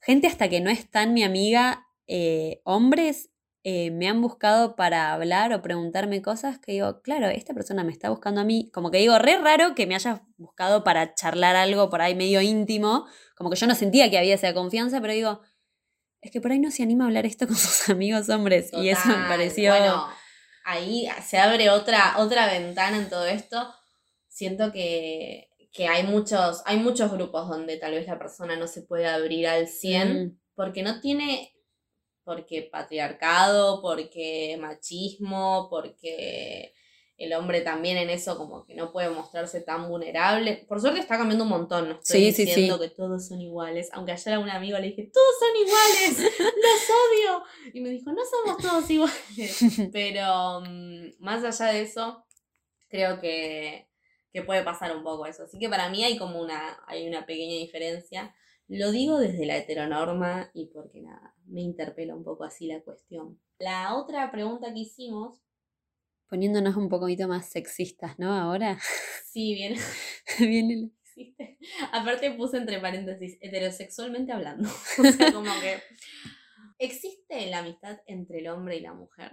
gente 0.02 0.28
hasta 0.28 0.50
que 0.50 0.62
no 0.62 0.70
es 0.70 0.90
tan 0.90 1.14
mi 1.14 1.24
amiga, 1.24 1.88
eh, 2.08 2.62
hombres, 2.64 3.30
eh, 3.64 3.92
me 3.92 4.08
han 4.08 4.22
buscado 4.22 4.78
para 4.78 5.14
hablar 5.14 5.52
o 5.52 5.62
preguntarme 5.62 6.22
cosas 6.22 6.60
que 6.60 6.72
digo, 6.72 7.02
claro, 7.02 7.28
esta 7.28 7.54
persona 7.54 7.84
me 7.84 7.92
está 7.92 8.10
buscando 8.10 8.40
a 8.40 8.46
mí, 8.46 8.72
como 8.74 8.90
que 8.90 9.00
digo, 9.00 9.20
re 9.20 9.38
raro 9.38 9.76
que 9.76 9.86
me 9.86 9.96
hayas 9.96 10.22
buscado 10.38 10.86
para 10.86 11.14
charlar 11.14 11.58
algo 11.58 11.90
por 11.90 12.02
ahí 12.02 12.16
medio 12.16 12.42
íntimo, 12.42 13.06
como 13.36 13.50
que 13.50 13.58
yo 13.58 13.68
no 13.68 13.76
sentía 13.76 14.10
que 14.10 14.18
había 14.18 14.36
esa 14.36 14.54
confianza, 14.54 15.02
pero 15.02 15.14
digo, 15.14 15.42
es 16.22 16.32
que 16.32 16.40
por 16.40 16.52
ahí 16.52 16.60
no 16.60 16.72
se 16.72 16.84
anima 16.84 17.04
a 17.04 17.08
hablar 17.08 17.26
esto 17.26 17.48
con 17.48 17.56
sus 17.58 17.90
amigos 17.90 18.30
hombres, 18.30 18.72
y 18.74 18.90
eso 18.90 19.08
me 19.10 19.28
pareció... 19.28 19.72
Bueno, 19.72 20.08
ahí 20.66 21.08
se 21.26 21.38
abre 21.38 21.70
otra, 21.70 22.16
otra 22.18 22.48
ventana 22.48 22.98
en 22.98 23.10
todo 23.10 23.26
esto. 23.26 23.74
Siento 24.28 24.72
que, 24.72 25.50
que 25.72 25.88
hay, 25.88 26.04
muchos, 26.04 26.62
hay 26.66 26.78
muchos 26.78 27.12
grupos 27.12 27.48
donde 27.50 27.78
tal 27.78 27.94
vez 27.94 28.08
la 28.08 28.18
persona 28.20 28.56
no 28.56 28.68
se 28.68 28.82
puede 28.84 29.08
abrir 29.08 29.48
al 29.48 29.68
100 29.68 30.26
Mm. 30.26 30.40
porque 30.56 30.84
no 30.84 31.00
tiene, 31.02 31.54
porque 32.24 32.70
patriarcado, 32.72 33.82
porque 33.82 34.58
machismo, 34.60 35.68
porque 35.70 36.74
el 37.20 37.34
hombre 37.34 37.60
también 37.62 37.98
en 37.98 38.10
eso 38.10 38.38
como 38.38 38.66
que 38.66 38.76
no 38.76 38.94
puede 38.94 39.10
mostrarse 39.10 39.60
tan 39.60 39.90
vulnerable. 39.90 40.66
Por 40.70 40.80
suerte 40.80 41.02
está 41.02 41.18
cambiando 41.18 41.44
un 41.44 41.50
montón, 41.50 41.90
no 41.90 41.96
estoy 41.96 42.32
Sí, 42.32 42.32
sí, 42.32 42.46
diciendo 42.46 42.80
que 42.80 42.90
todos 42.90 43.28
son 43.28 43.42
iguales, 43.42 43.90
aunque 43.92 44.14
ayer 44.14 44.36
a 44.36 44.40
un 44.40 44.50
amigo 44.50 44.78
le 44.80 44.88
dije, 44.88 45.12
todos 45.14 45.36
son 45.38 45.56
iguales, 45.58 46.34
los 46.40 47.34
odio. 47.36 47.44
Y 47.74 47.82
me 47.82 47.90
dijo, 47.90 48.12
no 48.14 48.22
somos 48.26 48.62
todos 48.62 48.90
iguales. 48.90 49.20
Pero 49.92 50.62
mm, 50.62 51.10
más 51.20 51.44
allá 51.44 51.74
de 51.74 51.82
eso, 51.82 52.26
creo 52.88 53.20
que, 53.20 53.90
que 54.32 54.42
puede 54.42 54.64
pasar 54.64 54.96
un 54.96 55.04
poco 55.04 55.26
eso. 55.26 55.44
Así 55.44 55.60
que 55.60 55.68
para 55.68 55.90
mí 55.90 56.06
hay 56.06 56.18
como 56.18 56.42
una, 56.42 56.82
hay 56.88 57.06
una 57.06 57.26
pequeña 57.26 57.58
diferencia. 57.58 58.34
Lo 58.70 58.92
digo 58.92 59.20
desde 59.20 59.46
la 59.46 59.58
heteronorma 59.58 60.52
y 60.54 60.68
porque 60.68 61.02
nada, 61.02 61.36
me 61.48 61.62
interpela 61.62 62.16
un 62.16 62.24
poco 62.24 62.46
así 62.46 62.68
la 62.68 62.82
cuestión. 62.82 63.42
La 63.58 63.98
otra 63.98 64.32
pregunta 64.32 64.74
que 64.74 64.80
hicimos, 64.80 65.42
Poniéndonos 66.30 66.76
un 66.76 66.90
poquito 66.90 67.28
más 67.28 67.50
sexistas, 67.50 68.20
¿no? 68.20 68.34
Ahora 68.34 68.80
sí, 69.26 69.54
bien, 69.54 69.76
viene 70.40 70.74
el-. 70.74 70.92
Aparte 71.92 72.32
puse 72.32 72.58
entre 72.58 72.80
paréntesis, 72.80 73.38
heterosexualmente 73.42 74.32
hablando. 74.32 74.70
O 75.00 75.04
sea, 75.12 75.32
como 75.34 75.52
que. 75.60 75.82
¿Existe 76.78 77.46
la 77.48 77.60
amistad 77.60 78.00
entre 78.06 78.40
el 78.40 78.48
hombre 78.48 78.78
y 78.78 78.80
la 78.80 78.94
mujer? 78.94 79.32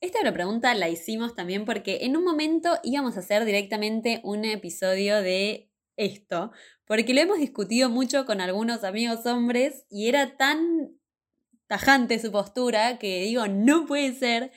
Esta 0.00 0.20
otra 0.20 0.32
pregunta 0.32 0.72
la 0.74 0.88
hicimos 0.88 1.34
también 1.34 1.64
porque 1.64 1.98
en 2.02 2.16
un 2.16 2.24
momento 2.24 2.78
íbamos 2.84 3.16
a 3.16 3.20
hacer 3.20 3.44
directamente 3.44 4.20
un 4.22 4.44
episodio 4.44 5.20
de 5.20 5.68
esto, 5.96 6.52
porque 6.86 7.12
lo 7.12 7.20
hemos 7.20 7.38
discutido 7.38 7.90
mucho 7.90 8.24
con 8.24 8.40
algunos 8.40 8.84
amigos 8.84 9.26
hombres 9.26 9.84
y 9.90 10.08
era 10.08 10.36
tan 10.36 10.92
tajante 11.66 12.18
su 12.18 12.32
postura 12.32 12.98
que 12.98 13.22
digo, 13.22 13.46
no 13.48 13.86
puede 13.86 14.14
ser. 14.14 14.52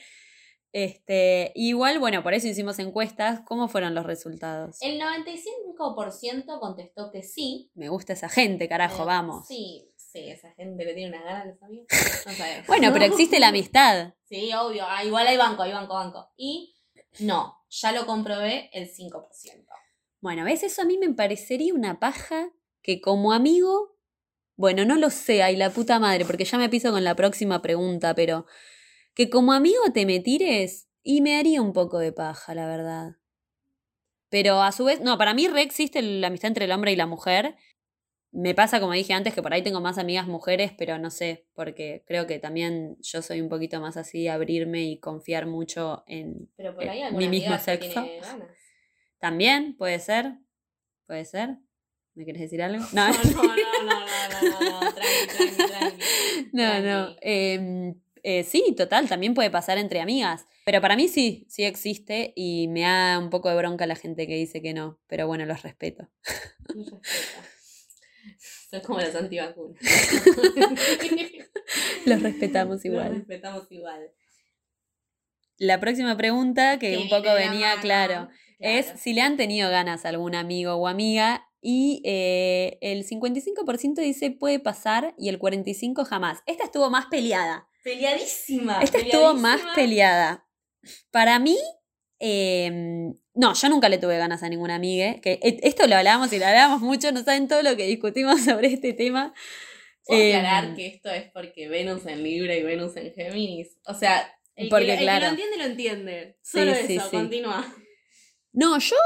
Este, 0.74 1.52
igual, 1.54 2.00
bueno, 2.00 2.24
por 2.24 2.34
eso 2.34 2.48
hicimos 2.48 2.80
encuestas. 2.80 3.42
¿Cómo 3.46 3.68
fueron 3.68 3.94
los 3.94 4.04
resultados? 4.04 4.76
El 4.82 5.00
95% 5.00 6.58
contestó 6.58 7.12
que 7.12 7.22
sí. 7.22 7.70
Me 7.76 7.88
gusta 7.88 8.14
esa 8.14 8.28
gente, 8.28 8.68
carajo, 8.68 9.04
Eh, 9.04 9.06
vamos. 9.06 9.46
Sí, 9.46 9.88
sí, 9.96 10.28
esa 10.28 10.50
gente 10.54 10.84
le 10.84 10.94
tiene 10.94 11.16
una 11.16 11.22
gana 11.22 11.42
a 11.42 11.44
los 11.44 11.62
amigos. 11.62 11.86
No 12.26 12.32
sabemos. 12.32 12.66
Bueno, 12.66 12.92
pero 12.92 13.04
existe 13.04 13.38
la 13.38 13.48
amistad. 13.48 14.14
Sí, 14.24 14.52
obvio. 14.52 14.82
Ah, 14.88 15.04
igual 15.04 15.28
hay 15.28 15.36
banco, 15.36 15.62
hay 15.62 15.72
banco, 15.72 15.94
banco. 15.94 16.32
Y 16.36 16.74
no, 17.20 17.54
ya 17.70 17.92
lo 17.92 18.04
comprobé 18.04 18.68
el 18.72 18.88
5%. 18.90 19.64
Bueno, 20.20 20.44
¿ves? 20.44 20.64
Eso 20.64 20.82
a 20.82 20.86
mí 20.86 20.98
me 20.98 21.14
parecería 21.14 21.72
una 21.72 22.00
paja 22.00 22.50
que 22.82 23.00
como 23.00 23.32
amigo, 23.32 23.96
bueno, 24.56 24.84
no 24.84 24.96
lo 24.96 25.10
sé, 25.10 25.44
ay 25.44 25.54
la 25.54 25.70
puta 25.70 26.00
madre, 26.00 26.24
porque 26.24 26.44
ya 26.44 26.58
me 26.58 26.68
piso 26.68 26.90
con 26.90 27.04
la 27.04 27.14
próxima 27.14 27.62
pregunta, 27.62 28.12
pero 28.16 28.46
que 29.14 29.30
como 29.30 29.52
amigo 29.52 29.80
te 29.92 30.06
me 30.06 30.20
tires 30.20 30.88
y 31.02 31.20
me 31.20 31.38
haría 31.38 31.62
un 31.62 31.72
poco 31.72 31.98
de 31.98 32.12
paja, 32.12 32.54
la 32.54 32.66
verdad. 32.66 33.16
Pero 34.28 34.62
a 34.62 34.72
su 34.72 34.84
vez, 34.84 35.00
no, 35.00 35.16
para 35.16 35.34
mí 35.34 35.46
re 35.46 35.62
existe 35.62 36.02
la 36.02 36.26
amistad 36.26 36.48
entre 36.48 36.64
el 36.64 36.72
hombre 36.72 36.92
y 36.92 36.96
la 36.96 37.06
mujer. 37.06 37.56
Me 38.32 38.52
pasa, 38.52 38.80
como 38.80 38.92
dije 38.92 39.12
antes, 39.12 39.32
que 39.32 39.42
por 39.42 39.54
ahí 39.54 39.62
tengo 39.62 39.80
más 39.80 39.96
amigas 39.96 40.26
mujeres, 40.26 40.72
pero 40.76 40.98
no 40.98 41.10
sé, 41.10 41.46
porque 41.54 42.02
creo 42.04 42.26
que 42.26 42.40
también 42.40 42.96
yo 43.00 43.22
soy 43.22 43.40
un 43.40 43.48
poquito 43.48 43.80
más 43.80 43.96
así, 43.96 44.26
abrirme 44.26 44.82
y 44.82 44.98
confiar 44.98 45.46
mucho 45.46 46.02
en, 46.08 46.50
Pero 46.56 46.74
por 46.74 46.82
Eh, 46.82 46.90
ahí 46.90 47.14
mi 47.14 47.28
mismo 47.28 47.56
sexo. 47.58 48.04
También 49.20 49.76
puede 49.76 50.00
ser. 50.00 50.34
Puede 51.06 51.24
ser. 51.24 51.58
¿Me 52.14 52.24
quieres 52.24 52.42
decir 52.42 52.60
algo? 52.62 52.84
No, 52.92 53.08
no, 53.08 53.14
no, 53.14 53.42
no, 53.42 53.54
no, 53.54 54.00
no, 54.40 54.60
no, 54.60 54.80
no, 54.80 54.92
tranqui, 54.94 55.26
tranqui, 55.36 55.56
tranqui. 55.56 56.50
no, 56.52 56.80
no. 56.80 57.16
tranqui. 57.16 58.03
Eh, 58.26 58.42
sí, 58.42 58.74
total, 58.74 59.06
también 59.06 59.34
puede 59.34 59.50
pasar 59.50 59.76
entre 59.76 60.00
amigas. 60.00 60.46
Pero 60.64 60.80
para 60.80 60.96
mí 60.96 61.08
sí, 61.08 61.44
sí 61.50 61.64
existe 61.64 62.32
y 62.34 62.68
me 62.68 62.80
da 62.80 63.18
un 63.18 63.28
poco 63.28 63.50
de 63.50 63.56
bronca 63.56 63.86
la 63.86 63.96
gente 63.96 64.26
que 64.26 64.34
dice 64.34 64.62
que 64.62 64.72
no. 64.72 64.98
Pero 65.06 65.26
bueno, 65.26 65.44
los 65.44 65.62
respeto. 65.62 66.08
No 66.74 67.00
respeta. 67.02 67.48
Son 68.70 68.80
como 68.80 69.00
los 69.00 69.14
antivacunas. 69.14 69.78
Los 72.06 72.22
respetamos 72.22 72.76
Los 72.76 72.84
igual. 72.84 73.14
respetamos 73.14 73.70
igual. 73.70 74.10
La 75.58 75.80
próxima 75.80 76.16
pregunta, 76.16 76.78
que 76.78 76.96
un 76.98 77.08
poco 77.08 77.32
venía 77.34 77.68
mano, 77.70 77.80
claro, 77.82 78.28
es 78.58 78.92
si 78.96 79.12
le 79.14 79.20
han 79.20 79.36
tenido 79.36 79.70
ganas 79.70 80.04
a 80.04 80.08
algún 80.08 80.34
amigo 80.34 80.74
o 80.74 80.88
amiga. 80.88 81.46
Y 81.60 82.02
eh, 82.04 82.78
el 82.82 83.06
55% 83.06 83.94
dice 83.94 84.30
puede 84.30 84.58
pasar 84.60 85.14
y 85.18 85.28
el 85.28 85.38
45% 85.38 86.04
jamás. 86.04 86.42
Esta 86.46 86.64
estuvo 86.64 86.90
más 86.90 87.06
peleada. 87.06 87.68
Peleadísima. 87.84 88.80
Esta 88.82 88.98
estuvo 88.98 89.34
más 89.34 89.60
peleada. 89.76 90.48
Para 91.12 91.38
mí, 91.38 91.56
eh, 92.18 93.12
no, 93.34 93.54
yo 93.54 93.68
nunca 93.68 93.88
le 93.88 93.98
tuve 93.98 94.18
ganas 94.18 94.42
a 94.42 94.48
ninguna 94.48 94.74
amiga. 94.74 95.20
Que 95.20 95.38
e- 95.42 95.60
esto 95.62 95.86
lo 95.86 95.94
hablábamos 95.96 96.32
y 96.32 96.38
lo 96.38 96.46
hablábamos 96.46 96.80
mucho, 96.80 97.12
no 97.12 97.22
saben 97.22 97.46
todo 97.46 97.62
lo 97.62 97.76
que 97.76 97.86
discutimos 97.86 98.40
sobre 98.44 98.72
este 98.72 98.92
tema. 98.94 99.32
Puedo 100.06 100.20
Em, 100.20 100.36
aclarar 100.36 100.74
que 100.74 100.86
esto 100.86 101.10
es 101.10 101.30
porque 101.32 101.68
Venus 101.68 102.04
en 102.06 102.22
Libra 102.24 102.54
y 102.56 102.62
Venus 102.62 102.96
en 102.96 103.12
Géminis. 103.14 103.76
O 103.86 103.94
sea, 103.94 104.34
el, 104.56 104.68
Porque, 104.68 104.86
que, 104.86 104.88
lo- 104.88 104.92
el 104.94 104.98
que 104.98 105.04
claro. 105.04 105.24
lo 105.26 105.30
entiende, 105.30 105.56
lo 105.58 105.64
entiende. 105.64 106.38
Sí, 106.42 106.58
Solo 106.58 106.74
sí, 106.74 106.96
eso, 106.96 107.04
sí. 107.10 107.16
continúa. 107.16 107.74
No, 108.52 108.78
yo 108.78 108.96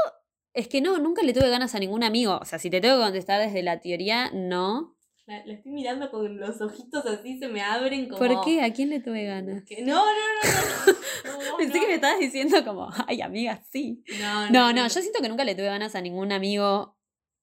es 0.53 0.67
que 0.67 0.79
no, 0.81 0.97
nunca 0.99 1.21
le 1.21 1.33
tuve 1.33 1.49
ganas 1.49 1.75
a 1.75 1.79
ningún 1.79 2.03
amigo. 2.03 2.37
O 2.41 2.45
sea, 2.45 2.59
si 2.59 2.69
te 2.69 2.81
tengo 2.81 2.97
que 2.97 3.03
contestar 3.03 3.41
desde 3.41 3.61
la 3.63 3.79
teoría, 3.81 4.31
no. 4.33 4.95
La, 5.29 5.45
la 5.45 5.53
estoy 5.53 5.71
mirando 5.71 6.09
con 6.09 6.39
los 6.39 6.59
ojitos 6.59 7.05
así, 7.05 7.37
se 7.37 7.47
me 7.49 7.61
abren 7.61 8.09
como... 8.09 8.17
¿Por 8.17 8.43
qué? 8.43 8.63
¿A 8.63 8.73
quién 8.73 8.89
le 8.89 8.99
tuve 8.99 9.25
ganas? 9.25 9.63
No, 9.85 9.85
no, 9.85 10.03
no, 10.03 10.43
no. 10.43 10.93
no. 10.93 10.99
No, 11.51 11.57
Pensé 11.57 11.75
no. 11.75 11.81
que 11.81 11.87
me 11.87 11.93
estabas 11.95 12.19
diciendo 12.19 12.65
como, 12.65 12.89
ay, 13.05 13.21
amiga, 13.21 13.61
sí. 13.71 14.03
No, 14.19 14.49
No, 14.49 14.73
no, 14.73 14.87
yo 14.87 15.01
siento 15.01 15.21
que 15.21 15.29
nunca 15.29 15.43
le 15.43 15.53
tuve 15.53 15.65
ganas 15.67 15.93
a 15.93 16.01
ningún 16.01 16.31
amigo 16.31 16.97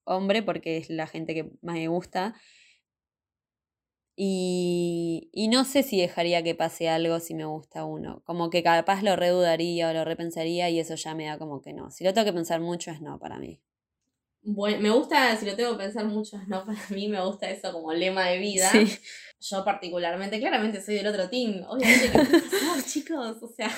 hombre 0.04 0.42
porque 0.42 0.78
es 0.78 0.90
la 0.90 1.06
gente 1.06 1.32
que 1.34 1.52
más 1.62 1.76
me 1.76 1.86
gusta. 1.86 2.34
Y, 4.16 5.28
y 5.32 5.46
no 5.48 5.64
sé 5.64 5.82
si 5.84 6.00
dejaría 6.00 6.42
que 6.42 6.54
pase 6.56 6.88
algo 6.88 7.20
si 7.20 7.34
me 7.34 7.44
gusta 7.44 7.84
uno. 7.84 8.22
Como 8.24 8.50
que 8.50 8.62
capaz 8.64 9.02
lo 9.02 9.14
redudaría 9.14 9.90
o 9.90 9.92
lo 9.92 10.04
repensaría 10.04 10.70
y 10.70 10.80
eso 10.80 10.94
ya 10.96 11.14
me 11.14 11.26
da 11.26 11.38
como 11.38 11.60
que 11.60 11.72
no. 11.72 11.90
Si 11.92 12.02
lo 12.02 12.12
tengo 12.14 12.24
que 12.24 12.32
pensar 12.32 12.60
mucho 12.60 12.90
es 12.90 13.00
no 13.00 13.18
para 13.20 13.38
mí. 13.38 13.60
Bueno, 14.48 14.78
me 14.80 14.90
gusta, 14.90 15.36
si 15.36 15.44
lo 15.44 15.56
tengo 15.56 15.72
que 15.72 15.82
pensar 15.82 16.04
mucho, 16.04 16.38
no, 16.46 16.64
para 16.64 16.78
mí 16.90 17.08
me 17.08 17.20
gusta 17.20 17.50
eso 17.50 17.72
como 17.72 17.92
lema 17.92 18.26
de 18.26 18.38
vida. 18.38 18.70
Sí. 18.70 18.98
Yo 19.40 19.64
particularmente, 19.64 20.38
claramente 20.38 20.80
soy 20.80 20.94
del 20.94 21.08
otro 21.08 21.28
team. 21.28 21.64
Obviamente, 21.68 22.12
¿qué 22.12 22.18
pasar, 22.18 22.84
chicos? 22.86 23.42
O 23.42 23.48
sea, 23.48 23.70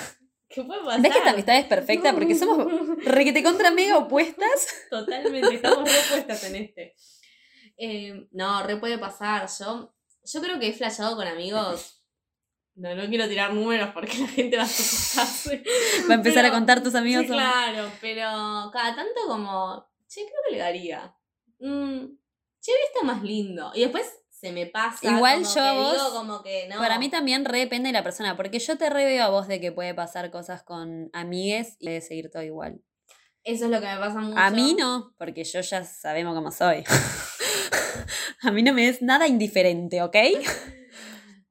¿qué 0.47 0.63
puede 0.63 0.83
pasar? 0.83 1.01
¿Ves 1.01 1.11
que 1.11 1.17
esta 1.17 1.31
amistad 1.31 1.57
es 1.57 1.65
perfecta? 1.65 2.13
Porque 2.13 2.35
somos 2.35 2.67
requete 3.03 3.43
contra 3.43 3.71
mega 3.71 3.97
opuestas. 3.97 4.67
Totalmente, 4.91 5.55
estamos 5.55 5.91
repuestas 5.91 6.43
en 6.43 6.55
este. 6.55 6.95
Eh, 7.75 8.27
no, 8.31 8.61
re 8.61 8.77
puede 8.77 8.99
pasar. 8.99 9.49
Yo, 9.59 9.95
yo 10.23 10.41
creo 10.41 10.59
que 10.59 10.67
he 10.67 10.73
flashado 10.73 11.15
con 11.15 11.25
amigos. 11.25 12.03
No, 12.75 12.93
no 12.95 13.09
quiero 13.09 13.27
tirar 13.27 13.53
números 13.53 13.89
porque 13.93 14.19
la 14.19 14.27
gente 14.27 14.55
va 14.55 14.63
a 14.63 14.65
asustarse. 14.65 15.63
Va 16.07 16.13
a 16.13 16.17
empezar 16.17 16.45
a 16.45 16.51
contar 16.51 16.83
tus 16.83 16.93
amigos. 16.93 17.23
Sí, 17.23 17.31
claro, 17.31 17.91
pero 17.99 18.69
cada 18.71 18.95
tanto 18.95 19.19
como, 19.27 19.88
che, 20.09 20.21
creo 20.25 20.41
que 20.47 20.51
le 20.53 20.57
daría. 20.59 21.15
Mm, 21.59 22.05
che, 22.61 22.71
está 22.87 23.05
más 23.05 23.23
lindo. 23.23 23.71
Y 23.73 23.81
después 23.81 24.05
se 24.29 24.51
me 24.51 24.65
pasa. 24.65 25.05
Igual 25.15 25.43
como 25.43 25.55
yo 25.55 25.63
que 25.63 25.71
vos- 25.79 25.93
digo 25.93 26.11
como 26.13 26.43
que 26.43 26.67
no. 26.67 26.77
Para 26.77 26.97
mí 26.99 27.09
también 27.09 27.45
re 27.45 27.59
depende 27.59 27.87
de 27.89 27.93
la 27.93 28.03
persona, 28.03 28.35
porque 28.35 28.59
yo 28.59 28.77
te 28.77 28.89
reveo 28.89 29.23
a 29.23 29.29
vos 29.29 29.47
de 29.47 29.59
que 29.61 29.71
puede 29.71 29.93
pasar 29.93 30.31
cosas 30.31 30.63
con 30.63 31.09
amigues 31.13 31.75
y 31.79 31.85
puede 31.85 32.01
seguir 32.01 32.29
todo 32.31 32.43
igual. 32.43 32.81
Eso 33.43 33.65
es 33.65 33.71
lo 33.71 33.79
que 33.79 33.87
me 33.87 33.97
pasa 33.97 34.19
mucho. 34.19 34.37
A 34.37 34.49
mí 34.49 34.75
no, 34.77 35.13
porque 35.17 35.43
yo 35.43 35.61
ya 35.61 35.83
sabemos 35.83 36.35
cómo 36.35 36.51
soy. 36.51 36.83
a 38.41 38.51
mí 38.51 38.63
no 38.63 38.73
me 38.73 38.89
es 38.89 39.01
nada 39.01 39.27
indiferente, 39.27 40.01
¿ok? 40.01 40.15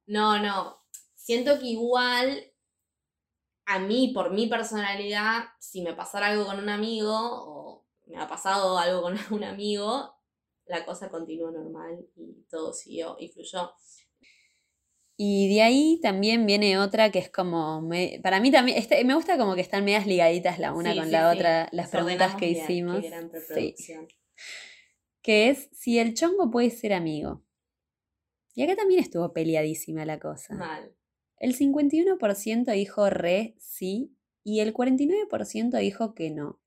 No, 0.07 0.39
no. 0.39 0.83
Siento 1.15 1.59
que 1.59 1.67
igual 1.67 2.51
a 3.67 3.79
mí, 3.79 4.13
por 4.15 4.31
mi 4.33 4.47
personalidad, 4.47 5.45
si 5.61 5.83
me 5.83 5.93
pasara 5.93 6.29
algo 6.29 6.47
con 6.47 6.59
un 6.59 6.71
amigo 6.71 7.13
o 7.15 7.78
me 8.09 8.19
ha 8.19 8.29
pasado 8.29 8.79
algo 8.79 9.03
con 9.03 9.17
un 9.31 9.45
amigo, 9.45 10.15
la 10.67 10.85
cosa 10.85 11.09
continuó 11.11 11.51
normal 11.51 12.07
y 12.17 12.45
todo 12.51 12.73
siguió 12.73 13.17
y 13.19 13.29
fluyó. 13.29 13.73
Y 15.21 15.53
de 15.53 15.63
ahí 15.63 15.99
también 16.01 16.47
viene 16.47 16.79
otra 16.79 17.11
que 17.11 17.19
es 17.19 17.29
como, 17.31 17.81
me- 17.83 18.21
para 18.23 18.41
mí 18.41 18.53
también, 18.53 18.79
este, 18.79 19.03
me 19.05 19.15
gusta 19.15 19.37
como 19.37 19.57
que 19.57 19.61
están 19.63 19.85
medias 19.85 20.07
ligaditas 20.07 20.59
la 20.61 20.73
una 20.73 20.93
Sí, 20.93 20.99
con 20.99 21.07
sí, 21.07 21.11
la 21.13 21.33
sí. 21.33 21.37
otra, 21.39 21.69
las 21.73 21.89
preguntas 21.91 22.37
que 22.37 22.47
bien, 22.51 22.63
hicimos. 22.65 23.05
Preproducción. 23.31 24.07
Que 25.23 25.51
es 25.51 25.69
si 25.73 25.99
el 25.99 26.15
chongo 26.15 26.51
puede 26.51 26.71
ser 26.71 26.93
amigo. 26.93 27.43
Y 28.55 28.63
acá 28.63 28.77
también 28.77 29.01
estuvo 29.01 29.33
peleadísima 29.33 30.05
la 30.05 30.21
cosa. 30.21 30.55
Mal. 30.55 30.95
El 31.39 31.55
51% 31.55 32.71
dijo 32.73 33.11
re 33.11 33.57
sí 33.59 34.17
y 34.45 34.61
el 34.61 34.73
49% 34.73 35.79
dijo 35.79 36.15
que 36.15 36.31
no. 36.31 36.61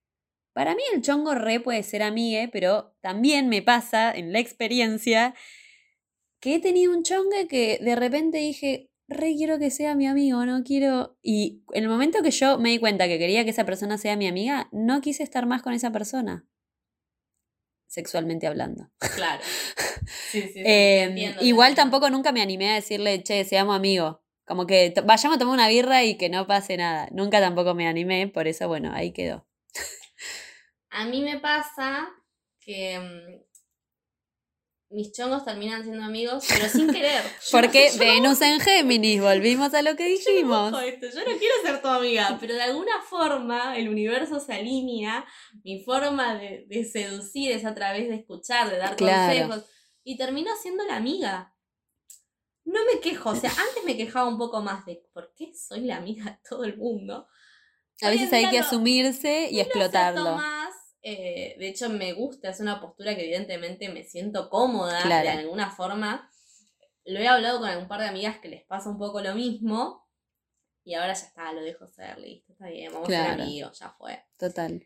Para 0.54 0.76
mí 0.76 0.82
el 0.94 1.02
chongo 1.02 1.34
re 1.36 1.60
puede 1.60 1.84
ser 1.84 2.04
amigue, 2.04 2.50
pero 2.52 2.94
también 3.02 3.48
me 3.50 3.62
pasa 3.62 4.12
en 4.12 4.34
la 4.34 4.40
experiencia 4.40 5.34
que 6.40 6.56
he 6.56 6.60
tenido 6.60 6.92
un 6.92 7.04
chongue 7.04 7.48
que 7.48 7.80
de 7.82 7.96
repente 7.96 8.40
dije, 8.40 8.90
re 9.08 9.36
quiero 9.36 9.60
que 9.60 9.70
sea 9.72 9.96
mi 9.96 10.08
amigo, 10.08 10.46
no 10.46 10.64
quiero... 10.64 11.18
Y 11.22 11.64
en 11.74 11.84
el 11.84 11.90
momento 11.90 12.22
que 12.24 12.32
yo 12.32 12.58
me 12.58 12.70
di 12.72 12.80
cuenta 12.80 13.08
que 13.08 13.20
quería 13.20 13.44
que 13.44 13.52
esa 13.52 13.66
persona 13.66 13.98
sea 13.98 14.16
mi 14.18 14.28
amiga, 14.28 14.68
no 14.72 15.02
quise 15.02 15.24
estar 15.24 15.46
más 15.46 15.62
con 15.62 15.74
esa 15.74 15.92
persona, 15.92 16.46
sexualmente 17.88 18.48
hablando. 18.48 18.90
Claro. 19.16 19.42
Sí, 20.32 20.42
sí, 20.42 20.50
sí, 20.54 20.62
Eh, 20.66 21.04
entiendo, 21.04 21.42
igual 21.44 21.70
entiendo. 21.70 21.92
tampoco 21.92 22.10
nunca 22.10 22.32
me 22.32 22.42
animé 22.42 22.72
a 22.72 22.76
decirle, 22.76 23.22
che, 23.24 23.46
seamos 23.46 23.76
amigos. 23.76 24.18
Como 24.46 24.66
que 24.66 24.94
vayamos 25.06 25.36
a 25.36 25.40
tomar 25.40 25.54
una 25.54 25.68
birra 25.68 26.04
y 26.04 26.18
que 26.18 26.28
no 26.30 26.48
pase 26.48 26.76
nada. 26.76 27.08
Nunca 27.12 27.40
tampoco 27.40 27.76
me 27.76 27.88
animé, 27.88 28.28
por 28.28 28.48
eso, 28.48 28.68
bueno, 28.68 28.92
ahí 28.94 29.12
quedó. 29.12 29.46
A 30.92 31.06
mí 31.06 31.22
me 31.22 31.40
pasa 31.40 32.10
que 32.60 33.00
mm, 33.00 34.96
mis 34.96 35.14
chongos 35.14 35.46
terminan 35.46 35.84
siendo 35.84 36.04
amigos, 36.04 36.46
pero 36.50 36.68
sin 36.68 36.92
querer. 36.92 37.24
Yo- 37.24 37.30
Porque 37.52 37.90
yo- 37.94 37.98
Venus 38.00 38.42
en 38.42 38.60
Géminis, 38.60 39.22
volvimos 39.22 39.74
a 39.74 39.82
lo 39.82 39.96
que 39.96 40.06
dijimos. 40.08 40.74
Ojo 40.74 40.82
esto, 40.82 41.08
Yo 41.08 41.20
no 41.32 41.38
quiero 41.38 41.56
ser 41.64 41.82
tu 41.82 41.88
amiga, 41.88 42.38
pero 42.42 42.54
de 42.56 42.62
alguna 42.64 43.02
forma 43.10 43.78
el 43.78 43.88
universo 43.90 44.40
se 44.40 44.54
alinea. 44.54 45.26
Mi 45.64 45.84
forma 45.84 46.36
de, 46.36 46.66
de 46.68 46.84
seducir 46.84 47.52
es 47.52 47.64
a 47.66 47.74
través 47.74 48.10
de 48.10 48.16
escuchar, 48.16 48.70
de 48.70 48.78
dar 48.78 48.96
Claro. 48.98 49.48
consejos. 49.48 49.70
Y 50.04 50.18
termino 50.18 50.52
siendo 50.62 50.84
la 50.84 50.98
amiga. 50.98 51.56
No 52.64 52.80
me 52.86 53.00
quejo, 53.00 53.30
o 53.32 53.36
sea, 53.36 53.50
antes 53.50 53.84
me 53.86 53.98
quejaba 53.98 54.28
un 54.28 54.38
poco 54.38 54.62
más 54.62 54.86
de 54.86 55.02
por 55.14 55.34
qué 55.36 55.52
soy 55.56 55.82
la 55.82 55.98
amiga 55.98 56.26
de 56.26 56.38
todo 56.48 56.64
el 56.64 56.78
mundo. 56.78 57.28
A 58.04 58.10
veces 58.10 58.32
hay 58.34 58.50
que 58.50 58.60
asumirse 58.60 59.48
y 59.52 59.60
explotarlo. 59.60 60.38
Eh, 61.04 61.56
de 61.58 61.68
hecho, 61.70 61.90
me 61.90 62.14
gusta, 62.14 62.50
es 62.50 62.60
una 62.60 62.80
postura 62.80 63.16
que 63.16 63.24
evidentemente 63.24 63.90
me 63.90 64.04
siento 64.04 64.50
cómoda 64.50 65.02
Claro. 65.04 65.24
de 65.24 65.30
alguna 65.30 65.70
forma. 65.72 66.30
Lo 67.06 67.20
he 67.20 67.28
hablado 67.28 67.60
con 67.60 67.70
un 67.78 67.88
par 67.88 68.00
de 68.02 68.08
amigas 68.08 68.38
que 68.40 68.50
les 68.50 68.64
pasa 68.66 68.90
un 68.90 68.98
poco 68.98 69.22
lo 69.22 69.34
mismo. 69.34 70.08
Y 70.84 70.96
ahora 70.96 71.14
ya 71.14 71.26
está, 71.28 71.54
lo 71.54 71.62
dejo 71.62 71.88
ser, 71.88 72.18
listo, 72.18 72.54
está 72.54 72.68
bien, 72.68 72.92
vamos 72.92 73.08
a 73.08 73.12
ser 73.12 73.42
amigos, 73.42 73.78
ya 73.80 73.90
fue. 73.92 74.20
Total. 74.38 74.84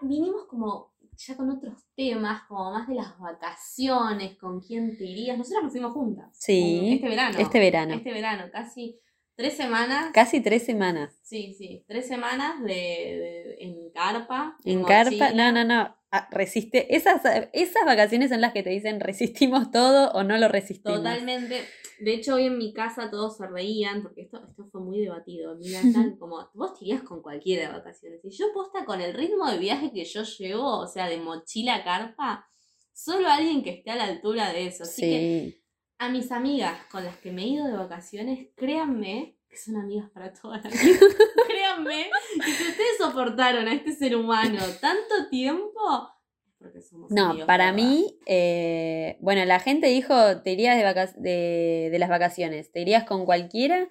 Vinimos 0.00 0.46
como 0.46 0.94
ya 1.16 1.36
con 1.36 1.50
otros 1.50 1.74
temas, 1.96 2.42
como 2.48 2.70
más 2.72 2.86
de 2.88 2.94
las 2.94 3.18
vacaciones, 3.18 4.36
con 4.36 4.60
quién 4.60 4.96
te 4.96 5.04
irías. 5.04 5.38
Nosotras 5.38 5.64
nos 5.64 5.72
fuimos 5.72 5.92
juntas. 5.92 6.28
Sí, 6.38 6.94
Este 6.94 7.08
verano. 7.08 7.38
Este 7.38 7.58
verano. 7.58 7.94
Este 7.94 8.12
verano, 8.12 8.44
casi 8.52 9.00
tres 9.36 9.56
semanas. 9.56 10.10
Casi 10.12 10.40
tres 10.40 10.64
semanas. 10.64 11.18
Sí, 11.22 11.54
sí, 11.54 11.84
tres 11.88 12.06
semanas 12.06 12.60
de, 12.62 12.66
de- 12.74 13.56
en 13.60 13.90
carpa. 13.92 14.56
En 14.64 14.84
carpa. 14.84 15.32
No, 15.32 15.52
no, 15.52 15.64
no. 15.64 15.96
Ah, 16.10 16.28
resiste. 16.30 16.94
Esas, 16.94 17.22
esas 17.52 17.84
vacaciones 17.84 18.30
son 18.30 18.40
las 18.40 18.52
que 18.52 18.62
te 18.62 18.70
dicen 18.70 19.00
resistimos 19.00 19.70
todo 19.72 20.12
o 20.12 20.22
no 20.22 20.38
lo 20.38 20.46
resistimos. 20.48 20.98
Totalmente. 20.98 21.64
De 21.98 22.14
hecho, 22.14 22.34
hoy 22.34 22.46
en 22.46 22.58
mi 22.58 22.72
casa 22.72 23.10
todos 23.10 23.36
se 23.36 23.46
reían, 23.46 24.02
porque 24.02 24.22
esto, 24.22 24.40
esto 24.48 24.68
fue 24.70 24.80
muy 24.80 25.00
debatido. 25.00 25.56
Mira, 25.56 25.80
tal 25.92 26.16
como, 26.18 26.48
vos 26.54 26.78
te 26.78 26.84
irías 26.84 27.02
con 27.02 27.20
cualquiera 27.22 27.66
de 27.68 27.78
vacaciones. 27.78 28.20
Y 28.24 28.30
yo 28.30 28.46
posta 28.52 28.84
con 28.84 29.00
el 29.00 29.14
ritmo 29.14 29.50
de 29.50 29.58
viaje 29.58 29.90
que 29.92 30.04
yo 30.04 30.22
llevo, 30.22 30.78
o 30.78 30.86
sea, 30.86 31.08
de 31.08 31.16
mochila 31.18 31.76
a 31.76 31.84
carpa, 31.84 32.48
solo 32.92 33.28
alguien 33.28 33.64
que 33.64 33.70
esté 33.70 33.90
a 33.90 33.96
la 33.96 34.04
altura 34.04 34.52
de 34.52 34.66
eso. 34.68 34.84
Así 34.84 35.02
que 35.02 35.18
Sí. 35.56 35.63
A 35.98 36.08
mis 36.08 36.30
amigas 36.32 36.84
con 36.90 37.04
las 37.04 37.16
que 37.18 37.30
me 37.32 37.42
he 37.42 37.46
ido 37.48 37.66
de 37.66 37.74
vacaciones, 37.76 38.48
créanme 38.56 39.38
que 39.48 39.56
son 39.56 39.76
amigas 39.76 40.10
para 40.10 40.32
toda 40.32 40.58
la 40.58 40.68
vida. 40.68 40.98
créanme 41.48 42.10
que 42.44 42.50
si 42.52 42.62
ustedes 42.68 42.96
soportaron 42.98 43.68
a 43.68 43.74
este 43.74 43.92
ser 43.92 44.16
humano 44.16 44.58
tanto 44.80 45.28
tiempo, 45.30 46.10
porque 46.58 46.80
somos 46.82 47.10
No, 47.12 47.28
amigos, 47.30 47.46
para 47.46 47.66
¿verdad? 47.72 47.76
mí, 47.76 48.18
eh, 48.26 49.16
bueno, 49.20 49.44
la 49.44 49.60
gente 49.60 49.86
dijo, 49.88 50.40
te 50.42 50.50
irías 50.52 50.76
de, 50.76 50.82
vaca- 50.84 51.14
de, 51.16 51.88
de 51.92 51.98
las 51.98 52.08
vacaciones, 52.08 52.72
te 52.72 52.80
irías 52.80 53.04
con 53.04 53.24
cualquiera, 53.24 53.88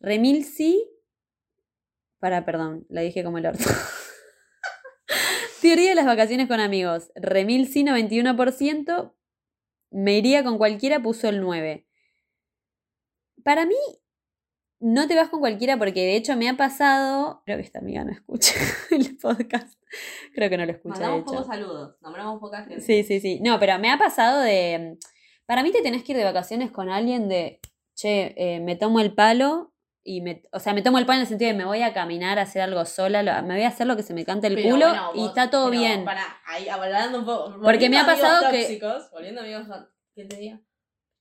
remil 0.00 0.44
sí, 0.44 0.86
para, 2.18 2.44
perdón, 2.44 2.84
la 2.90 3.00
dije 3.00 3.24
como 3.24 3.38
el 3.38 3.46
orto. 3.46 3.64
Teoría 5.62 5.90
de 5.90 5.94
las 5.94 6.06
vacaciones 6.06 6.48
con 6.48 6.60
amigos, 6.60 7.10
remil 7.14 7.66
sí 7.68 7.82
91%, 7.84 9.14
me 9.96 10.18
iría 10.18 10.44
con 10.44 10.58
cualquiera, 10.58 11.02
puso 11.02 11.28
el 11.28 11.40
9. 11.40 11.86
Para 13.42 13.64
mí, 13.64 13.74
no 14.78 15.08
te 15.08 15.16
vas 15.16 15.30
con 15.30 15.40
cualquiera 15.40 15.78
porque 15.78 16.00
de 16.00 16.16
hecho 16.16 16.36
me 16.36 16.50
ha 16.50 16.56
pasado, 16.56 17.42
creo 17.46 17.56
que 17.56 17.62
esta 17.62 17.78
amiga 17.78 18.04
no 18.04 18.12
escucha 18.12 18.54
el 18.90 19.16
podcast, 19.16 19.80
creo 20.34 20.50
que 20.50 20.58
no 20.58 20.66
lo 20.66 20.72
escucha. 20.72 21.00
Mandamos 21.00 21.24
pocos 21.24 21.46
saludos, 21.46 21.96
nombramos 22.02 22.38
poca 22.40 22.64
gente. 22.64 22.82
Sí, 22.82 23.04
sí, 23.04 23.20
sí. 23.20 23.40
No, 23.42 23.58
pero 23.58 23.78
me 23.78 23.90
ha 23.90 23.96
pasado 23.96 24.40
de. 24.40 24.98
Para 25.46 25.62
mí 25.62 25.72
te 25.72 25.80
tenés 25.80 26.02
que 26.02 26.12
ir 26.12 26.18
de 26.18 26.24
vacaciones 26.24 26.70
con 26.70 26.90
alguien 26.90 27.28
de. 27.28 27.60
Che, 27.94 28.34
eh, 28.36 28.60
me 28.60 28.76
tomo 28.76 29.00
el 29.00 29.14
palo 29.14 29.72
y 30.06 30.20
me. 30.20 30.42
O 30.52 30.58
sea, 30.60 30.72
me 30.72 30.82
tomo 30.82 30.98
el 30.98 31.04
palo 31.06 31.16
en 31.16 31.22
el 31.22 31.26
sentido 31.28 31.50
de 31.50 31.56
me 31.58 31.64
voy 31.64 31.82
a 31.82 31.92
caminar 31.92 32.38
a 32.38 32.42
hacer 32.42 32.62
algo 32.62 32.84
sola, 32.84 33.22
lo- 33.22 33.42
me 33.46 33.54
voy 33.54 33.64
a 33.64 33.68
hacer 33.68 33.86
lo 33.86 33.96
que 33.96 34.02
se 34.04 34.14
me 34.14 34.24
cante 34.24 34.46
el 34.46 34.54
Pero 34.54 34.70
culo 34.70 34.86
bueno, 34.88 35.10
y 35.14 35.26
está 35.26 35.50
todo 35.50 35.68
pero 35.70 35.80
bien. 35.80 36.04
Pará, 36.04 36.38
ahí 36.46 36.68
hablando 36.68 37.18
un 37.18 37.24
poco. 37.24 37.50
Porque 37.60 37.90
me 37.90 37.96
volviendo 37.96 38.00
ha 38.00 38.06
pasado 38.06 38.50
que- 38.52 38.60
tóxicos, 38.60 39.10
Volviendo 39.10 39.40
amigos 39.42 39.66
tóxicos, 39.66 39.88
¿qué 40.14 40.24
te 40.24 40.36
diga? 40.36 40.60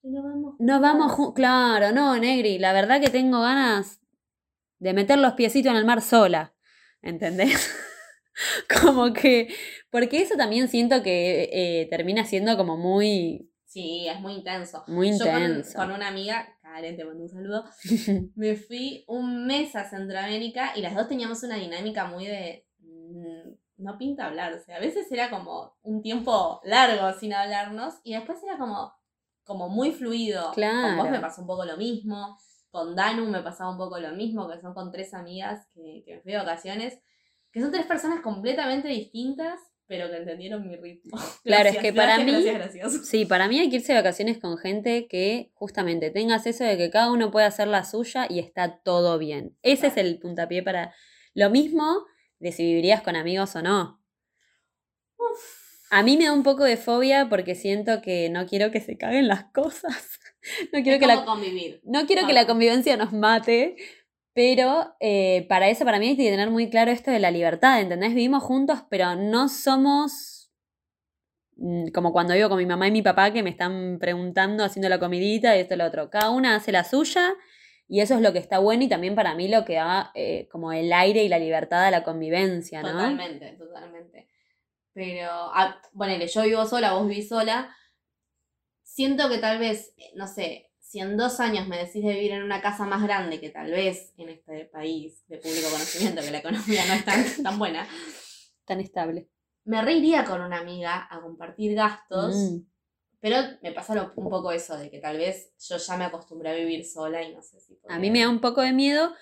No 0.03 0.21
vamos. 0.23 0.55
No 0.59 0.79
vamos. 0.79 1.33
Claro, 1.33 1.91
no, 1.91 2.15
Negri. 2.17 2.59
La 2.59 2.73
verdad 2.73 3.01
que 3.01 3.09
tengo 3.09 3.41
ganas 3.41 3.99
de 4.77 4.93
meter 4.93 5.17
los 5.17 5.33
piecitos 5.33 5.71
en 5.71 5.77
el 5.77 5.86
mar 5.86 6.01
sola. 6.01 6.53
¿Entendés? 7.01 7.73
como 8.83 9.13
que. 9.13 9.47
Porque 9.89 10.21
eso 10.21 10.36
también 10.36 10.67
siento 10.67 11.01
que 11.01 11.49
eh, 11.51 11.88
termina 11.89 12.25
siendo 12.25 12.55
como 12.57 12.77
muy. 12.77 13.51
Sí, 13.65 14.07
es 14.07 14.19
muy 14.19 14.33
intenso. 14.33 14.83
Muy 14.88 15.11
Yo 15.17 15.25
con, 15.25 15.41
intenso. 15.41 15.77
con 15.77 15.91
una 15.91 16.07
amiga, 16.07 16.55
Karen, 16.76 16.97
te 16.97 17.05
mando 17.05 17.23
un 17.23 17.30
saludo, 17.30 17.63
me 18.36 18.57
fui 18.57 19.05
un 19.07 19.47
mes 19.47 19.73
a 19.78 19.89
Centroamérica 19.89 20.73
y 20.76 20.82
las 20.82 20.93
dos 20.93 21.07
teníamos 21.07 21.41
una 21.43 21.55
dinámica 21.55 22.05
muy 22.05 22.26
de. 22.26 22.67
mm, 22.80 23.53
No 23.78 23.97
pinta 23.97 24.26
hablar, 24.26 24.53
o 24.53 24.59
sea, 24.59 24.76
a 24.76 24.80
veces 24.82 25.09
era 25.09 25.30
como 25.30 25.73
un 25.84 26.01
tiempo 26.01 26.59
largo 26.65 27.17
sin 27.17 27.34
hablarnos 27.34 27.93
y 28.03 28.13
después 28.13 28.43
era 28.43 28.57
como, 28.57 28.93
como 29.45 29.69
muy 29.69 29.91
fluido. 29.93 30.51
Con 30.82 30.97
vos 30.97 31.09
me 31.09 31.19
pasó 31.21 31.41
un 31.41 31.47
poco 31.47 31.63
lo 31.63 31.78
mismo, 31.78 32.38
con 32.71 32.93
Danu 32.93 33.26
me 33.28 33.41
pasaba 33.41 33.71
un 33.71 33.78
poco 33.78 33.97
lo 33.99 34.11
mismo, 34.13 34.49
que 34.49 34.59
son 34.59 34.73
con 34.73 34.91
tres 34.91 35.13
amigas 35.13 35.65
que, 35.73 36.03
que 36.05 36.15
me 36.15 36.21
fui 36.21 36.34
de 36.34 36.39
vacaciones, 36.39 36.99
que 37.53 37.61
son 37.61 37.71
tres 37.71 37.86
personas 37.86 38.19
completamente 38.21 38.89
distintas, 38.89 39.59
pero 39.88 40.09
que 40.09 40.17
entendieron 40.17 40.67
mi 40.67 40.75
ritmo. 40.75 41.17
Claro, 41.43 41.69
es 41.69 41.77
que 41.77 41.93
para 41.93 42.17
gracias, 42.17 42.43
mí- 42.43 42.51
Gracias. 42.51 43.07
Sí, 43.07 43.25
para 43.25 43.47
mí 43.47 43.59
hay 43.59 43.69
que 43.69 43.77
irse 43.77 43.93
de 43.93 43.99
vacaciones 43.99 44.38
con 44.39 44.57
gente 44.57 45.07
que 45.07 45.51
justamente 45.53 46.09
tengas 46.11 46.45
eso 46.47 46.63
de 46.63 46.77
que 46.77 46.89
cada 46.89 47.11
uno 47.11 47.31
puede 47.31 47.45
hacer 47.45 47.67
la 47.67 47.83
suya 47.86 48.25
y 48.29 48.39
está 48.39 48.79
todo 48.83 49.17
bien. 49.19 49.57
Ese 49.61 49.88
es 49.88 49.97
el 49.97 50.19
puntapié 50.19 50.63
para 50.63 50.93
lo 51.33 51.49
mismo 51.49 52.05
de 52.39 52.51
si 52.51 52.63
vivirías 52.63 53.01
con 53.01 53.15
amigos 53.15 53.55
o 53.55 53.61
no. 53.61 54.01
A 55.91 56.03
mí 56.03 56.17
me 56.17 56.25
da 56.25 56.33
un 56.33 56.43
poco 56.43 56.63
de 56.63 56.77
fobia 56.77 57.29
porque 57.29 57.55
siento 57.55 58.01
que 58.01 58.29
no 58.29 58.45
quiero 58.47 58.71
que 58.71 58.81
se 58.81 58.97
caguen 58.97 59.27
las 59.27 59.45
cosas. 59.45 60.19
No 60.71 60.83
quiero 60.83 60.91
es 60.91 60.99
que 60.99 61.05
como 61.07 61.19
la, 61.21 61.25
convivir. 61.25 61.81
no 61.86 62.05
quiero 62.05 62.27
que 62.27 62.33
la 62.33 62.45
convivencia 62.45 62.95
nos 62.97 63.11
mate, 63.11 63.77
pero 64.36 64.93
eh, 64.99 65.45
para 65.47 65.69
eso, 65.69 65.86
para 65.86 65.97
mí 65.97 66.09
hay 66.09 66.17
que 66.17 66.29
tener 66.29 66.51
muy 66.51 66.69
claro 66.69 66.91
esto 66.91 67.09
de 67.09 67.19
la 67.19 67.31
libertad, 67.31 67.79
¿entendés? 67.79 68.09
Vivimos 68.13 68.43
juntos, 68.43 68.79
pero 68.89 69.15
no 69.15 69.47
somos 69.47 70.51
mm, 71.55 71.88
como 71.93 72.11
cuando 72.11 72.33
vivo 72.33 72.49
con 72.49 72.57
mi 72.57 72.65
mamá 72.65 72.89
y 72.89 72.91
mi 72.91 73.01
papá 73.01 73.31
que 73.31 73.43
me 73.43 73.49
están 73.49 73.97
preguntando, 73.97 74.65
haciendo 74.65 74.89
la 74.89 74.99
comidita 74.99 75.55
y 75.55 75.61
esto 75.61 75.75
y 75.75 75.77
lo 75.77 75.86
otro. 75.86 76.09
Cada 76.09 76.31
una 76.31 76.57
hace 76.57 76.73
la 76.73 76.83
suya 76.83 77.33
y 77.88 78.01
eso 78.01 78.15
es 78.15 78.21
lo 78.21 78.33
que 78.33 78.39
está 78.39 78.59
bueno 78.59 78.83
y 78.83 78.89
también 78.89 79.15
para 79.15 79.36
mí 79.36 79.47
lo 79.47 79.63
que 79.63 79.75
da 79.75 80.11
eh, 80.15 80.49
como 80.51 80.73
el 80.73 80.91
aire 80.91 81.23
y 81.23 81.29
la 81.29 81.39
libertad 81.39 81.86
a 81.86 81.91
la 81.91 82.03
convivencia, 82.03 82.81
¿no? 82.81 82.91
Totalmente, 82.91 83.53
totalmente. 83.53 84.27
Pero, 84.91 85.29
ah, 85.31 85.79
ponele, 85.97 86.27
yo 86.27 86.43
vivo 86.43 86.65
sola, 86.65 86.91
vos 86.91 87.07
vivís 87.07 87.29
sola. 87.29 87.73
Siento 88.83 89.29
que 89.29 89.38
tal 89.38 89.59
vez, 89.59 89.93
eh, 89.95 90.11
no 90.15 90.27
sé, 90.27 90.71
si 90.95 91.01
en 91.01 91.17
dos 91.17 91.41
años 91.41 91.67
me 91.67 91.77
decís 91.77 92.01
de 92.05 92.13
vivir 92.13 92.31
en 92.31 92.43
una 92.43 92.61
casa 92.61 92.85
más 92.85 93.03
grande, 93.03 93.41
que 93.41 93.49
tal 93.49 93.69
vez 93.69 94.13
en 94.17 94.29
este 94.29 94.63
país 94.63 95.27
de 95.27 95.39
público 95.39 95.67
conocimiento, 95.69 96.21
que 96.21 96.31
la 96.31 96.37
economía 96.37 96.85
no 96.87 96.93
es 96.93 97.03
tan, 97.03 97.25
tan 97.43 97.59
buena, 97.59 97.85
Tan 98.63 98.79
estable. 98.79 99.27
me 99.65 99.81
reiría 99.81 100.23
con 100.23 100.41
una 100.41 100.59
amiga 100.59 101.05
a 101.11 101.19
compartir 101.19 101.75
gastos. 101.75 102.33
Mm. 102.33 102.59
Pero 103.19 103.37
me 103.61 103.73
pasa 103.73 103.93
lo- 103.93 104.13
un 104.15 104.29
poco 104.29 104.51
eso, 104.53 104.77
de 104.77 104.89
que 104.89 104.99
tal 104.99 105.17
vez 105.17 105.51
yo 105.67 105.75
ya 105.75 105.97
me 105.97 106.05
acostumbré 106.05 106.51
a 106.51 106.53
vivir 106.53 106.85
sola 106.85 107.21
y 107.23 107.33
no 107.35 107.41
sé 107.41 107.59
si... 107.59 107.77
A 107.89 107.99
mí 107.99 108.09
me 108.09 108.21
da 108.21 108.29
un 108.29 108.39
poco 108.39 108.61
de 108.61 108.71
miedo, 108.71 109.13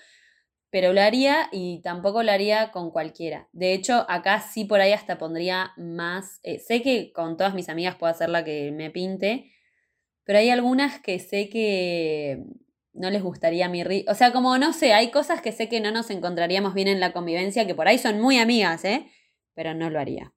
pero 0.70 0.92
lo 0.92 1.00
haría 1.00 1.48
y 1.50 1.80
tampoco 1.82 2.22
lo 2.22 2.30
haría 2.30 2.70
con 2.70 2.90
cualquiera. 2.92 3.48
De 3.52 3.72
hecho, 3.72 4.06
acá 4.08 4.40
sí 4.40 4.64
por 4.64 4.80
ahí 4.80 4.92
hasta 4.92 5.18
pondría 5.18 5.72
más. 5.76 6.38
eh, 6.44 6.60
sé 6.60 6.82
que 6.82 7.12
con 7.12 7.36
todas 7.36 7.54
mis 7.54 7.68
amigas 7.68 7.96
puedo 7.96 8.12
hacer 8.12 8.28
la 8.28 8.44
que 8.44 8.70
me 8.72 8.90
pinte, 8.90 9.50
pero 10.24 10.38
hay 10.38 10.50
algunas 10.50 11.00
que 11.00 11.18
sé 11.18 11.48
que 11.48 12.44
no 12.92 13.10
les 13.10 13.22
gustaría 13.22 13.68
mi 13.68 13.84
ritmo. 13.84 14.12
O 14.12 14.14
sea, 14.14 14.32
como 14.32 14.56
no 14.58 14.72
sé, 14.72 14.92
hay 14.92 15.10
cosas 15.10 15.40
que 15.40 15.52
sé 15.52 15.68
que 15.68 15.80
no 15.80 15.90
nos 15.90 16.10
encontraríamos 16.10 16.74
bien 16.74 16.88
en 16.88 17.00
la 17.00 17.12
convivencia, 17.12 17.66
que 17.66 17.74
por 17.74 17.88
ahí 17.88 17.98
son 17.98 18.20
muy 18.20 18.38
amigas, 18.38 18.84
¿eh? 18.84 19.10
Pero 19.54 19.74
no 19.74 19.90
lo 19.90 20.00
haría. 20.00 20.32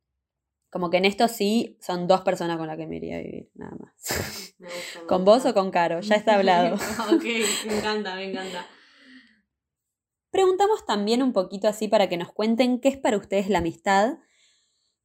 Como 0.69 0.89
que 0.89 0.97
en 0.97 1.05
esto 1.05 1.27
sí 1.27 1.77
son 1.81 2.07
dos 2.07 2.21
personas 2.21 2.57
con 2.57 2.67
las 2.67 2.77
que 2.77 2.87
me 2.87 2.97
iría 2.97 3.17
a 3.17 3.19
vivir, 3.19 3.49
nada 3.55 3.75
más. 3.79 3.93
Me 4.59 4.67
gusta, 4.67 5.01
me 5.01 5.05
¿Con 5.05 5.23
vos 5.23 5.45
o 5.45 5.53
con 5.53 5.69
Caro? 5.69 6.01
Ya 6.01 6.15
está 6.15 6.33
hablado. 6.35 6.75
ok, 6.75 7.23
me 7.67 7.77
encanta, 7.77 8.15
me 8.15 8.31
encanta. 8.31 8.65
Preguntamos 10.31 10.85
también 10.85 11.21
un 11.21 11.31
poquito 11.31 11.67
así 11.67 11.87
para 11.87 12.09
que 12.09 12.17
nos 12.17 12.31
cuenten 12.31 12.79
qué 12.79 12.89
es 12.89 12.97
para 12.97 13.17
ustedes 13.17 13.49
la 13.49 13.59
amistad. 13.59 14.17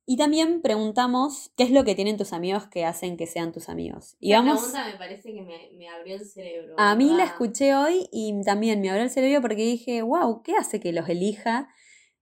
Y 0.05 0.17
también 0.17 0.63
preguntamos 0.63 1.53
qué 1.57 1.63
es 1.63 1.71
lo 1.71 1.85
que 1.85 1.95
tienen 1.95 2.17
tus 2.17 2.33
amigos 2.33 2.67
que 2.67 2.85
hacen 2.85 3.17
que 3.17 3.27
sean 3.27 3.53
tus 3.53 3.69
amigos. 3.69 4.17
Y 4.19 4.33
Esa 4.33 4.41
vamos. 4.41 4.61
pregunta 4.61 4.87
me 4.87 4.99
parece 4.99 5.33
que 5.33 5.43
me, 5.43 5.71
me 5.77 5.89
abrió 5.89 6.17
el 6.17 6.25
cerebro. 6.25 6.75
A 6.77 6.97
mí 6.97 7.11
la 7.15 7.25
escuché 7.25 7.75
hoy 7.75 8.09
y 8.11 8.35
también 8.45 8.81
me 8.81 8.91
abrió 8.91 9.05
el 9.05 9.11
cerebro 9.11 9.41
porque 9.41 9.63
dije, 9.65 10.03
wow, 10.03 10.43
¿qué 10.43 10.55
hace 10.57 10.81
que 10.81 10.93
los 10.93 11.09
elija 11.09 11.69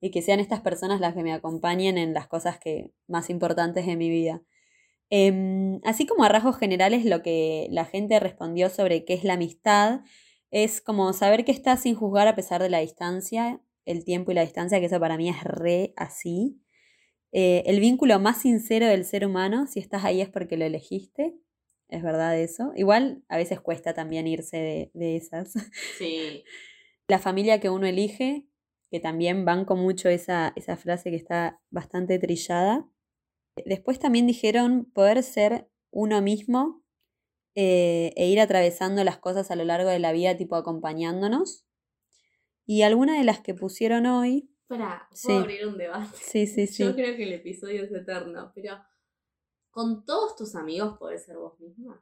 y 0.01 0.11
que 0.11 0.21
sean 0.21 0.41
estas 0.41 0.61
personas 0.61 1.01
las 1.01 1.15
que 1.15 1.23
me 1.23 1.33
acompañen 1.33 1.97
en 1.97 2.13
las 2.13 2.27
cosas 2.27 2.59
que 2.59 2.93
más 3.09 3.31
importantes 3.31 3.87
de 3.87 3.97
mi 3.97 4.11
vida? 4.11 4.43
Em, 5.09 5.81
así 5.85 6.07
como 6.07 6.23
a 6.23 6.29
rasgos 6.29 6.57
generales 6.57 7.05
lo 7.05 7.23
que 7.23 7.67
la 7.71 7.85
gente 7.85 8.21
respondió 8.21 8.71
sobre 8.71 9.05
qué 9.05 9.15
es 9.15 9.25
la 9.25 9.35
amistad 9.35 10.03
es 10.53 10.81
como 10.81 11.13
saber 11.13 11.45
que 11.45 11.53
estás 11.53 11.83
sin 11.83 11.95
juzgar 11.97 12.29
a 12.29 12.37
pesar 12.37 12.63
de 12.63 12.71
la 12.71 12.79
distancia, 12.79 13.61
el 13.85 14.05
tiempo 14.05 14.31
y 14.31 14.35
la 14.35 14.43
distancia, 14.43 14.79
que 14.81 14.87
eso 14.87 15.01
para 15.01 15.17
mí 15.17 15.29
es 15.29 15.43
re 15.43 15.93
así. 15.97 16.61
Eh, 17.33 17.63
el 17.67 17.81
vínculo 17.81 18.19
más 18.19 18.43
sincero 18.43 18.87
del 18.87 19.05
ser 19.05 19.27
humano, 19.27 19.67
si 19.67 19.79
estás 19.81 20.05
ahí 20.05 20.21
es 20.21 20.29
porque 20.29 20.57
lo 20.57 20.65
elegiste, 20.65 21.37
es 21.89 22.03
verdad 22.03 22.39
eso. 22.39 22.73
Igual 22.77 23.25
a 23.29 23.37
veces 23.37 23.61
cuesta 23.61 23.95
también 23.95 24.27
irse 24.27 24.57
de, 24.57 24.91
de 24.95 25.17
esas. 25.17 25.53
Sí. 25.99 26.45
La 27.09 27.19
familia 27.19 27.59
que 27.59 27.71
uno 27.71 27.87
elige, 27.87 28.47
que 28.91 29.01
también 29.01 29.45
banco 29.45 29.77
mucho 29.77 30.09
esa, 30.09 30.53
esa 30.57 30.77
frase 30.77 31.11
que 31.11 31.17
está 31.17 31.61
bastante 31.71 32.19
trillada. 32.19 32.89
Después 33.65 33.99
también 33.99 34.27
dijeron 34.27 34.85
poder 34.93 35.23
ser 35.23 35.69
uno 35.91 36.23
mismo 36.23 36.85
eh, 37.57 38.13
e 38.17 38.29
ir 38.29 38.41
atravesando 38.41 39.03
las 39.05 39.19
cosas 39.19 39.51
a 39.51 39.57
lo 39.57 39.65
largo 39.65 39.91
de 39.91 39.99
la 39.99 40.13
vida, 40.13 40.37
tipo 40.37 40.57
acompañándonos. 40.57 41.67
Y 42.67 42.83
alguna 42.83 43.19
de 43.19 43.25
las 43.25 43.41
que 43.41 43.55
pusieron 43.55 44.07
hoy, 44.07 44.51
Espera, 44.71 45.09
Sí. 45.13 45.33
abrir 45.33 45.67
un 45.67 45.77
debate. 45.77 46.17
sí, 46.17 46.47
sí, 46.47 46.67
sí. 46.69 46.85
Yo 46.85 46.95
creo 46.95 47.17
que 47.17 47.25
el 47.25 47.33
episodio 47.33 47.83
es 47.83 47.91
eterno, 47.93 48.53
pero 48.55 48.79
¿con 49.73 50.05
todos 50.05 50.37
tus 50.37 50.55
amigos 50.55 50.97
podés 50.97 51.25
ser 51.25 51.37
vos 51.39 51.59
misma? 51.59 52.01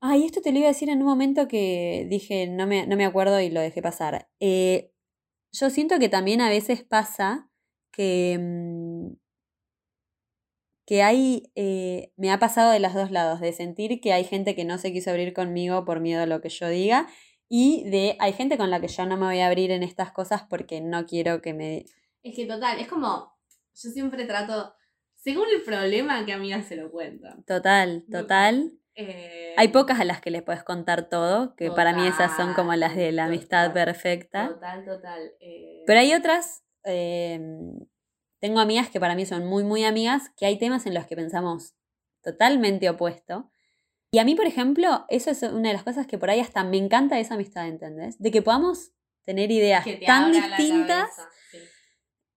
Ay, 0.00 0.24
esto 0.24 0.40
te 0.40 0.52
lo 0.52 0.58
iba 0.58 0.68
a 0.68 0.70
decir 0.72 0.88
en 0.88 1.00
un 1.00 1.06
momento 1.06 1.48
que 1.48 2.06
dije, 2.08 2.46
no 2.46 2.66
me, 2.68 2.86
no 2.86 2.96
me 2.96 3.04
acuerdo 3.04 3.40
y 3.40 3.50
lo 3.50 3.60
dejé 3.60 3.82
pasar. 3.82 4.28
Eh, 4.38 4.92
yo 5.52 5.70
siento 5.70 5.98
que 5.98 6.08
también 6.08 6.40
a 6.40 6.48
veces 6.48 6.84
pasa 6.84 7.50
que, 7.92 8.38
mm, 8.40 9.14
que 10.86 11.02
hay, 11.02 11.52
eh, 11.54 12.12
me 12.16 12.30
ha 12.32 12.38
pasado 12.38 12.70
de 12.72 12.80
los 12.80 12.94
dos 12.94 13.10
lados, 13.10 13.40
de 13.40 13.52
sentir 13.52 14.00
que 14.00 14.12
hay 14.12 14.24
gente 14.24 14.54
que 14.54 14.64
no 14.64 14.78
se 14.78 14.92
quiso 14.92 15.10
abrir 15.10 15.32
conmigo 15.34 15.84
por 15.84 16.00
miedo 16.00 16.22
a 16.22 16.26
lo 16.26 16.40
que 16.40 16.48
yo 16.48 16.68
diga 16.68 17.08
y 17.52 17.82
de 17.90 18.16
hay 18.20 18.32
gente 18.32 18.56
con 18.56 18.70
la 18.70 18.80
que 18.80 18.86
yo 18.88 19.04
no 19.06 19.16
me 19.16 19.26
voy 19.26 19.40
a 19.40 19.48
abrir 19.48 19.72
en 19.72 19.82
estas 19.82 20.12
cosas 20.12 20.44
porque 20.48 20.80
no 20.80 21.04
quiero 21.04 21.42
que 21.42 21.52
me... 21.52 21.84
Es 22.22 22.36
que 22.36 22.46
total, 22.46 22.78
es 22.78 22.86
como, 22.86 23.36
yo 23.74 23.90
siempre 23.90 24.24
trato, 24.24 24.72
según 25.16 25.46
el 25.54 25.62
problema, 25.62 26.24
que 26.24 26.32
amiga 26.32 26.62
se 26.62 26.76
lo 26.76 26.90
cuento. 26.92 27.26
Total, 27.46 28.04
total. 28.10 28.72
Eh, 28.94 29.54
Hay 29.56 29.68
pocas 29.68 29.98
a 29.98 30.04
las 30.04 30.20
que 30.20 30.30
les 30.30 30.42
puedes 30.44 30.62
contar 30.62 31.08
todo, 31.08 31.56
que 31.56 31.70
para 31.72 31.92
mí 31.92 32.06
esas 32.06 32.36
son 32.36 32.54
como 32.54 32.72
las 32.76 32.94
de 32.94 33.10
la 33.10 33.24
Total, 33.24 33.34
amistad 33.34 33.72
perfecta. 33.72 34.48
Total, 34.48 34.84
total. 34.84 35.32
eh, 35.40 35.82
Pero 35.86 35.98
hay 36.00 36.14
otras, 36.14 36.62
eh, 36.84 37.40
tengo 38.38 38.60
amigas 38.60 38.90
que 38.90 39.00
para 39.00 39.14
mí 39.16 39.26
son 39.26 39.46
muy, 39.46 39.64
muy 39.64 39.84
amigas, 39.84 40.30
que 40.36 40.46
hay 40.46 40.56
temas 40.56 40.86
en 40.86 40.94
los 40.94 41.06
que 41.06 41.16
pensamos 41.16 41.74
totalmente 42.22 42.88
opuesto. 42.88 43.50
Y 44.12 44.18
a 44.18 44.24
mí, 44.24 44.34
por 44.34 44.46
ejemplo, 44.46 45.04
eso 45.08 45.30
es 45.30 45.42
una 45.42 45.68
de 45.68 45.74
las 45.74 45.84
cosas 45.84 46.06
que 46.06 46.18
por 46.18 46.30
ahí 46.30 46.40
hasta 46.40 46.64
me 46.64 46.76
encanta 46.78 47.18
esa 47.20 47.34
amistad, 47.34 47.68
¿entendés? 47.68 48.18
De 48.18 48.30
que 48.30 48.42
podamos 48.42 48.90
tener 49.24 49.50
ideas 49.52 49.84
que 49.84 49.94
te 49.96 50.06
tan 50.06 50.32
distintas 50.32 51.10
sí. 51.52 51.58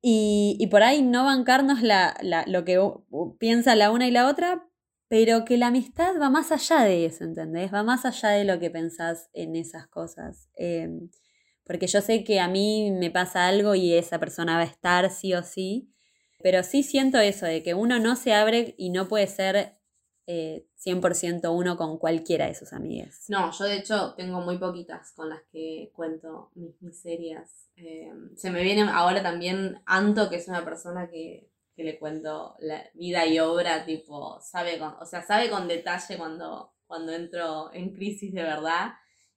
y, 0.02 0.58
y 0.60 0.68
por 0.68 0.84
ahí 0.84 1.02
no 1.02 1.26
bancarnos 1.26 1.82
la, 1.82 2.16
la- 2.22 2.46
lo 2.48 2.64
que 2.66 2.80
piensa 3.40 3.76
la 3.76 3.90
una 3.92 4.08
y 4.08 4.12
la 4.12 4.28
otra, 4.28 4.68
pero 5.08 5.46
que 5.46 5.58
la 5.58 5.68
amistad 5.68 6.14
va 6.22 6.30
más 6.30 6.52
allá 6.52 6.82
de 6.84 7.06
eso, 7.06 7.24
¿entendés? 7.24 7.74
Va 7.74 7.84
más 7.84 8.06
allá 8.06 8.30
de 8.30 8.44
lo 8.46 8.60
que 8.60 8.70
pensás 8.70 9.30
en 9.34 9.56
esas 9.56 9.88
cosas. 9.88 10.50
Eh, 10.56 10.90
porque 11.64 11.88
yo 11.88 12.02
sé 12.02 12.24
que 12.24 12.40
a 12.40 12.48
mí 12.48 12.92
me 12.92 13.10
pasa 13.10 13.48
algo 13.48 13.74
y 13.74 13.94
esa 13.94 14.20
persona 14.20 14.56
va 14.58 14.62
a 14.62 14.66
estar 14.66 15.10
sí 15.10 15.34
o 15.34 15.42
sí, 15.44 15.90
pero 16.42 16.62
sí 16.64 16.84
siento 16.84 17.20
eso, 17.20 17.46
de 17.46 17.64
que 17.64 17.74
uno 17.74 18.00
no 18.00 18.16
se 18.16 18.34
abre 18.34 18.76
y 18.78 18.90
no 18.90 19.08
puede 19.08 19.28
ser 19.28 19.78
eh, 20.26 20.66
100% 20.76 21.52
uno 21.54 21.76
con 21.76 21.98
cualquiera 21.98 22.48
de 22.48 22.56
sus 22.56 22.74
amigas. 22.74 23.26
No, 23.30 23.52
yo 23.52 23.66
de 23.66 23.78
hecho 23.78 24.14
tengo 24.16 24.42
muy 24.42 24.58
poquitas 24.58 25.12
con 25.14 25.30
las 25.30 25.42
que 25.52 25.92
cuento 25.94 26.52
mis 26.56 26.82
miserias. 26.82 27.70
Eh, 27.76 28.12
se 28.36 28.52
me 28.52 28.62
viene 28.64 28.84
ahora 28.90 29.22
también 29.22 29.82
Anto, 29.86 30.30
que 30.30 30.38
es 30.38 30.48
una 30.48 30.64
persona 30.64 31.10
que, 31.10 31.50
que 31.76 31.84
le 31.84 31.98
cuento 32.00 32.56
la 32.60 32.84
vida 32.94 33.26
y 33.26 33.40
obra, 33.40 33.84
tipo, 33.86 34.40
sabe 34.42 34.78
con, 34.80 34.94
o 35.00 35.06
sea, 35.06 35.22
sabe 35.24 35.50
con 35.50 35.68
detalle 35.68 36.18
cuando, 36.18 36.74
cuando 36.86 37.12
entro 37.14 37.74
en 37.74 37.92
crisis 37.94 38.32
de 38.34 38.44
verdad. 38.44 38.92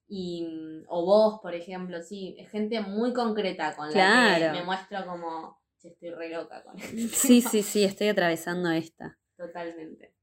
Y, 0.07 0.45
mm, 0.45 0.85
o 0.87 1.05
vos, 1.05 1.39
por 1.41 1.53
ejemplo, 1.53 2.01
sí, 2.01 2.35
es 2.39 2.49
gente 2.49 2.79
muy 2.79 3.11
concreta 3.11 3.75
con 3.75 3.87
la 3.87 3.93
Claro. 3.93 4.53
que 4.53 4.59
me 4.59 4.65
muestro 4.65 5.05
como, 5.05 5.59
"Che, 5.81 5.89
estoy 5.89 6.11
re 6.11 6.29
loca 6.29 6.63
con 6.63 6.77
esto. 6.79 6.95
Sí, 7.17 7.41
sí, 7.41 7.61
sí, 7.61 7.83
estoy 7.83 8.07
atravesando 8.07 8.69
esta. 8.71 9.17
Totalmente. 9.35 10.13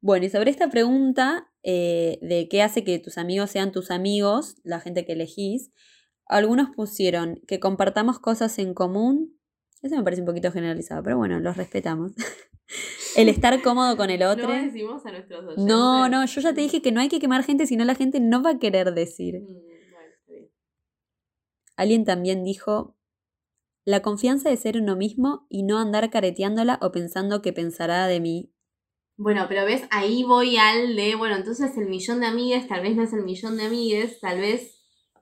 Bueno, 0.00 0.26
y 0.26 0.30
sobre 0.30 0.50
esta 0.50 0.68
pregunta 0.70 1.50
eh, 1.62 2.18
de 2.22 2.48
qué 2.48 2.62
hace 2.62 2.84
que 2.84 2.98
tus 2.98 3.18
amigos 3.18 3.50
sean 3.50 3.72
tus 3.72 3.90
amigos, 3.90 4.56
la 4.62 4.80
gente 4.80 5.04
que 5.04 5.12
elegís, 5.12 5.72
algunos 6.26 6.70
pusieron 6.74 7.40
que 7.46 7.60
compartamos 7.60 8.18
cosas 8.18 8.58
en 8.58 8.74
común. 8.74 9.38
Eso 9.82 9.96
me 9.96 10.02
parece 10.02 10.22
un 10.22 10.26
poquito 10.26 10.50
generalizado, 10.52 11.02
pero 11.02 11.16
bueno, 11.16 11.38
los 11.40 11.56
respetamos. 11.56 12.12
El 13.16 13.28
estar 13.28 13.62
cómodo 13.62 13.96
con 13.96 14.10
el 14.10 14.22
otro. 14.22 14.48
No 14.48 14.54
decimos 14.54 15.06
a 15.06 15.10
nuestros 15.10 15.44
oyentes. 15.44 15.64
No, 15.64 16.08
no, 16.08 16.26
yo 16.26 16.40
ya 16.40 16.52
te 16.52 16.60
dije 16.60 16.82
que 16.82 16.92
no 16.92 17.00
hay 17.00 17.08
que 17.08 17.20
quemar 17.20 17.44
gente, 17.44 17.66
si 17.66 17.76
no 17.76 17.84
la 17.84 17.94
gente 17.94 18.20
no 18.20 18.42
va 18.42 18.50
a 18.50 18.58
querer 18.58 18.92
decir. 18.92 19.40
Mm, 19.40 19.46
bueno. 20.26 20.48
Alguien 21.76 22.04
también 22.04 22.44
dijo 22.44 22.96
la 23.84 24.02
confianza 24.02 24.50
de 24.50 24.56
ser 24.56 24.78
uno 24.78 24.96
mismo 24.96 25.46
y 25.48 25.62
no 25.62 25.78
andar 25.78 26.10
careteándola 26.10 26.78
o 26.82 26.90
pensando 26.90 27.40
que 27.40 27.52
pensará 27.52 28.06
de 28.08 28.20
mí. 28.20 28.52
Bueno, 29.18 29.46
pero 29.48 29.64
ves, 29.64 29.82
ahí 29.90 30.24
voy 30.24 30.56
al 30.58 30.94
de, 30.94 31.14
bueno, 31.14 31.36
entonces 31.36 31.76
el 31.78 31.86
millón 31.86 32.20
de 32.20 32.26
amigas 32.26 32.66
tal 32.68 32.82
vez 32.82 32.94
no 32.96 33.02
es 33.02 33.12
el 33.12 33.22
millón 33.24 33.56
de 33.56 33.64
amigues, 33.64 34.20
tal 34.20 34.38
vez 34.40 34.74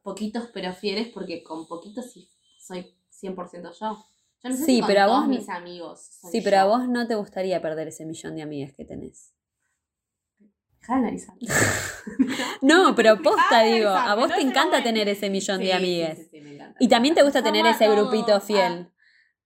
poquitos 0.02 0.48
pero 0.52 0.72
fieles, 0.72 1.08
porque 1.08 1.42
con 1.44 1.66
poquitos 1.68 2.12
sí 2.12 2.28
soy 2.58 2.92
100% 3.10 3.70
yo. 3.78 4.04
Yo 4.42 4.50
no 4.50 4.56
sé 4.56 4.64
Sí, 4.64 4.74
si 4.74 4.80
con 4.80 4.86
pero 4.88 5.00
a 5.02 5.06
todos 5.06 5.20
vos- 5.20 5.28
mis 5.28 5.48
amigos. 5.48 6.00
Sí, 6.30 6.40
pero 6.42 6.58
a 6.58 6.64
vos 6.64 6.88
no 6.88 7.06
te 7.06 7.14
gustaría 7.14 7.62
perder 7.62 7.88
ese 7.88 8.04
millón 8.04 8.34
de 8.36 8.42
amigas 8.42 8.72
que 8.74 8.84
tenés. 8.84 9.32
Dejá 10.80 10.94
de 10.94 11.00
analizar. 11.00 11.34
No, 12.60 12.94
pero 12.94 13.20
posta 13.22 13.62
digo, 13.62 13.88
a 13.90 14.14
vos 14.14 14.28
te 14.34 14.40
encanta 14.40 14.82
tener 14.82 15.08
ese 15.08 15.30
millón 15.30 15.58
Sí, 15.58 15.64
de 15.66 15.72
amigas. 15.74 16.18
sí, 16.18 16.28
sí, 16.30 16.40
me 16.40 16.54
encanta. 16.54 16.76
Y 16.80 16.88
también 16.88 17.14
te 17.14 17.22
gusta 17.22 17.40
Los 17.40 17.44
tener 17.46 17.66
a 17.66 17.70
ese 17.70 17.84
todos, 17.86 17.98
grupito 17.98 18.34
ah, 18.34 18.40
fiel, 18.40 18.88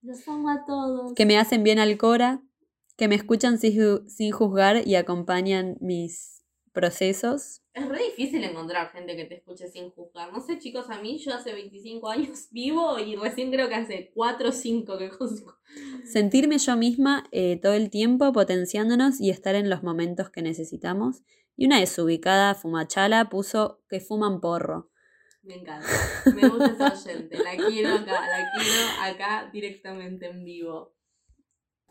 Los 0.01 0.27
amo 0.27 0.49
a 0.49 0.65
todos. 0.65 1.13
que 1.13 1.25
me 1.25 1.37
hacen 1.37 1.63
bien 1.63 1.79
al 1.79 1.97
cora, 1.97 2.41
que 2.99 3.07
me 3.07 3.15
escuchan 3.15 3.57
sin, 3.57 4.09
sin 4.09 4.31
juzgar 4.33 4.85
y 4.85 4.95
acompañan 4.95 5.77
mis 5.79 6.43
procesos. 6.73 7.61
Es 7.73 7.87
re 7.87 8.03
difícil 8.03 8.43
encontrar 8.43 8.91
gente 8.91 9.15
que 9.15 9.23
te 9.23 9.35
escuche 9.35 9.69
sin 9.69 9.89
juzgar. 9.91 10.33
No 10.33 10.41
sé, 10.41 10.59
chicos, 10.59 10.89
a 10.89 11.01
mí 11.01 11.17
yo 11.17 11.33
hace 11.33 11.53
25 11.53 12.09
años 12.09 12.47
vivo 12.51 12.99
y 12.99 13.15
recién 13.15 13.51
creo 13.51 13.69
que 13.69 13.75
hace 13.75 14.11
4 14.13 14.49
o 14.49 14.51
5 14.51 14.97
que 14.97 15.09
juzgo. 15.11 15.55
Sentirme 16.11 16.57
yo 16.57 16.75
misma 16.75 17.23
eh, 17.31 17.57
todo 17.61 17.71
el 17.71 17.89
tiempo 17.89 18.33
potenciándonos 18.33 19.21
y 19.21 19.29
estar 19.29 19.55
en 19.55 19.69
los 19.69 19.81
momentos 19.81 20.29
que 20.29 20.41
necesitamos. 20.41 21.23
Y 21.55 21.67
una 21.67 21.79
desubicada 21.79 22.53
fumachala 22.53 23.29
puso 23.29 23.81
que 23.87 24.01
fuman 24.01 24.41
porro. 24.41 24.91
Me 25.41 25.55
encanta. 25.55 25.87
Me 26.35 26.49
gusta 26.49 26.65
esa 26.65 27.11
oyente. 27.11 27.37
La 27.37 27.55
quiero 27.55 27.93
acá, 27.93 28.27
la 28.27 28.51
quiero 28.53 29.01
acá 29.01 29.49
directamente 29.53 30.25
en 30.25 30.43
vivo. 30.43 30.98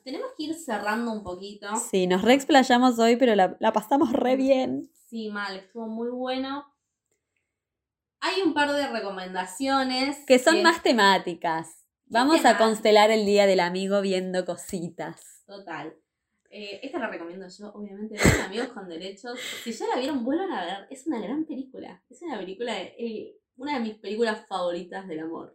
Tenemos 0.08 0.30
que 0.38 0.44
ir 0.44 0.54
cerrando 0.54 1.12
un 1.12 1.22
poquito. 1.22 1.68
Sí, 1.76 2.06
nos 2.06 2.22
re 2.22 2.32
explayamos 2.32 2.98
hoy, 2.98 3.16
pero 3.16 3.34
la, 3.34 3.58
la 3.60 3.74
pasamos 3.74 4.10
re 4.10 4.36
bien. 4.36 4.90
Sí, 5.06 5.28
mal, 5.28 5.54
estuvo 5.54 5.86
muy 5.86 6.08
bueno. 6.08 6.64
Hay 8.20 8.40
un 8.40 8.54
par 8.54 8.72
de 8.72 8.88
recomendaciones. 8.88 10.16
Que 10.26 10.38
son 10.38 10.62
más 10.62 10.82
temáticas. 10.82 11.84
Vamos 12.06 12.42
a 12.46 12.56
constelar 12.56 13.10
el 13.10 13.26
día 13.26 13.44
del 13.44 13.60
amigo 13.60 14.00
viendo 14.00 14.46
cositas. 14.46 15.44
Total. 15.46 15.94
Eh, 16.48 16.80
esta 16.82 16.98
la 17.00 17.08
recomiendo 17.08 17.46
yo, 17.46 17.70
obviamente. 17.74 18.14
Vean 18.14 18.46
Amigos 18.46 18.68
con 18.68 18.88
Derechos. 18.88 19.38
Si 19.62 19.72
ya 19.72 19.88
la 19.88 19.96
vieron, 19.96 20.24
vuelvan 20.24 20.50
a 20.52 20.64
ver. 20.64 20.86
Es 20.88 21.06
una 21.06 21.20
gran 21.20 21.44
película. 21.44 22.02
Es 22.08 22.22
una 22.22 22.38
película, 22.38 22.80
eh, 22.80 23.36
una 23.58 23.74
de 23.74 23.80
mis 23.80 23.96
películas 23.96 24.46
favoritas 24.46 25.06
del 25.06 25.20
amor. 25.20 25.54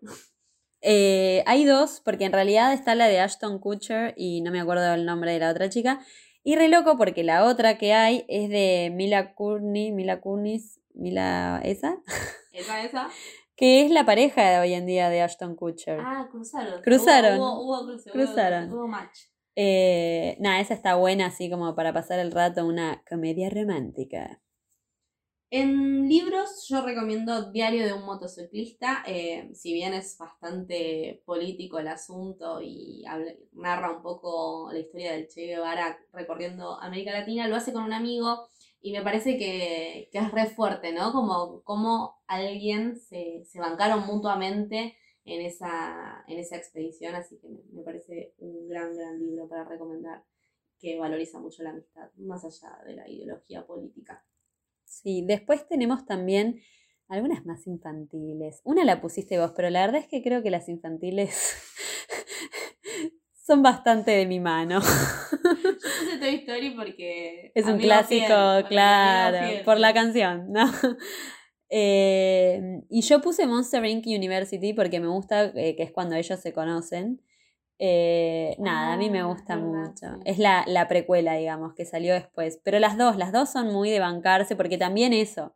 Eh, 0.86 1.44
hay 1.48 1.64
dos, 1.64 2.02
porque 2.04 2.26
en 2.26 2.34
realidad 2.34 2.74
está 2.74 2.94
la 2.94 3.08
de 3.08 3.20
Ashton 3.22 3.58
Kutcher 3.60 4.14
y 4.18 4.42
no 4.42 4.52
me 4.52 4.60
acuerdo 4.60 4.94
el 4.94 5.06
nombre 5.06 5.32
de 5.32 5.40
la 5.40 5.50
otra 5.50 5.70
chica. 5.70 6.02
Y 6.44 6.56
re 6.58 6.68
loco 6.68 6.98
porque 6.98 7.24
la 7.24 7.46
otra 7.46 7.78
que 7.78 7.94
hay 7.94 8.26
es 8.28 8.50
de 8.50 8.92
Mila 8.94 9.34
Kunis, 9.34 9.94
Mila 9.94 10.20
Kunis, 10.20 10.82
Mila 10.94 11.62
esa, 11.64 11.98
¿Esa, 12.52 12.84
esa? 12.84 13.10
que 13.56 13.86
es 13.86 13.92
la 13.92 14.06
pareja 14.06 14.50
de 14.50 14.60
hoy 14.60 14.74
en 14.74 14.86
día 14.86 15.10
de 15.10 15.22
Ashton 15.22 15.56
Kutcher. 15.56 16.00
Ah, 16.02 16.28
cruzaron. 16.30 16.82
Cruzaron. 16.82 17.40
Hubo, 17.40 17.62
hubo, 17.62 17.80
hubo 17.80 17.86
cruce, 17.88 18.10
hubo- 18.10 18.14
Cruzaron. 18.14 18.74
Hubo, 18.74 18.88
match. 18.88 19.20
Eh, 19.56 20.36
nada, 20.42 20.60
esa 20.60 20.74
está 20.74 20.96
buena 20.96 21.28
así 21.28 21.50
como 21.50 21.76
para 21.76 21.94
pasar 21.94 22.20
el 22.20 22.32
rato, 22.32 22.66
una 22.66 23.02
comedia 23.10 23.50
romántica. 23.50 24.42
En 25.56 26.10
libros 26.10 26.66
yo 26.68 26.84
recomiendo 26.84 27.52
Diario 27.52 27.86
de 27.86 27.94
un 27.94 28.06
motociclista, 28.06 29.04
eh, 29.06 29.52
si 29.54 29.72
bien 29.72 29.94
es 29.94 30.18
bastante 30.18 31.22
político 31.26 31.78
el 31.78 31.90
asunto 31.90 32.60
y 32.60 33.04
narra 33.52 33.96
un 33.96 34.02
poco 34.02 34.72
la 34.72 34.80
historia 34.80 35.12
del 35.12 35.28
Che 35.28 35.46
Guevara 35.46 36.00
recorriendo 36.12 36.82
América 36.82 37.12
Latina, 37.12 37.48
lo 37.48 37.56
hace 37.56 37.72
con 37.72 37.84
un 37.84 37.94
amigo 37.94 38.48
y 38.82 38.94
me 38.94 39.04
parece 39.04 39.38
que, 39.38 40.10
es 40.12 40.32
re 40.32 40.48
fuerte, 40.48 40.92
¿no? 40.92 41.12
Como, 41.12 41.62
como 41.62 42.24
alguien 42.26 42.98
se, 42.98 43.44
se 43.46 43.60
bancaron 43.60 44.08
mutuamente 44.08 44.98
en 45.24 45.42
esa, 45.42 46.26
en 46.28 46.40
esa 46.40 46.58
expedición, 46.58 47.14
así 47.14 47.38
que 47.38 47.50
me 47.72 47.84
parece 47.84 48.34
un 48.40 48.68
gran, 48.68 48.98
gran 48.98 49.20
libro 49.20 49.48
para 49.48 49.66
recomendar 49.66 50.24
que 50.80 50.98
valoriza 50.98 51.40
mucho 51.40 51.62
la 51.62 51.70
amistad, 51.70 52.10
más 52.18 52.44
allá 52.44 52.76
de 52.88 52.96
la 52.96 53.08
ideología 53.08 53.68
política. 53.68 54.26
Sí, 55.02 55.24
después 55.26 55.68
tenemos 55.68 56.06
también 56.06 56.62
algunas 57.08 57.46
más 57.46 57.66
infantiles. 57.68 58.62
Una 58.64 58.86
la 58.86 59.02
pusiste 59.02 59.40
vos, 59.40 59.52
pero 59.56 59.70
la 59.70 59.86
verdad 59.86 60.02
es 60.02 60.08
que 60.08 60.22
creo 60.22 60.44
que 60.44 60.52
las 60.52 60.70
infantiles 60.70 61.56
son 63.46 63.64
bastante 63.64 64.12
de 64.12 64.26
mi 64.26 64.40
mano. 64.40 64.82
Yo 64.82 65.50
puse 65.60 66.18
Toy 66.20 66.36
Story 66.36 66.72
porque. 66.72 67.52
Es 67.56 67.66
un 67.66 67.80
clásico, 67.80 68.26
fiel, 68.26 68.66
claro, 68.68 69.64
por 69.66 69.80
la 69.80 69.94
canción, 69.94 70.52
¿no? 70.52 70.66
Eh, 71.76 72.84
y 72.88 73.02
yo 73.02 73.20
puse 73.20 73.48
Monster 73.48 73.84
Inc. 73.84 74.06
University 74.06 74.74
porque 74.74 75.00
me 75.00 75.08
gusta, 75.08 75.46
eh, 75.56 75.76
que 75.76 75.82
es 75.82 75.92
cuando 75.92 76.16
ellos 76.16 76.40
se 76.40 76.54
conocen. 76.54 77.20
Eh, 77.80 78.56
nada, 78.60 78.94
a 78.94 78.98
mí 78.98 79.10
me 79.10 79.20
Ah, 79.22 79.26
gusta 79.26 79.56
verdad, 79.56 79.70
mucho. 79.90 80.08
Es 80.26 80.38
la, 80.38 80.64
la 80.68 80.88
precuela, 80.88 81.34
digamos, 81.36 81.74
que 81.74 81.86
salió 81.86 82.14
después. 82.14 82.60
Pero 82.64 82.80
las 82.80 82.98
dos, 82.98 83.18
las 83.18 83.32
dos 83.32 83.50
son 83.50 83.74
muy 83.74 83.90
de 83.90 84.00
bancarse 84.00 84.56
porque 84.56 84.78
también 84.78 85.14
eso. 85.14 85.56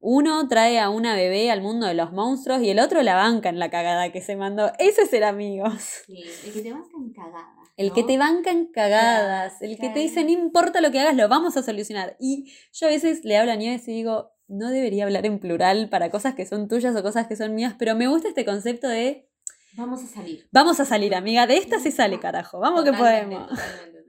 Uno 0.00 0.48
trae 0.48 0.80
a 0.80 0.90
una 0.90 1.14
bebé 1.14 1.50
al 1.50 1.62
mundo 1.62 1.86
de 1.86 1.94
los 1.94 2.12
monstruos 2.12 2.60
y 2.62 2.70
el 2.70 2.80
otro 2.80 3.02
la 3.02 3.14
banca 3.14 3.48
en 3.48 3.58
la 3.58 3.70
cagada 3.70 4.10
que 4.10 4.20
se 4.20 4.34
mandó. 4.36 4.72
Eso 4.78 5.02
es 5.02 5.10
ser 5.10 5.24
amigos. 5.24 6.02
Sí, 6.06 6.24
el 6.44 6.52
que 6.52 6.60
te 6.60 6.72
bancan 6.72 7.12
cagada. 7.12 7.54
El 7.76 7.88
¿no? 7.88 7.94
que 7.94 8.02
te 8.02 8.18
bancan 8.18 8.66
cagadas, 8.66 9.62
el 9.62 9.78
que 9.78 9.88
te 9.88 10.00
dice, 10.00 10.24
no 10.24 10.30
importa 10.30 10.80
lo 10.80 10.90
que 10.90 11.00
hagas, 11.00 11.16
lo 11.16 11.28
vamos 11.28 11.56
a 11.56 11.62
solucionar. 11.62 12.16
Y 12.20 12.52
yo 12.72 12.86
a 12.86 12.90
veces 12.90 13.24
le 13.24 13.36
hablo 13.38 13.52
a 13.52 13.56
Nieves 13.56 13.88
y 13.88 13.92
digo, 13.92 14.32
no 14.46 14.70
debería 14.70 15.04
hablar 15.04 15.24
en 15.24 15.38
plural 15.38 15.88
para 15.88 16.10
cosas 16.10 16.34
que 16.34 16.44
son 16.46 16.68
tuyas 16.68 16.94
o 16.94 17.02
cosas 17.02 17.26
que 17.28 17.36
son 17.36 17.54
mías, 17.54 17.74
pero 17.78 17.94
me 17.96 18.08
gusta 18.08 18.28
este 18.28 18.44
concepto 18.44 18.88
de, 18.88 19.26
Vamos 19.74 20.02
a 20.04 20.06
salir. 20.06 20.48
vamos 20.52 20.80
a 20.80 20.84
salir, 20.84 21.14
amiga, 21.14 21.46
de 21.46 21.56
esta 21.56 21.78
se 21.80 21.90
sale, 21.90 22.20
carajo, 22.20 22.58
vamos 22.58 22.84
que 22.84 22.92
podemos. 22.92 23.48
Totalmente, 23.48 23.72
totalmente. 23.78 24.02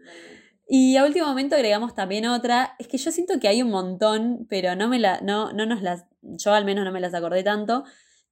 Y 0.67 0.97
a 0.97 1.05
último 1.05 1.27
momento 1.27 1.55
agregamos 1.55 1.93
también 1.93 2.25
otra, 2.25 2.75
es 2.79 2.87
que 2.87 2.97
yo 2.97 3.11
siento 3.11 3.39
que 3.39 3.47
hay 3.47 3.61
un 3.61 3.69
montón, 3.69 4.47
pero 4.49 4.75
no 4.75 4.87
me 4.87 4.97
la, 4.99 5.21
no, 5.21 5.51
no 5.53 5.65
nos 5.65 5.81
las, 5.81 6.05
yo 6.21 6.53
al 6.53 6.65
menos 6.65 6.85
no 6.85 6.91
me 6.91 6.99
las 6.99 7.13
acordé 7.13 7.43
tanto. 7.43 7.83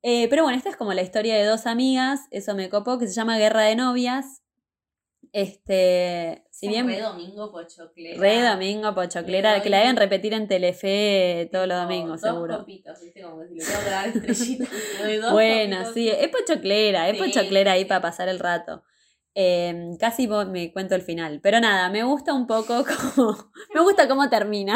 Eh, 0.03 0.27
pero 0.29 0.43
bueno, 0.43 0.57
esta 0.57 0.69
es 0.69 0.75
como 0.75 0.93
la 0.93 1.03
historia 1.03 1.35
de 1.35 1.45
dos 1.45 1.67
amigas, 1.67 2.21
eso 2.31 2.55
me 2.55 2.69
copó, 2.69 2.97
que 2.97 3.07
se 3.07 3.13
llama 3.13 3.37
Guerra 3.37 3.61
de 3.63 3.75
Novias. 3.75 4.40
Este, 5.33 6.43
si 6.51 6.67
bien... 6.67 6.87
Re 6.87 6.99
domingo 6.99 7.51
pochoclera. 7.51 8.19
Re 8.19 8.41
domingo 8.41 8.93
pochoclera, 8.93 9.55
Le 9.55 9.61
que 9.63 9.69
la 9.69 9.77
deben 9.79 9.95
repetir 9.95 10.33
en 10.33 10.47
Telefe 10.47 11.49
todos 11.51 11.67
los 11.67 11.81
domingos, 11.81 12.21
dos 12.21 12.31
seguro. 12.33 12.57
copitos, 12.59 12.99
¿viste? 13.01 13.21
Como 13.21 13.43
si 13.45 13.55
le 13.55 13.63
tengo 13.65 13.79
que 13.83 13.89
dar 13.89 14.07
estrellitas. 14.09 14.69
dos 15.21 15.31
Bueno, 15.31 15.75
copitos. 15.77 15.93
sí, 15.93 16.09
es 16.09 16.27
pochoclera, 16.29 17.09
es 17.09 17.17
Sí, 17.17 17.23
pochoclera 17.23 17.71
ahí 17.73 17.83
sí. 17.83 17.85
para 17.87 18.01
pasar 18.01 18.27
el 18.29 18.39
rato. 18.39 18.83
Eh, 19.33 19.91
casi 19.99 20.27
me 20.27 20.73
cuento 20.73 20.95
el 20.95 21.01
final, 21.01 21.39
pero 21.41 21.61
nada, 21.61 21.89
me 21.89 22.03
gusta 22.03 22.33
un 22.33 22.45
poco 22.47 22.83
como... 23.15 23.51
me 23.73 23.81
gusta 23.81 24.07
cómo 24.09 24.29
termina. 24.29 24.75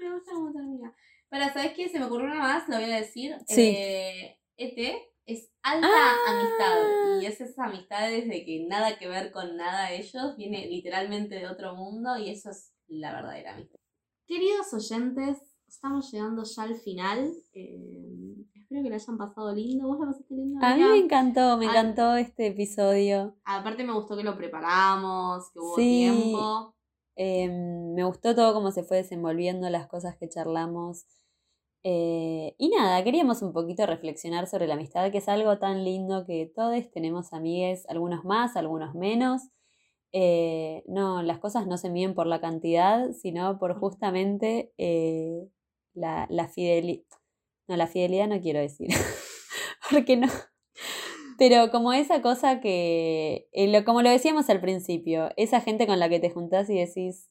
Me 0.00 0.12
gusta 0.14 0.30
cómo 0.32 0.52
termina. 0.52 0.94
Para, 1.28 1.52
¿sabes 1.52 1.72
qué? 1.74 1.88
Se 1.88 1.98
me 1.98 2.04
ocurrió 2.06 2.26
una 2.28 2.36
más, 2.40 2.68
lo 2.68 2.76
voy 2.76 2.84
a 2.90 2.96
decir. 2.96 3.34
Sí. 3.48 3.74
Eh, 3.76 4.38
ET 4.56 4.96
es 5.28 5.50
alta 5.62 5.86
Ah. 5.90 6.16
amistad. 6.30 7.20
Y 7.22 7.26
es 7.26 7.40
esa 7.40 7.64
amistad 7.66 8.08
desde 8.10 8.44
que 8.44 8.66
nada 8.68 8.98
que 8.98 9.08
ver 9.08 9.30
con 9.30 9.56
nada 9.56 9.88
de 9.90 9.98
ellos. 9.98 10.36
Viene 10.36 10.66
literalmente 10.66 11.34
de 11.36 11.46
otro 11.48 11.74
mundo 11.76 12.16
y 12.16 12.30
eso 12.30 12.50
es 12.50 12.72
la 12.88 13.12
verdadera 13.12 13.54
amistad. 13.54 13.78
Queridos 14.26 14.72
oyentes, 14.74 15.38
estamos 15.66 16.10
llegando 16.12 16.42
ya 16.44 16.62
al 16.62 16.74
final. 16.76 17.32
Eh, 17.52 18.36
espero 18.54 18.82
que 18.82 18.90
la 18.90 18.96
hayan 18.96 19.18
pasado 19.18 19.54
lindo. 19.54 19.86
¿Vos 19.88 19.98
la 20.00 20.06
pasaste 20.06 20.34
lindo? 20.34 20.64
A 20.64 20.74
mí 20.76 20.82
me 20.82 20.96
encantó, 20.98 21.56
me 21.58 21.66
Ay. 21.66 21.70
encantó 21.70 22.16
este 22.16 22.46
episodio. 22.48 23.36
Aparte 23.44 23.84
me 23.84 23.92
gustó 23.92 24.16
que 24.16 24.24
lo 24.24 24.36
preparamos, 24.36 25.50
que 25.52 25.58
hubo 25.58 25.76
Sí. 25.76 25.82
tiempo. 25.82 26.74
Eh, 27.16 27.48
me 27.48 28.04
gustó 28.04 28.34
todo 28.34 28.54
cómo 28.54 28.70
se 28.70 28.84
fue 28.84 28.98
desenvolviendo, 28.98 29.68
las 29.70 29.88
cosas 29.88 30.16
que 30.16 30.28
charlamos. 30.28 31.04
Eh, 31.84 32.54
y 32.58 32.68
nada, 32.70 33.02
queríamos 33.04 33.42
un 33.42 33.52
poquito 33.52 33.86
reflexionar 33.86 34.46
sobre 34.48 34.66
la 34.66 34.74
amistad, 34.74 35.10
que 35.10 35.18
es 35.18 35.28
algo 35.28 35.58
tan 35.58 35.84
lindo 35.84 36.26
que 36.26 36.50
todos 36.54 36.90
tenemos 36.90 37.32
amigues, 37.32 37.86
algunos 37.88 38.24
más, 38.24 38.56
algunos 38.56 38.94
menos. 38.94 39.42
Eh, 40.12 40.84
no, 40.88 41.22
las 41.22 41.38
cosas 41.38 41.66
no 41.66 41.78
se 41.78 41.90
miden 41.90 42.14
por 42.14 42.26
la 42.26 42.40
cantidad, 42.40 43.12
sino 43.12 43.58
por 43.58 43.78
justamente 43.78 44.72
eh, 44.78 45.48
la, 45.94 46.26
la 46.30 46.48
fidelidad. 46.48 47.04
No, 47.68 47.76
la 47.76 47.86
fidelidad 47.86 48.28
no 48.28 48.40
quiero 48.40 48.60
decir, 48.60 48.88
porque 49.90 50.16
no. 50.16 50.28
Pero 51.38 51.70
como 51.70 51.92
esa 51.92 52.20
cosa 52.22 52.60
que, 52.60 53.48
lo- 53.54 53.84
como 53.84 54.02
lo 54.02 54.10
decíamos 54.10 54.50
al 54.50 54.60
principio, 54.60 55.30
esa 55.36 55.60
gente 55.60 55.86
con 55.86 55.98
la 56.00 56.08
que 56.08 56.20
te 56.20 56.30
juntás 56.30 56.68
y 56.70 56.74
decís, 56.78 57.30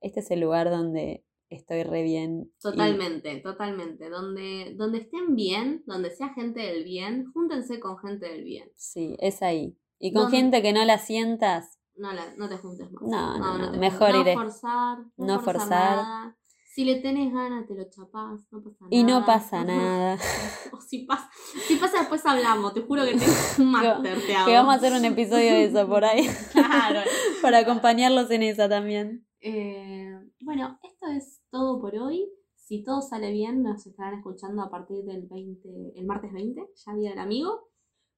este 0.00 0.20
es 0.20 0.30
el 0.30 0.40
lugar 0.40 0.70
donde 0.70 1.24
estoy 1.50 1.82
re 1.82 2.02
bien. 2.02 2.40
y- 2.42 2.60
Totalmente, 2.60 3.36
totalmente. 3.40 4.08
Donde, 4.10 4.74
donde 4.76 4.98
estén 4.98 5.34
bien, 5.34 5.82
donde 5.86 6.10
sea 6.10 6.28
gente 6.34 6.60
del 6.60 6.84
bien, 6.84 7.30
júntense 7.32 7.80
con 7.80 7.98
gente 7.98 8.28
del 8.28 8.44
bien. 8.44 8.70
sí, 8.76 9.16
es 9.20 9.42
ahí. 9.42 9.76
Y 9.98 10.12
con 10.12 10.24
No, 10.24 10.30
gente 10.30 10.62
que 10.62 10.72
no 10.72 10.84
la 10.84 10.98
sientas, 10.98 11.78
No, 11.96 12.12
la, 12.12 12.22
no 12.36 12.48
te 12.48 12.56
juntes 12.56 12.90
más. 12.92 13.02
No, 13.02 13.38
no, 13.38 13.58
no, 13.58 13.72
te 13.72 13.78
mejor 13.78 14.12
juntes. 14.12 14.20
iré. 14.20 14.34
No 14.36 14.40
forzar. 14.42 14.98
No, 15.16 15.26
No 15.26 15.40
forzar. 15.40 15.62
forzar. 15.68 15.96
nada. 15.96 16.34
Si 16.74 16.84
le 16.84 17.00
tenés 17.00 17.32
ganas, 17.32 17.66
te 17.66 17.74
lo 17.74 17.82
chapás. 17.90 18.40
No 18.52 18.62
pasa 18.62 18.76
nada. 18.84 18.88
y 18.90 19.02
no 19.02 19.26
pasa 19.26 19.64
nada. 19.64 20.16
O 20.72 20.80
si 20.80 20.98
pasa, 21.06 21.28
si 21.66 21.74
pasa, 21.74 21.98
después 21.98 22.24
hablamos. 22.24 22.72
Te 22.74 22.82
juro 22.82 23.04
que 23.04 23.12
tengo 23.16 23.32
un 23.58 23.72
máster, 23.72 24.20
te 24.24 24.34
hago. 24.36 24.46
que 24.46 24.52
vamos 24.54 24.74
a 24.74 24.76
hacer 24.76 24.92
un 24.92 25.04
episodio 25.04 25.50
de 25.54 25.64
eso 25.64 25.88
por 25.88 26.04
ahí, 26.04 26.24
Claro. 26.52 27.00
para 27.42 27.58
acompañarlos 27.58 28.30
en 28.30 28.44
esa 28.44 28.68
también. 28.68 29.26
Eh, 29.40 30.14
bueno, 30.42 30.78
esto 30.84 31.06
es 31.16 31.37
todo 31.50 31.80
por 31.80 31.96
hoy. 31.96 32.30
Si 32.54 32.82
todo 32.82 33.00
sale 33.00 33.32
bien, 33.32 33.62
nos 33.62 33.86
estarán 33.86 34.18
escuchando 34.18 34.62
a 34.62 34.70
partir 34.70 35.04
del 35.04 35.26
20, 35.26 35.92
el 35.96 36.04
martes 36.06 36.32
20, 36.32 36.60
ya 36.74 36.94
Día 36.94 37.10
del 37.10 37.18
Amigo. 37.18 37.70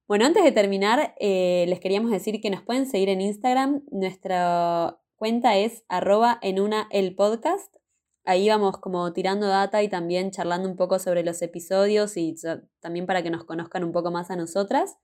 Bueno, 0.09 0.25
antes 0.25 0.43
de 0.43 0.51
terminar, 0.51 1.15
eh, 1.21 1.67
les 1.69 1.79
queríamos 1.79 2.11
decir 2.11 2.41
que 2.41 2.51
nos 2.51 2.63
pueden 2.63 2.87
seguir 2.87 3.09
en 3.11 3.21
Instagram. 3.21 3.85
Nuestra 3.93 5.01
cuenta 5.15 5.57
es 5.57 5.85
arroba 5.89 6.39
en 6.43 6.59
una 6.59 6.89
el 6.91 7.15
podcast. 7.15 7.73
Ahí 8.25 8.49
vamos 8.49 8.79
como 8.79 9.13
tirando 9.13 9.47
data 9.47 9.83
y 9.83 9.89
también 9.89 10.33
charlando 10.33 10.69
un 10.69 10.77
poco 10.77 10.99
sobre 10.99 11.23
los 11.23 11.41
episodios 11.43 12.17
y 12.17 12.35
también 12.81 13.07
para 13.07 13.23
que 13.23 13.31
nos 13.31 13.45
conozcan 13.45 13.85
un 13.85 13.93
poco 13.93 14.11
más 14.11 14.31
a 14.31 14.37
nosotras. 14.37 14.97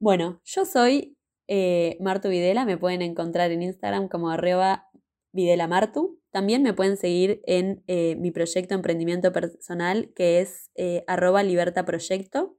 Bueno, 0.00 0.40
yo 0.44 0.64
soy 0.64 1.16
eh, 1.46 1.96
Martu 2.00 2.28
Videla, 2.28 2.64
me 2.64 2.76
pueden 2.76 3.02
encontrar 3.02 3.52
en 3.52 3.62
Instagram 3.62 4.08
como 4.08 4.30
arroba 4.30 4.90
Videla 5.30 5.68
Martu. 5.68 6.21
También 6.32 6.62
me 6.62 6.72
pueden 6.72 6.96
seguir 6.96 7.42
en 7.46 7.84
eh, 7.86 8.16
mi 8.16 8.30
proyecto 8.30 8.74
emprendimiento 8.74 9.32
personal 9.32 10.12
que 10.14 10.40
es 10.40 10.70
eh, 10.74 11.04
arroba 11.06 11.42
Liberta 11.42 11.84
Proyecto. 11.84 12.56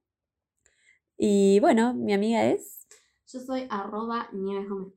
Y 1.17 1.59
bueno, 1.59 1.95
mi 1.95 2.13
amiga 2.13 2.45
es. 2.45 2.87
Yo 3.27 3.39
soy 3.39 3.65
arroba 3.71 4.29
Nieves 4.31 4.69
Gómez. 4.69 4.93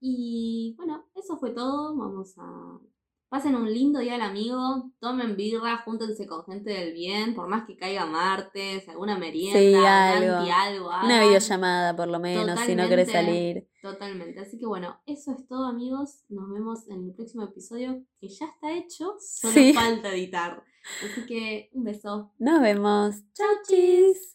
Y 0.00 0.74
bueno, 0.76 1.08
eso 1.14 1.38
fue 1.38 1.50
todo. 1.50 1.96
Vamos 1.96 2.34
a. 2.38 2.80
Pasen 3.28 3.54
un 3.54 3.70
lindo 3.70 3.98
día 4.00 4.12
del 4.14 4.22
amigo. 4.22 4.90
Tomen 5.00 5.36
birra, 5.36 5.76
júntense 5.84 6.26
con 6.26 6.44
gente 6.46 6.70
del 6.70 6.94
bien. 6.94 7.34
Por 7.34 7.46
más 7.46 7.66
que 7.66 7.76
caiga 7.76 8.06
martes, 8.06 8.88
alguna 8.88 9.18
merienda, 9.18 9.58
Sí, 9.60 9.74
algo. 9.74 10.36
anti, 10.36 10.50
algo. 10.50 10.88
Una 11.04 11.20
videollamada 11.22 11.94
por 11.94 12.08
lo 12.08 12.18
menos, 12.20 12.58
si 12.60 12.74
no 12.74 12.88
querés 12.88 13.12
salir. 13.12 13.68
Totalmente. 13.82 14.40
Así 14.40 14.58
que 14.58 14.64
bueno, 14.66 15.02
eso 15.04 15.32
es 15.32 15.46
todo, 15.46 15.66
amigos. 15.66 16.24
Nos 16.30 16.50
vemos 16.50 16.88
en 16.88 17.04
el 17.04 17.14
próximo 17.14 17.44
episodio 17.44 18.02
que 18.18 18.28
ya 18.28 18.46
está 18.46 18.72
hecho. 18.72 19.16
Solo 19.20 19.52
Sí. 19.52 19.74
falta 19.74 20.08
editar. 20.08 20.64
Así 21.04 21.26
que 21.26 21.68
un 21.74 21.84
beso. 21.84 22.32
Nos 22.38 22.62
vemos. 22.62 23.16
Chau, 23.34 23.46
chis. 23.68 24.34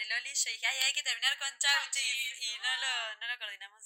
el 0.00 0.08
Oli, 0.22 0.29
yo 0.44 0.50
dije, 0.52 0.66
ay, 0.66 0.78
hay 0.86 0.92
que 0.92 1.02
terminar 1.02 1.36
con 1.38 1.48
Chauchis. 1.58 2.40
Y 2.40 2.58
no 2.58 2.76
lo, 2.76 3.20
no 3.20 3.26
lo 3.28 3.38
coordinamos. 3.38 3.79